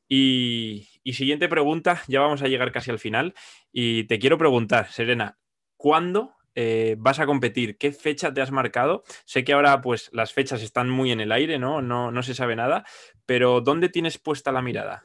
Y 0.09 0.87
siguiente 1.12 1.49
pregunta, 1.49 2.03
ya 2.07 2.20
vamos 2.20 2.42
a 2.42 2.46
llegar 2.46 2.70
casi 2.70 2.92
al 2.92 3.01
final. 3.01 3.35
Y 3.72 4.05
te 4.05 4.20
quiero 4.20 4.38
preguntar, 4.38 4.92
Serena, 4.92 5.38
¿cuándo 5.77 6.36
eh, 6.57 6.97
vas 6.99 7.21
a 7.21 7.27
competir? 7.27 7.77
¿Qué 7.77 7.92
fecha 7.92 8.33
te 8.33 8.40
has 8.40 8.51
marcado? 8.51 9.05
Sé 9.27 9.45
que 9.45 9.53
ahora 9.53 9.83
pues 9.83 10.09
las 10.12 10.33
fechas 10.33 10.62
están 10.62 10.88
muy 10.88 11.12
en 11.12 11.21
el 11.21 11.31
aire, 11.31 11.59
¿no? 11.59 11.83
No, 11.83 12.11
no 12.11 12.23
se 12.23 12.35
sabe 12.35 12.57
nada, 12.57 12.85
pero 13.27 13.61
¿dónde 13.61 13.90
tienes 13.90 14.19
puesta 14.19 14.51
la 14.51 14.62
mirada? 14.62 15.05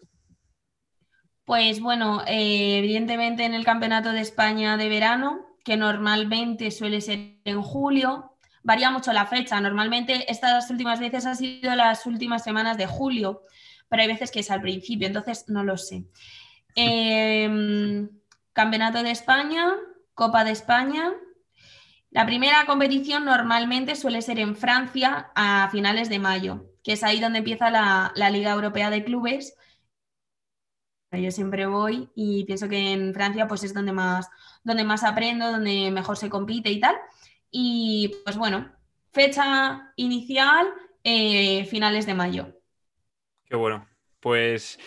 Pues 1.43 1.81
bueno, 1.81 2.23
eh, 2.25 2.77
evidentemente 2.77 3.43
en 3.43 3.53
el 3.53 3.65
Campeonato 3.65 4.13
de 4.13 4.21
España 4.21 4.77
de 4.77 4.87
verano, 4.87 5.57
que 5.65 5.75
normalmente 5.75 6.71
suele 6.71 7.01
ser 7.01 7.35
en 7.43 7.61
julio, 7.61 8.37
varía 8.63 8.89
mucho 8.89 9.11
la 9.11 9.25
fecha. 9.25 9.59
Normalmente 9.59 10.31
estas 10.31 10.69
últimas 10.69 11.01
veces 11.01 11.25
han 11.25 11.35
sido 11.35 11.75
las 11.75 12.05
últimas 12.05 12.45
semanas 12.45 12.77
de 12.77 12.87
julio, 12.87 13.43
pero 13.89 14.03
hay 14.03 14.07
veces 14.07 14.31
que 14.31 14.39
es 14.39 14.51
al 14.51 14.61
principio, 14.61 15.07
entonces 15.07 15.45
no 15.49 15.63
lo 15.63 15.77
sé. 15.77 16.05
Em, 16.73 18.09
Campeonato 18.53 19.03
de 19.03 19.11
España, 19.11 19.73
Copa 20.13 20.45
de 20.45 20.51
España, 20.51 21.11
la 22.11 22.25
primera 22.25 22.65
competición 22.65 23.23
normalmente 23.23 23.95
suele 23.95 24.21
ser 24.21 24.37
en 24.39 24.57
Francia 24.57 25.31
a 25.33 25.69
finales 25.71 26.09
de 26.09 26.19
mayo, 26.19 26.65
que 26.83 26.93
es 26.93 27.03
ahí 27.03 27.21
donde 27.21 27.39
empieza 27.39 27.69
la, 27.69 28.29
Liga 28.29 28.51
Europea 28.51 28.89
de 28.89 29.05
Clubes. 29.05 29.55
Yo 31.13 31.31
siempre 31.31 31.65
voy 31.65 32.09
y 32.13 32.43
pienso 32.43 32.67
que 32.67 32.91
en 32.91 33.13
Francia 33.13 33.47
pues 33.47 33.63
es 33.63 33.73
donde 33.73 33.93
más, 33.93 34.29
donde 34.63 34.83
más 34.83 35.05
aprendo, 35.05 35.51
donde 35.51 35.89
mejor 35.91 36.17
se 36.17 36.29
compite 36.29 36.69
y 36.69 36.81
tal. 36.81 36.95
Y 37.49 38.13
pues 38.25 38.37
bueno, 38.37 38.69
fecha 39.11 39.93
inicial, 39.95 40.67
eh, 41.03 41.65
finales 41.65 42.05
de 42.05 42.13
mayo. 42.13 42.57
Qué 43.45 43.55
bueno. 43.55 43.87
Pues 44.19 44.79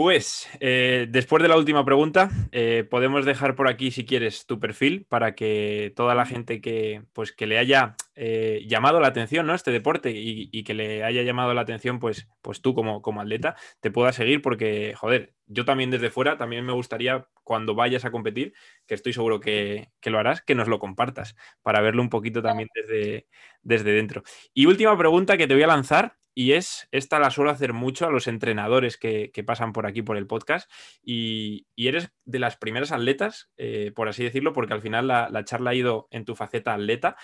pues 0.00 0.48
eh, 0.60 1.08
después 1.10 1.42
de 1.42 1.48
la 1.50 1.58
última 1.58 1.84
pregunta, 1.84 2.30
eh, 2.52 2.86
podemos 2.88 3.26
dejar 3.26 3.54
por 3.54 3.68
aquí, 3.68 3.90
si 3.90 4.06
quieres, 4.06 4.46
tu 4.46 4.58
perfil 4.58 5.04
para 5.06 5.34
que 5.34 5.92
toda 5.94 6.14
la 6.14 6.24
gente 6.24 6.62
que, 6.62 7.02
pues, 7.12 7.32
que 7.32 7.46
le 7.46 7.58
haya 7.58 7.96
eh, 8.14 8.64
llamado 8.66 8.98
la 8.98 9.08
atención 9.08 9.46
¿no? 9.46 9.54
este 9.54 9.72
deporte 9.72 10.10
y, 10.14 10.64
que 10.64 10.72
le 10.72 11.04
haya 11.04 11.22
llamado 11.22 11.52
la 11.52 11.60
atención, 11.60 11.98
pues, 11.98 12.28
pues 12.40 12.62
tú 12.62 12.72
como, 12.72 13.02
como 13.02 13.20
atleta, 13.20 13.56
te 13.80 13.90
pueda 13.90 14.10
seguir 14.14 14.40
porque, 14.40 14.94
joder, 14.96 15.34
yo 15.44 15.66
también 15.66 15.90
desde 15.90 16.08
fuera, 16.08 16.38
también 16.38 16.64
me 16.64 16.72
gustaría 16.72 17.28
cuando 17.44 17.74
vayas 17.74 18.06
a 18.06 18.10
competir, 18.10 18.54
que 18.86 18.94
estoy 18.94 19.12
seguro 19.12 19.38
que, 19.38 19.90
que 20.00 20.08
lo 20.08 20.18
harás, 20.18 20.40
que 20.40 20.54
nos 20.54 20.66
lo 20.66 20.78
compartas 20.78 21.36
para 21.60 21.82
verlo 21.82 22.00
un 22.00 22.08
poquito 22.08 22.40
también 22.40 22.70
desde, 22.74 23.26
desde 23.60 23.92
dentro. 23.92 24.22
Y 24.54 24.64
última 24.64 24.96
pregunta 24.96 25.36
que 25.36 25.46
te 25.46 25.52
voy 25.52 25.64
a 25.64 25.66
lanzar 25.66 26.16
y 26.34 26.52
es, 26.52 26.88
esta 26.92 27.18
la 27.18 27.30
suelo 27.30 27.50
hacer 27.50 27.72
mucho 27.72 28.06
a 28.06 28.10
los 28.10 28.26
entrenadores 28.26 28.96
que, 28.96 29.30
pasan 29.46 29.72
por 29.72 29.86
aquí 29.86 30.02
por 30.02 30.16
el 30.16 30.26
podcast 30.26 30.70
y, 31.02 31.66
eres 31.76 32.10
de 32.24 32.38
las 32.38 32.56
primeras 32.56 32.92
atletas, 32.92 33.50
eh, 33.56 33.92
por 33.94 34.08
así 34.08 34.22
decirlo, 34.22 34.52
porque 34.52 34.74
al 34.74 34.82
final 34.82 35.08
la, 35.08 35.44
charla 35.44 35.70
ha 35.70 35.74
ido 35.74 36.08
en 36.10 36.24
tu 36.24 36.36
faceta 36.36 36.74
atleta. 36.74 37.16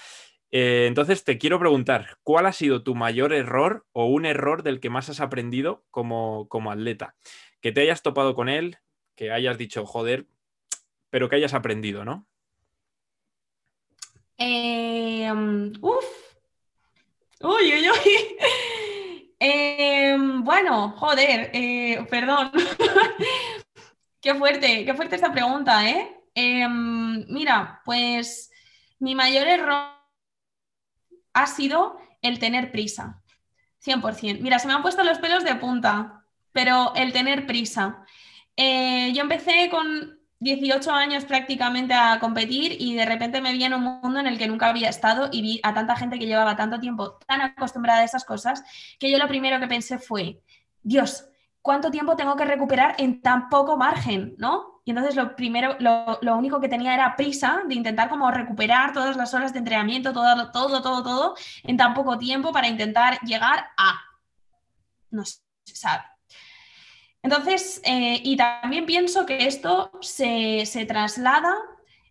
Eh, 0.50 0.86
entonces 0.86 1.24
te 1.24 1.38
quiero 1.38 1.58
preguntar, 1.58 2.18
¿cuál 2.22 2.46
ha 2.46 2.52
sido 2.52 2.82
tu 2.82 2.94
mayor 2.94 3.32
error 3.32 3.86
o 3.92 4.06
un 4.06 4.26
error 4.26 4.62
del 4.62 4.80
que 4.80 4.90
más 4.90 5.08
has 5.08 5.20
aprendido 5.20 5.84
como, 5.90 6.48
como 6.48 6.70
atleta? 6.70 7.16
Que 7.60 7.72
te 7.72 7.82
hayas 7.82 8.02
topado 8.02 8.34
con 8.34 8.48
él, 8.48 8.78
que 9.14 9.32
hayas 9.32 9.58
dicho, 9.58 9.86
joder, 9.86 10.26
pero 11.10 11.28
que 11.28 11.36
hayas 11.36 11.54
aprendido, 11.54 12.04
¿no? 12.04 12.26
Eh, 14.38 15.32
uf. 15.80 16.04
Uy, 17.40 17.72
uy, 17.72 17.90
uy. 17.90 18.36
Em, 19.38 20.42
bueno, 20.44 20.90
joder, 20.98 21.50
eh, 21.52 22.06
perdón. 22.10 22.50
qué 24.20 24.34
fuerte, 24.34 24.84
qué 24.84 24.94
fuerte 24.94 25.16
esta 25.16 25.32
pregunta, 25.32 25.88
¿eh? 25.88 26.16
Em, 26.34 27.24
mira, 27.28 27.82
pues 27.84 28.50
mi 28.98 29.14
mayor 29.14 29.46
error 29.46 29.90
ha 31.34 31.46
sido 31.46 31.98
el 32.22 32.38
tener 32.38 32.72
prisa. 32.72 33.22
100%. 33.84 34.40
Mira, 34.40 34.58
se 34.58 34.66
me 34.66 34.74
han 34.74 34.82
puesto 34.82 35.04
los 35.04 35.18
pelos 35.18 35.44
de 35.44 35.54
punta, 35.56 36.24
pero 36.52 36.94
el 36.94 37.12
tener 37.12 37.46
prisa. 37.46 38.04
Eh, 38.56 39.12
yo 39.14 39.22
empecé 39.22 39.68
con 39.70 40.15
18 40.38 40.92
años 40.92 41.24
prácticamente 41.24 41.94
a 41.94 42.18
competir 42.20 42.76
y 42.78 42.94
de 42.94 43.06
repente 43.06 43.40
me 43.40 43.52
vi 43.52 43.64
en 43.64 43.74
un 43.74 44.00
mundo 44.02 44.20
en 44.20 44.26
el 44.26 44.36
que 44.36 44.46
nunca 44.46 44.68
había 44.68 44.90
estado 44.90 45.28
y 45.32 45.40
vi 45.40 45.60
a 45.62 45.72
tanta 45.72 45.96
gente 45.96 46.18
que 46.18 46.26
llevaba 46.26 46.56
tanto 46.56 46.78
tiempo 46.78 47.18
tan 47.26 47.40
acostumbrada 47.40 48.00
a 48.00 48.04
esas 48.04 48.24
cosas 48.24 48.62
que 48.98 49.10
yo 49.10 49.18
lo 49.18 49.28
primero 49.28 49.58
que 49.60 49.66
pensé 49.66 49.98
fue, 49.98 50.42
Dios, 50.82 51.28
¿cuánto 51.62 51.90
tiempo 51.90 52.16
tengo 52.16 52.36
que 52.36 52.44
recuperar 52.44 52.96
en 52.98 53.22
tan 53.22 53.48
poco 53.48 53.78
margen? 53.78 54.34
¿no? 54.38 54.82
Y 54.84 54.90
entonces 54.90 55.16
lo 55.16 55.34
primero, 55.34 55.76
lo, 55.80 56.36
único 56.36 56.60
que 56.60 56.68
tenía 56.68 56.92
era 56.94 57.16
prisa 57.16 57.62
de 57.66 57.74
intentar 57.74 58.10
como 58.10 58.30
recuperar 58.30 58.92
todas 58.92 59.16
las 59.16 59.32
horas 59.32 59.52
de 59.52 59.60
entrenamiento, 59.60 60.12
todo, 60.12 60.52
todo, 60.52 60.82
todo, 60.82 61.02
todo, 61.02 61.34
en 61.64 61.76
tan 61.78 61.94
poco 61.94 62.18
tiempo 62.18 62.52
para 62.52 62.68
intentar 62.68 63.18
llegar 63.20 63.66
a, 63.78 64.00
no 65.10 65.24
sé, 65.24 65.40
sabe 65.64 66.04
entonces, 67.26 67.80
eh, 67.82 68.20
y 68.22 68.36
también 68.36 68.86
pienso 68.86 69.26
que 69.26 69.48
esto 69.48 69.90
se, 70.00 70.64
traslada 70.86 71.56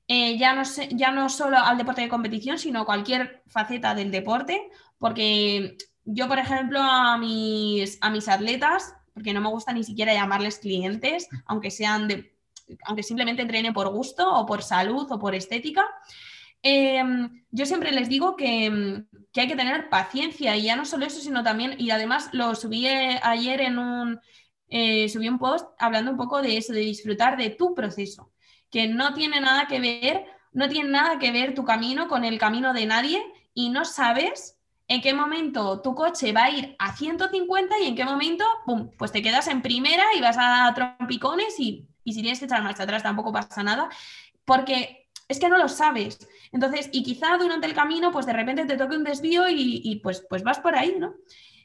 eh, 0.10 0.38
ya, 0.38 0.54
no 0.54 0.64
ya 0.90 1.12
no 1.12 1.30
solo 1.30 1.58
al 1.58 1.78
deporte 1.78 2.02
de 2.02 2.10
competición, 2.10 2.60
sino 2.60 2.82
a 2.82 2.86
cualquier 2.86 3.42
faceta 3.48 3.96
del 3.96 4.12
deporte, 4.12 4.70
porque 4.98 5.78
yo, 6.04 6.28
por 6.28 6.38
ejemplo, 6.38 6.82
a 6.82 7.18
mis, 7.18 7.98
a 8.02 8.10
mis 8.10 8.28
atletas, 8.28 8.94
porque 9.14 9.32
no 9.32 9.40
me 9.40 9.48
gusta 9.48 9.72
ni 9.72 9.86
siquiera 9.86 10.14
llamarles 10.14 10.60
clientes, 10.60 11.30
aunque 11.46 11.72
sean 11.72 12.10
de, 12.10 12.36
aunque 12.84 13.02
simplemente 13.02 13.42
entrenen 13.42 13.74
por 13.74 13.88
gusto 13.88 14.30
o 14.30 14.46
por 14.46 14.64
salud 14.64 15.10
o 15.10 15.18
por 15.18 15.34
estética, 15.34 15.86
em, 16.62 17.42
yo 17.52 17.66
siempre 17.66 17.94
les 17.94 18.10
digo 18.10 18.36
que, 18.36 19.06
que, 19.32 19.40
hay 19.40 19.48
que 19.48 19.56
tener 19.56 19.88
paciencia 19.88 20.58
y 20.58 20.64
ya 20.64 20.76
no 20.76 20.84
solo 20.84 21.06
eso, 21.06 21.22
sino 21.22 21.42
también, 21.42 21.76
y 21.78 21.92
además 21.92 22.28
lo 22.34 22.54
subí 22.54 22.86
ayer 22.86 23.62
en 23.62 23.80
un, 23.80 24.20
eh, 24.70 25.08
subí 25.10 25.30
un 25.30 25.40
post 25.40 25.68
hablando 25.80 26.12
un 26.12 26.18
poco 26.18 26.42
de 26.42 26.58
eso, 26.58 26.74
de 26.74 26.80
disfrutar 26.80 27.38
de 27.38 27.50
tu 27.52 27.74
proceso, 27.74 28.32
que 28.72 28.88
no 28.88 29.14
tiene 29.14 29.40
nada 29.40 29.68
que 29.68 29.80
ver, 29.80 30.26
no 30.54 30.68
tiene 30.70 30.90
nada 30.90 31.20
que 31.20 31.32
ver 31.32 31.54
tu 31.54 31.64
camino 31.64 32.08
con 32.08 32.24
el 32.26 32.38
camino 32.40 32.74
de 32.74 32.86
nadie 32.86 33.24
y 33.54 33.70
no 33.70 33.86
sabes 33.86 34.58
en 34.88 35.02
qué 35.02 35.14
momento 35.14 35.82
tu 35.82 35.96
coche 35.96 36.32
va 36.32 36.46
a 36.46 36.52
ir 36.52 36.76
a 36.78 36.96
150 36.96 37.80
y 37.80 37.88
en 37.88 37.96
qué 37.96 38.06
momento, 38.06 38.46
pues 38.98 39.12
te 39.12 39.22
quedas 39.22 39.48
en 39.48 39.62
primera 39.62 40.04
y 40.16 40.22
vas 40.22 40.38
a 40.40 40.72
trompicones 40.74 41.60
y, 41.60 41.88
y 42.04 42.14
si 42.14 42.22
tienes 42.22 42.40
que 42.40 42.46
echar 42.46 42.64
marcha 42.64 42.84
atrás 42.84 43.04
tampoco 43.04 43.32
pasa 43.34 43.64
nada, 43.64 43.90
porque 44.46 45.10
es 45.28 45.40
que 45.40 45.50
no 45.50 45.58
lo 45.58 45.68
sabes. 45.68 46.20
Entonces, 46.52 46.90
y 46.92 47.04
quizá 47.04 47.38
durante 47.38 47.66
el 47.66 47.74
camino, 47.74 48.12
pues 48.12 48.26
de 48.26 48.34
repente 48.34 48.66
te 48.66 48.78
toque 48.78 48.96
un 48.96 49.04
desvío 49.04 49.50
y, 49.50 49.82
y 49.84 49.96
pues, 49.98 50.24
pues 50.30 50.44
vas 50.44 50.60
por 50.60 50.76
ahí, 50.76 50.96
¿no? 51.00 51.16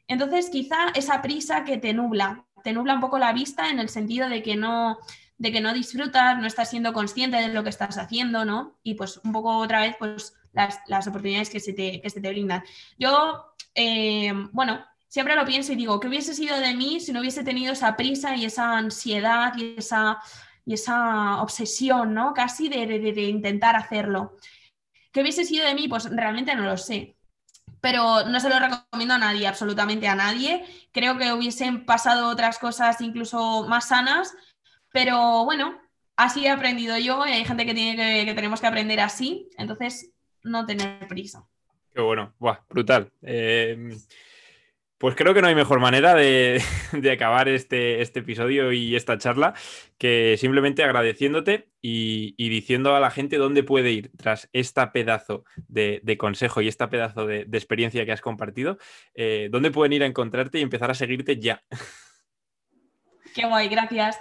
Entonces, 0.09 0.51
quizá 0.51 0.89
esa 0.95 1.23
prisa 1.23 1.65
que 1.65 1.77
te 1.77 1.93
nubla, 1.93 2.45
te 2.63 2.73
nubla 2.73 2.95
un 2.95 3.01
poco 3.01 3.19
la 3.19 3.33
vista 3.33 3.71
en 3.71 3.79
el 3.79 3.89
sentido 3.89 4.29
de 4.29 4.43
que 4.43 4.57
no, 4.57 4.99
de 5.39 5.53
que 5.53 5.61
no 5.61 5.73
disfrutas, 5.73 6.39
no 6.39 6.47
estás 6.47 6.71
siendo 6.71 6.93
consciente 6.93 7.39
de 7.39 7.49
lo 7.49 7.63
que 7.63 7.71
estás 7.71 7.99
haciendo, 7.99 8.45
¿no? 8.45 8.79
Y 8.83 8.95
pues 8.95 9.21
un 9.25 9.33
poco 9.33 9.57
otra 9.57 9.81
vez, 9.81 9.97
pues 9.99 10.35
las, 10.53 11.07
oportunidades 11.07 11.51
que 11.51 11.61
se, 11.61 11.73
te, 11.73 12.01
que 12.01 12.11
se 12.11 12.21
te 12.21 12.29
brindan. 12.29 12.63
Yo, 12.99 13.55
eh, 13.75 14.33
bueno, 14.53 14.85
siempre 15.09 15.37
lo 15.37 15.45
pienso 15.45 15.73
y 15.73 15.77
digo, 15.77 15.99
¿qué 16.01 16.09
hubiese 16.09 16.35
sido 16.35 16.59
de 16.59 16.75
mí 16.75 17.01
si 17.01 17.13
no 17.13 17.21
hubiese 17.21 17.45
tenido 17.45 17.73
esa 17.73 17.97
prisa 17.97 18.37
y 18.37 18.45
esa 18.45 18.77
ansiedad 18.77 19.55
y 19.57 19.77
esa, 19.79 20.19
y 20.65 20.75
esa 20.75 21.41
obsesión, 21.43 22.15
¿no? 22.15 22.35
Casi 22.35 22.69
de, 22.69 22.87
de 22.87 23.23
intentar 23.23 23.77
hacerlo. 23.77 24.37
¿Qué 25.13 25.23
hubiese 25.23 25.45
sido 25.45 25.67
de 25.67 25.75
mí? 25.75 25.89
Pues 25.89 26.05
realmente 26.11 26.55
no 26.55 26.65
lo 26.65 26.77
sé 26.77 27.17
pero 27.81 28.25
no 28.25 28.41
se 28.41 28.49
lo 28.49 28.59
recomiendo 28.59 29.15
a 29.15 29.19
nadie, 29.19 29.47
absolutamente 29.47 30.09
a 30.09 30.15
nadie. 30.15 30.65
Creo 30.93 31.19
que 31.19 31.33
hubiesen 31.33 31.85
pasado 31.85 32.29
otras 32.29 32.59
cosas 32.59 33.01
incluso 33.01 33.67
más 33.69 33.89
sanas, 33.89 34.35
pero 34.93 35.45
bueno, 35.45 35.81
así 36.17 36.47
he 36.47 36.51
aprendido 36.51 36.99
yo 36.99 37.27
y 37.27 37.33
hay 37.33 37.45
gente 37.45 37.67
que, 37.67 37.75
tiene 37.75 38.25
que, 38.27 38.35
tenemos 38.35 38.61
que 38.61 38.67
aprender 38.67 39.01
así, 39.01 39.49
entonces 39.57 40.13
no 40.43 40.67
tener 40.67 41.07
prisa. 41.09 41.47
Qué 41.95 42.01
bueno, 42.01 42.35
Buah, 42.39 42.61
brutal. 42.69 43.11
Eh, 43.23 43.97
pues 45.01 45.17
creo 45.17 45.33
que 45.33 45.41
no 45.41 45.49
hay 45.49 45.55
mejor 45.55 45.81
manera 45.81 46.15
de, 46.15 46.63
acabar 47.11 47.49
este, 47.49 48.03
este, 48.03 48.21
episodio 48.21 48.71
y 48.71 48.95
esta 48.95 49.17
charla 49.17 49.55
que 49.97 50.37
simplemente 50.39 50.85
agradeciéndote 50.85 51.71
y, 51.81 52.35
diciendo 52.51 52.95
a 52.95 53.01
la 53.01 53.11
gente 53.11 53.39
dónde 53.39 53.63
puede 53.63 53.93
ir 53.93 54.11
tras 54.19 54.51
esta 54.53 54.93
pedazo 54.93 55.45
de, 55.69 56.17
consejo 56.19 56.61
y 56.61 56.69
esta 56.69 56.91
pedazo 56.91 57.27
de, 57.27 57.47
experiencia 57.51 58.05
que 58.05 58.13
has 58.13 58.21
compartido, 58.21 58.77
eh, 59.15 59.49
dónde 59.51 59.71
pueden 59.71 59.95
ir 59.95 60.03
a 60.03 60.07
encontrarte 60.07 60.59
y 60.59 60.63
empezar 60.63 60.91
a 60.91 60.95
seguirte 60.95 61.41
ya. 61.41 61.63
Qué 63.35 63.47
guay, 63.47 63.69
gracias. 63.69 64.19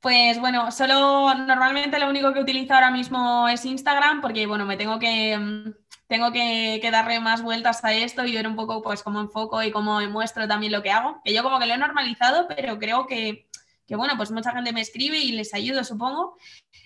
Pues 0.00 0.38
bueno, 0.38 0.70
solo 0.70 1.34
normalmente 1.34 1.98
lo 1.98 2.10
único 2.10 2.34
que 2.34 2.40
utilizo 2.40 2.74
ahora 2.74 2.90
mismo 2.90 3.48
es 3.48 3.64
Instagram 3.64 4.20
porque 4.20 4.46
bueno, 4.46 4.66
me 4.66 4.76
tengo 4.76 4.98
que 4.98 5.38
mm, 5.38 5.72
tengo 6.10 6.32
que, 6.32 6.80
darle 6.90 7.20
más 7.20 7.40
vueltas 7.40 7.84
a 7.84 7.94
esto 7.94 8.26
y 8.26 8.34
ver 8.34 8.48
un 8.48 8.56
poco 8.56 8.82
pues 8.82 9.04
cómo 9.04 9.20
enfoco 9.20 9.62
y 9.62 9.70
cómo 9.70 10.00
muestro 10.08 10.48
también 10.48 10.72
lo 10.72 10.82
que 10.82 10.90
hago. 10.90 11.20
Que 11.24 11.32
yo 11.32 11.44
como 11.44 11.60
que 11.60 11.66
lo 11.66 11.74
he 11.74 11.78
normalizado, 11.78 12.48
pero 12.48 12.80
creo 12.80 13.06
que, 13.06 13.46
bueno, 13.88 14.14
pues 14.16 14.32
mucha 14.32 14.50
gente 14.50 14.72
me 14.72 14.80
escribe 14.80 15.18
y 15.18 15.30
les 15.30 15.54
ayudo, 15.54 15.84
supongo. 15.84 16.36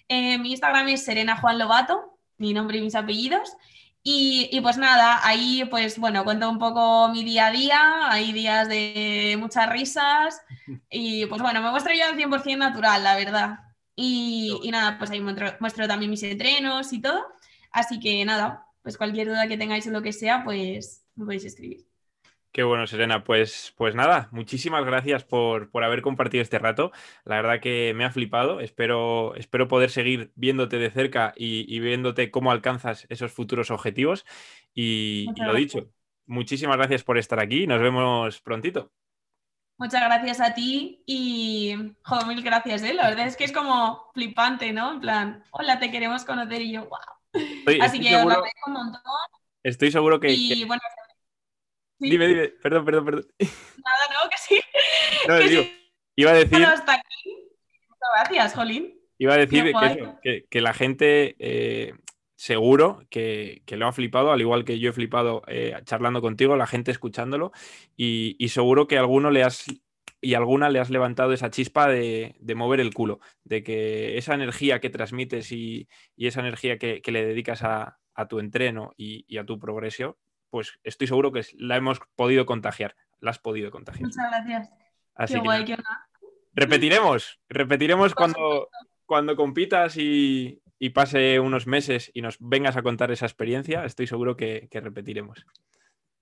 Eh, 0.09 0.37
mi 0.39 0.51
Instagram 0.51 0.89
es 0.91 1.07
Serena 1.07 1.39
Juan 1.39 1.59
Lobato, 1.59 2.18
mi 2.37 2.53
nombre 2.53 2.77
y 2.77 2.83
mis 2.83 2.95
apellidos. 2.95 3.57
Y, 4.03 4.61
pues 4.61 4.77
nada, 4.77 5.20
ahí 5.27 5.64
pues 5.70 5.99
bueno, 5.99 6.22
cuento 6.25 6.51
un 6.51 6.59
poco 6.59 7.09
mi 7.09 7.25
día 7.25 7.47
a 7.47 7.51
día, 7.51 8.12
hay 8.12 8.33
días 8.35 8.68
de 8.68 9.37
muchas 9.41 9.70
risas 9.70 10.43
y 10.91 11.25
pues 11.25 11.41
bueno, 11.41 11.62
me 11.62 11.70
muestro 11.70 11.95
yo 11.95 12.05
al 12.05 12.16
100% 12.18 12.59
natural, 12.59 13.03
la 13.03 13.16
verdad. 13.16 13.61
Y, 13.97 14.61
nada, 14.70 14.99
pues 14.99 15.11
ahí 15.11 15.22
muestro, 15.22 15.89
también 15.89 16.11
mis 16.11 16.22
entrenos 16.22 16.93
y 16.93 17.01
todo. 17.01 17.25
Así 17.70 17.99
que 17.99 18.22
nada, 18.27 18.64
pues 18.85 18.99
cualquier 18.99 19.28
duda 19.28 19.49
que 19.49 19.57
tengáis 19.57 19.87
o 19.87 19.91
lo 19.91 20.03
que 20.03 20.12
sea, 20.12 20.45
pues 20.45 21.05
me 21.16 21.24
podéis 21.24 21.47
escribir. 21.47 21.87
Qué 22.53 22.62
bueno, 22.62 22.87
Serena. 22.87 23.24
Pues, 23.24 23.74
pues 23.76 23.97
nada, 23.97 24.28
muchísimas 24.30 24.85
gracias 24.85 25.24
por, 25.24 25.70
haber 25.82 26.03
compartido 26.03 26.43
este 26.43 26.61
rato. 26.61 26.93
La 27.24 27.37
verdad 27.37 27.61
que 27.61 27.95
me 27.97 28.05
ha 28.05 28.11
flipado. 28.12 28.61
Espero, 28.61 29.35
espero 29.35 29.66
poder 29.66 29.91
seguir 29.91 30.30
viéndote 30.37 30.78
de 30.78 30.91
cerca 30.91 31.32
y, 31.35 31.80
viéndote 31.80 32.30
cómo 32.30 32.53
alcanzas 32.53 33.07
esos 33.09 33.32
futuros 33.32 33.72
objetivos. 33.72 34.24
Y, 34.72 35.26
lo 35.35 35.55
dicho, 35.55 35.91
muchísimas 36.26 36.76
gracias 36.76 37.03
por 37.03 37.18
estar 37.18 37.41
aquí. 37.41 37.66
Nos 37.66 37.80
vemos 37.80 38.41
prontito. 38.43 38.93
Muchas 39.78 40.03
gracias 40.03 40.41
a 40.41 40.55
ti 40.55 41.03
y 41.07 41.74
joder, 42.03 42.26
mil 42.26 42.43
gracias, 42.45 42.85
¿eh? 42.85 42.95
La 42.95 43.09
verdad 43.09 43.26
es 43.26 43.37
que 43.37 43.45
es 43.45 43.53
como 43.53 44.12
flipante, 44.12 44.72
¿no? 44.72 44.93
En 44.93 45.01
plan, 45.01 45.45
hola, 45.51 45.80
te 45.80 45.91
queremos 45.91 46.24
conocer 46.24 46.62
y 46.62 46.74
yo, 46.74 46.82
wow. 46.82 47.01
Así 47.80 48.01
que 48.01 48.09
seguro, 48.11 48.45
un 48.66 48.72
montón. 48.72 49.03
Estoy 49.62 49.91
seguro 49.91 50.20
que. 50.20 50.30
Y 50.30 50.64
bueno. 50.64 50.82
Dime, 51.99 52.26
dime, 52.26 52.49
perdón, 52.49 52.85
perdón, 52.85 53.05
perdón. 53.05 53.26
Nada, 53.39 54.22
no, 54.24 54.30
que 54.30 54.37
sí. 54.37 54.61
No, 55.26 55.39
digo, 55.39 55.62
iba 56.16 56.30
a 56.32 56.35
decir. 56.35 56.64
hasta 56.64 56.95
aquí. 56.95 57.51
Gracias, 58.16 58.55
Jolín. 58.55 59.01
Iba 59.16 59.35
a 59.35 59.39
decir 59.39 59.72
que, 60.22 60.45
que, 60.51 60.61
la 60.61 60.74
gente. 60.74 61.37
Eh, 61.39 61.95
seguro 62.37 63.07
que, 63.09 63.62
que, 63.64 63.76
lo 63.76 63.87
ha 63.87 63.93
flipado, 63.93 64.32
al 64.32 64.41
igual 64.41 64.64
que 64.64 64.78
yo 64.78 64.91
he 64.91 64.93
flipado 64.93 65.43
eh, 65.47 65.74
charlando 65.85 66.20
contigo, 66.20 66.57
la 66.57 66.66
gente 66.66 66.91
escuchándolo, 66.91 67.53
y, 67.97 68.37
y, 68.39 68.49
seguro 68.49 68.87
que 68.87 68.99
a 68.99 69.01
alguno 69.01 69.30
le 69.30 69.45
has 69.45 69.64
y 70.25 70.35
alguna 70.35 70.70
le 70.70 70.81
has 70.81 70.91
levantado 70.91 71.33
esa 71.33 71.51
chispa 71.51 71.89
de, 71.89 72.35
mover 72.57 72.81
el 72.81 72.95
culo, 72.95 73.20
de 73.45 73.62
que 73.62 74.16
esa 74.18 74.35
energía 74.35 74.81
que 74.81 74.91
transmites 74.91 75.53
y, 75.53 75.89
esa 76.16 76.41
energía 76.41 76.79
que, 76.79 77.03
le 77.07 77.25
dedicas 77.25 77.62
a, 77.62 77.99
tu 78.29 78.39
entreno 78.39 78.93
y, 78.97 79.37
a 79.39 79.45
tu 79.45 79.59
progresión, 79.59 80.16
pues 80.51 80.79
estoy 80.83 81.07
seguro 81.07 81.33
que 81.33 81.43
la 81.59 81.77
hemos 81.77 82.01
podido 82.16 82.47
contagiar 82.47 82.97
la 83.20 83.31
has 83.31 83.39
podido 83.39 83.70
contagiar. 83.70 84.03
Muchas 84.03 84.31
gracias. 84.31 84.70
Así 85.14 85.35
qué 85.35 85.41
que 85.41 85.45
guay, 85.45 85.64
qué 85.64 85.77
repetiremos, 86.53 87.41
repetiremos 87.49 88.14
cuando, 88.14 88.68
cuando 89.07 89.35
compitas 89.35 89.97
y, 89.97 90.62
y 90.79 90.91
pase 90.91 91.41
unos 91.41 91.66
meses 91.66 92.11
y 92.14 92.22
nos 92.22 92.37
vengas 92.39 92.77
a 92.77 92.83
contar 92.83 93.11
esa 93.11 93.27
experiencia. 93.27 93.85
Estoy 93.85 94.07
seguro 94.07 94.37
que, 94.37 94.68
que 94.70 94.81
repetiremos. 94.81 95.47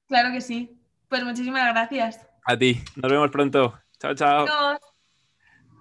Claro 0.06 0.32
que 0.32 0.40
sí. 0.40 0.78
Pues 1.08 1.24
muchísimas 1.24 1.72
gracias. 1.72 2.26
A 2.44 2.56
ti, 2.56 2.82
nos 2.96 3.10
vemos 3.10 3.30
pronto. 3.30 3.81
Chao, 4.02 4.14
chao. 4.16 4.46
Adiós. 4.46 4.91